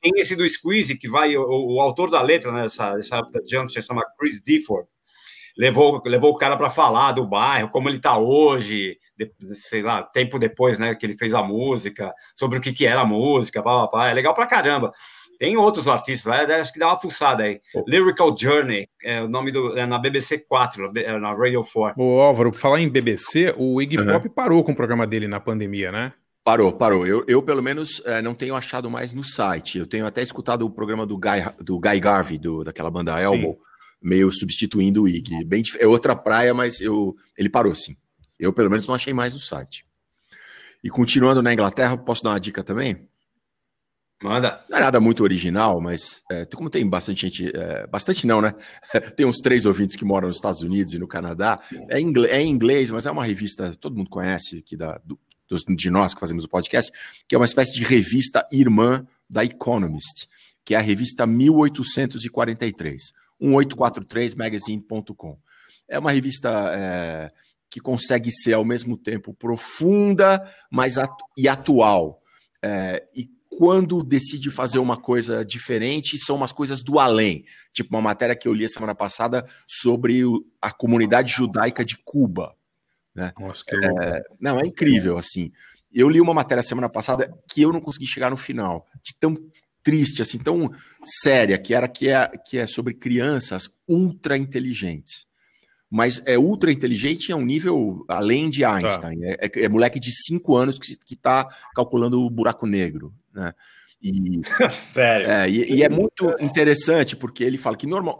Tem 0.00 0.10
esse 0.16 0.34
do 0.34 0.48
Squeeze, 0.48 0.96
que 0.96 1.06
vai, 1.06 1.36
o, 1.36 1.74
o 1.74 1.82
autor 1.82 2.10
da 2.10 2.22
letra 2.22 2.50
nessa, 2.50 2.94
nessa 2.96 3.20
Junction 3.46 3.82
chama 3.82 4.02
Chris 4.18 4.42
Difford, 4.42 4.88
levou, 5.54 6.02
levou 6.02 6.30
o 6.30 6.36
cara 6.38 6.56
para 6.56 6.70
falar 6.70 7.12
do 7.12 7.26
bairro, 7.26 7.68
como 7.68 7.90
ele 7.90 7.98
tá 7.98 8.16
hoje, 8.16 8.98
de, 9.18 9.30
sei 9.54 9.82
lá, 9.82 10.02
tempo 10.02 10.38
depois, 10.38 10.78
né, 10.78 10.94
que 10.94 11.04
ele 11.04 11.18
fez 11.18 11.34
a 11.34 11.42
música, 11.42 12.10
sobre 12.34 12.56
o 12.56 12.60
que, 12.60 12.72
que 12.72 12.86
era 12.86 13.02
a 13.02 13.06
música, 13.06 13.62
pá, 13.62 13.82
pá, 13.82 13.88
pá. 13.88 14.08
é 14.08 14.14
legal 14.14 14.32
pra 14.32 14.46
caramba. 14.46 14.92
Tem 15.38 15.56
outros 15.56 15.86
artistas 15.86 16.24
lá, 16.24 16.56
acho 16.56 16.72
que 16.72 16.78
dá 16.78 16.88
uma 16.88 16.98
fuçada 16.98 17.42
aí. 17.42 17.60
Lyrical 17.86 18.34
Journey, 18.36 18.88
é 19.02 19.22
o 19.22 19.28
nome 19.28 19.52
do. 19.52 19.76
É 19.76 19.86
na 19.86 19.98
BBC 19.98 20.38
4, 20.38 20.92
é 20.96 21.18
na 21.18 21.34
Radio 21.34 21.62
4. 21.62 22.02
Ô, 22.02 22.20
Álvaro, 22.20 22.52
falar 22.52 22.80
em 22.80 22.88
BBC, 22.88 23.54
o 23.56 23.80
Iggy 23.80 23.98
Uhum. 23.98 24.06
Pop 24.12 24.28
parou 24.30 24.64
com 24.64 24.72
o 24.72 24.76
programa 24.76 25.06
dele 25.06 25.26
na 25.28 25.40
pandemia, 25.40 25.90
né? 25.90 26.12
Parou, 26.44 26.72
parou. 26.72 27.06
Eu, 27.06 27.24
eu 27.26 27.42
pelo 27.42 27.62
menos, 27.62 28.00
eh, 28.04 28.22
não 28.22 28.32
tenho 28.32 28.54
achado 28.54 28.88
mais 28.88 29.12
no 29.12 29.24
site. 29.24 29.78
Eu 29.78 29.86
tenho 29.86 30.06
até 30.06 30.22
escutado 30.22 30.64
o 30.64 30.70
programa 30.70 31.04
do 31.04 31.18
Guy, 31.18 31.44
do 31.60 31.80
Guy 31.80 31.98
Garvey, 31.98 32.38
do, 32.38 32.62
daquela 32.62 32.88
banda 32.88 33.20
Elbow, 33.20 33.58
meio 34.00 34.30
substituindo 34.30 35.02
o 35.02 35.08
Iggy. 35.08 35.44
Bem, 35.44 35.62
é 35.78 35.86
outra 35.86 36.14
praia, 36.14 36.54
mas 36.54 36.80
eu, 36.80 37.16
ele 37.36 37.48
parou 37.48 37.74
sim. 37.74 37.96
Eu, 38.38 38.52
pelo 38.52 38.70
menos, 38.70 38.86
não 38.86 38.94
achei 38.94 39.12
mais 39.12 39.34
no 39.34 39.40
site. 39.40 39.84
E 40.84 40.88
continuando 40.88 41.42
na 41.42 41.52
Inglaterra, 41.52 41.96
posso 41.96 42.22
dar 42.22 42.30
uma 42.30 42.38
dica 42.38 42.62
também? 42.62 43.08
Manda. 44.22 44.64
Não 44.70 44.78
é 44.78 44.80
nada 44.80 44.98
muito 44.98 45.22
original, 45.22 45.78
mas 45.80 46.22
é, 46.30 46.46
como 46.46 46.70
tem 46.70 46.88
bastante 46.88 47.28
gente, 47.28 47.52
é, 47.54 47.86
bastante 47.86 48.26
não, 48.26 48.40
né? 48.40 48.54
tem 49.16 49.26
uns 49.26 49.36
três 49.38 49.66
ouvintes 49.66 49.94
que 49.94 50.04
moram 50.06 50.28
nos 50.28 50.38
Estados 50.38 50.62
Unidos 50.62 50.94
e 50.94 50.98
no 50.98 51.06
Canadá. 51.06 51.60
É, 51.90 52.00
ingle- 52.00 52.26
é 52.26 52.40
em 52.40 52.48
inglês, 52.50 52.90
mas 52.90 53.04
é 53.06 53.10
uma 53.10 53.24
revista, 53.24 53.76
todo 53.78 53.96
mundo 53.96 54.08
conhece 54.08 54.58
aqui 54.58 54.74
da, 54.76 54.98
do- 55.04 55.18
dos- 55.48 55.64
de 55.64 55.90
nós 55.90 56.14
que 56.14 56.20
fazemos 56.20 56.44
o 56.44 56.48
podcast, 56.48 56.90
que 57.28 57.34
é 57.34 57.38
uma 57.38 57.44
espécie 57.44 57.74
de 57.74 57.84
revista 57.84 58.46
irmã 58.50 59.06
da 59.28 59.44
Economist, 59.44 60.28
que 60.64 60.74
é 60.74 60.78
a 60.78 60.80
revista 60.80 61.26
1843, 61.26 63.12
1843magazine.com. 63.40 65.38
É 65.88 65.98
uma 65.98 66.10
revista 66.10 66.50
é, 66.74 67.30
que 67.70 67.80
consegue 67.80 68.30
ser 68.30 68.54
ao 68.54 68.64
mesmo 68.64 68.96
tempo 68.96 69.32
profunda 69.34 70.42
mas 70.70 70.98
atu- 70.98 71.24
e 71.36 71.46
atual. 71.48 72.22
É, 72.62 73.04
e 73.14 73.28
quando 73.56 74.02
decide 74.02 74.50
fazer 74.50 74.78
uma 74.78 74.96
coisa 74.96 75.44
diferente, 75.44 76.18
são 76.18 76.36
umas 76.36 76.52
coisas 76.52 76.82
do 76.82 76.98
além. 76.98 77.44
Tipo 77.72 77.94
uma 77.94 78.02
matéria 78.02 78.36
que 78.36 78.46
eu 78.46 78.52
li 78.52 78.64
a 78.64 78.68
semana 78.68 78.94
passada 78.94 79.46
sobre 79.66 80.22
a 80.60 80.70
comunidade 80.70 81.32
judaica 81.32 81.84
de 81.84 81.96
Cuba. 82.04 82.54
Né? 83.14 83.32
Nossa, 83.38 83.64
que 83.64 83.74
É, 83.74 84.22
não, 84.38 84.60
é 84.60 84.66
incrível, 84.66 85.16
assim. 85.16 85.50
Eu 85.92 86.10
li 86.10 86.20
uma 86.20 86.34
matéria 86.34 86.62
semana 86.62 86.88
passada 86.88 87.32
que 87.50 87.62
eu 87.62 87.72
não 87.72 87.80
consegui 87.80 88.06
chegar 88.06 88.30
no 88.30 88.36
final, 88.36 88.86
de 89.02 89.14
tão 89.14 89.34
triste, 89.82 90.20
assim, 90.20 90.36
tão 90.36 90.70
séria, 91.02 91.56
que 91.56 91.72
era 91.72 91.88
que 91.88 92.08
é, 92.10 92.28
que 92.44 92.58
é 92.58 92.66
sobre 92.66 92.92
crianças 92.92 93.70
ultra 93.88 94.36
inteligentes. 94.36 95.26
Mas 95.88 96.20
é 96.26 96.36
ultra 96.36 96.72
inteligente 96.72 97.32
a 97.32 97.36
um 97.36 97.44
nível 97.44 98.04
além 98.08 98.50
de 98.50 98.64
Einstein. 98.64 99.24
É, 99.24 99.46
é- 99.46 99.64
é 99.64 99.68
moleque 99.68 100.00
de 100.00 100.10
5 100.12 100.56
anos 100.56 100.78
que, 100.78 100.96
que 100.96 101.14
tá 101.16 101.48
calculando 101.74 102.20
o 102.20 102.28
buraco 102.28 102.66
negro. 102.66 103.14
Né? 103.36 103.52
E, 104.02 104.40
Sério. 104.70 105.26
é, 105.28 105.48
e, 105.48 105.76
e 105.76 105.82
é 105.82 105.88
muito 105.88 106.34
interessante 106.40 107.16
porque 107.16 107.42
ele 107.42 107.56
fala 107.56 107.76
que 107.76 107.86
normal, 107.86 108.18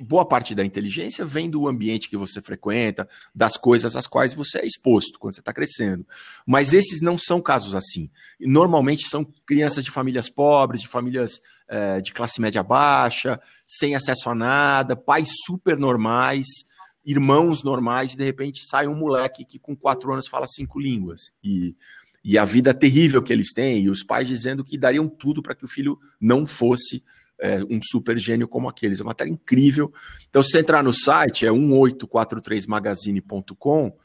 boa 0.00 0.24
parte 0.24 0.54
da 0.54 0.64
inteligência 0.64 1.24
vem 1.24 1.50
do 1.50 1.68
ambiente 1.68 2.08
que 2.08 2.16
você 2.16 2.40
frequenta, 2.40 3.08
das 3.34 3.56
coisas 3.56 3.96
às 3.96 4.06
quais 4.06 4.34
você 4.34 4.58
é 4.58 4.66
exposto 4.66 5.18
quando 5.18 5.34
você 5.34 5.40
está 5.40 5.52
crescendo. 5.52 6.06
Mas 6.46 6.72
esses 6.72 7.00
não 7.00 7.18
são 7.18 7.40
casos 7.40 7.74
assim. 7.74 8.10
Normalmente 8.40 9.08
são 9.08 9.24
crianças 9.46 9.84
de 9.84 9.90
famílias 9.90 10.30
pobres, 10.30 10.80
de 10.80 10.88
famílias 10.88 11.40
eh, 11.68 12.00
de 12.00 12.12
classe 12.12 12.40
média 12.40 12.62
baixa, 12.62 13.40
sem 13.66 13.94
acesso 13.94 14.30
a 14.30 14.34
nada, 14.34 14.96
pais 14.96 15.28
super 15.44 15.76
normais, 15.76 16.46
irmãos 17.04 17.62
normais, 17.62 18.12
e 18.12 18.16
de 18.16 18.24
repente 18.24 18.64
sai 18.64 18.86
um 18.86 18.94
moleque 18.94 19.44
que 19.44 19.58
com 19.58 19.76
quatro 19.76 20.12
anos 20.12 20.28
fala 20.28 20.46
cinco 20.46 20.80
línguas. 20.80 21.32
E 21.42 21.74
e 22.28 22.36
a 22.36 22.44
vida 22.44 22.74
terrível 22.74 23.22
que 23.22 23.32
eles 23.32 23.52
têm, 23.52 23.84
e 23.84 23.88
os 23.88 24.02
pais 24.02 24.26
dizendo 24.26 24.64
que 24.64 24.76
dariam 24.76 25.08
tudo 25.08 25.40
para 25.40 25.54
que 25.54 25.64
o 25.64 25.68
filho 25.68 25.96
não 26.20 26.44
fosse 26.44 27.04
é, 27.40 27.62
um 27.70 27.78
super 27.80 28.18
gênio 28.18 28.48
como 28.48 28.68
aqueles. 28.68 28.98
É 28.98 29.04
uma 29.04 29.10
matéria 29.10 29.30
incrível. 29.30 29.92
Então, 30.28 30.42
se 30.42 30.50
você 30.50 30.58
entrar 30.58 30.82
no 30.82 30.92
site, 30.92 31.46
é 31.46 31.50
1843magazine.com, 31.50 33.96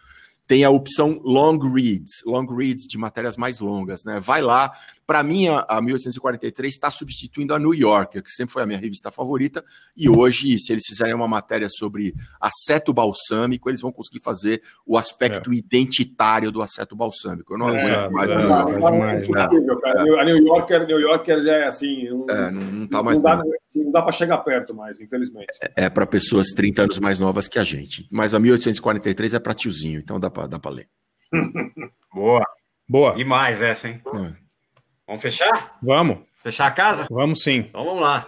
tem 0.46 0.64
a 0.64 0.70
opção 0.70 1.20
long 1.24 1.58
reads, 1.58 2.22
long 2.24 2.46
reads 2.46 2.86
de 2.88 2.96
matérias 2.96 3.36
mais 3.38 3.60
longas, 3.60 4.04
né? 4.04 4.20
Vai 4.20 4.44
lá. 4.44 4.72
Para 5.12 5.24
mim, 5.24 5.50
a, 5.50 5.66
a 5.68 5.82
1843 5.82 6.74
está 6.74 6.90
substituindo 6.90 7.54
a 7.54 7.60
New 7.60 7.74
Yorker, 7.74 8.24
que 8.24 8.32
sempre 8.32 8.54
foi 8.54 8.64
a 8.64 8.66
minha 8.66 8.80
revista 8.80 9.12
favorita, 9.12 9.62
e 9.98 10.08
hoje, 10.08 10.58
se 10.58 10.72
eles 10.72 10.86
fizerem 10.88 11.14
uma 11.14 11.28
matéria 11.28 11.68
sobre 11.70 12.16
aceto 12.40 12.94
balsâmico, 12.94 13.70
eles 13.70 13.82
vão 13.82 13.92
conseguir 13.92 14.22
fazer 14.24 14.62
o 14.86 14.98
aspecto 14.98 15.52
identitário 15.54 16.50
do 16.50 16.62
aceto 16.62 16.96
balsâmico. 16.96 17.54
Eu 17.54 17.58
não 17.58 17.76
É, 17.76 17.92
aguento 17.94 18.14
mais. 18.14 18.32
é, 18.32 18.36
a 18.36 18.40
New 18.40 19.04
é, 19.04 19.16
Yorker. 19.16 19.36
é 19.36 19.82
cara. 19.82 20.22
A 20.22 20.24
New 20.24 20.38
Yorker, 20.48 20.88
New 20.88 21.00
Yorker 21.02 21.44
já 21.44 21.56
é 21.58 21.68
assim. 21.68 22.08
Não, 22.08 22.30
É, 22.30 22.50
não, 22.50 22.62
não 22.62 22.88
tá 22.88 23.04
mais. 23.04 23.18
não 23.18 23.24
dá, 23.24 23.36
não. 23.36 23.52
assim, 23.68 23.84
não 23.84 23.92
dá 23.92 24.02
para 24.02 24.14
chegar 24.14 24.38
perto 24.38 24.74
mais, 24.74 25.02
infelizmente. 25.02 25.52
É 25.76 25.90
para 25.90 26.06
pessoas 26.08 26.48
30 26.56 26.84
anos 26.84 27.00
mais 27.00 27.20
novas 27.20 27.50
que 27.50 27.60
a 27.60 27.66
gente. 27.66 28.08
Mas 28.10 28.34
a 28.34 28.40
1843 28.40 29.34
é 29.34 29.40
para 29.40 29.54
tiozinho, 29.54 30.00
então 30.00 30.18
dá 30.22 30.30
para 30.30 30.48
dá 30.48 30.70
ler. 30.70 30.88
Boa. 32.16 32.46
Boa. 32.88 33.14
Demais 33.14 33.62
essa, 33.62 33.90
hein? 33.90 34.02
Vamos 35.12 35.24
fechar? 35.24 35.78
Vamos. 35.84 36.20
Fechar 36.42 36.68
a 36.68 36.72
casa? 36.72 37.06
Vamos 37.12 37.44
sim. 37.44 37.66
Então 37.68 37.84
vamos 37.84 38.02
lá. 38.02 38.26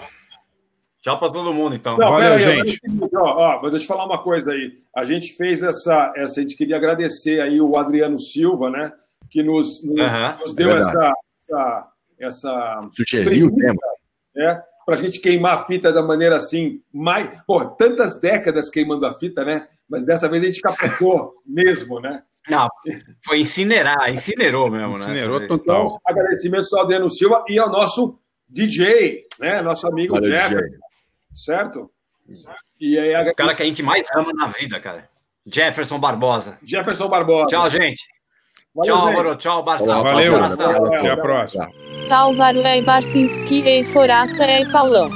Tchau 1.01 1.18
para 1.18 1.31
todo 1.31 1.53
mundo, 1.53 1.73
então. 1.77 1.97
Não, 1.97 2.18
pera 2.18 2.35
aí, 2.35 2.77
Ó, 3.15 3.19
ó, 3.22 3.61
mas 3.61 3.72
deixa 3.72 3.85
eu 3.85 3.88
falar 3.88 4.05
uma 4.05 4.22
coisa 4.22 4.51
aí. 4.51 4.80
A 4.93 5.05
gente 5.05 5.34
fez 5.38 5.64
essa, 5.64 6.11
essa. 6.14 6.41
A 6.41 6.43
gente 6.43 6.57
queria 6.57 6.76
agradecer 6.76 7.39
aí 7.39 7.61
o 7.61 7.77
Adriano 7.77 8.19
Silva, 8.19 8.69
né? 8.69 8.91
Que 9.31 9.41
nos, 9.41 9.81
nos, 9.81 9.95
nos 9.95 10.51
é 10.51 10.55
deu 10.55 10.68
verdade. 10.73 10.89
essa, 10.89 11.14
essa, 11.38 11.88
essa. 12.19 12.89
Sugeriu 12.91 13.47
o 13.47 13.55
tema. 13.55 13.80
né? 14.35 14.61
Pra 14.85 14.97
gente 14.97 15.22
queimar 15.22 15.60
a 15.60 15.64
fita 15.64 15.89
da 15.89 16.03
maneira 16.03 16.35
assim, 16.35 16.81
mais. 16.93 17.41
Pô, 17.47 17.64
tantas 17.65 18.19
décadas 18.19 18.69
queimando 18.69 19.05
a 19.05 19.18
fita, 19.18 19.45
né? 19.45 19.69
Mas 19.89 20.03
dessa 20.03 20.27
vez 20.27 20.43
a 20.43 20.47
gente 20.47 20.60
capotou 20.60 21.35
mesmo, 21.47 22.01
né? 22.01 22.23
Não, 22.49 22.68
foi 23.26 23.40
incinerar, 23.40 24.11
incinerou 24.14 24.70
mesmo, 24.70 24.98
né? 24.98 25.06
Incinerou 25.06 25.48
total. 25.48 25.86
Então, 25.86 25.99
agradecimentos 26.06 26.74
ao 26.74 26.82
Adriano 26.82 27.10
Silva 27.10 27.44
e 27.48 27.57
ao 27.57 27.70
nosso 27.70 28.20
DJ, 28.49 29.26
né? 29.40 29.61
Nosso 29.61 29.88
amigo 29.88 30.15
Valeu, 30.15 30.30
Jefferson. 30.30 30.61
DJ. 30.61 30.80
Certo? 31.34 31.91
E 32.80 32.99
aí, 32.99 33.30
O 33.30 33.36
cara 33.36 33.56
que 33.56 33.64
a 33.64 33.65
gente 33.65 33.82
mais 33.82 34.07
ama 34.15 34.32
na 34.34 34.48
vida, 34.48 34.80
cara. 34.80 35.10
Jefferson 35.45 35.99
Barbosa. 35.99 36.57
Jefferson 36.64 37.07
Barbosa. 37.07 37.48
Tchau, 37.48 37.70
gente. 37.70 38.06
Valeu, 38.76 38.95
tchau. 38.95 39.07
Álvaro. 39.07 39.36
Tchau, 39.36 39.64
Barça. 39.64 40.02
Valeu. 40.02 40.34
Tchau. 40.34 40.86
Até 40.88 41.10
a 41.10 41.18
próxima. 41.18 41.70
Álvaro 42.10 42.60
é 42.60 42.82
Barcinski 42.82 43.61
e 43.61 43.84
Forasta 43.84 44.44
é 44.44 44.70
Paulão. 44.72 45.10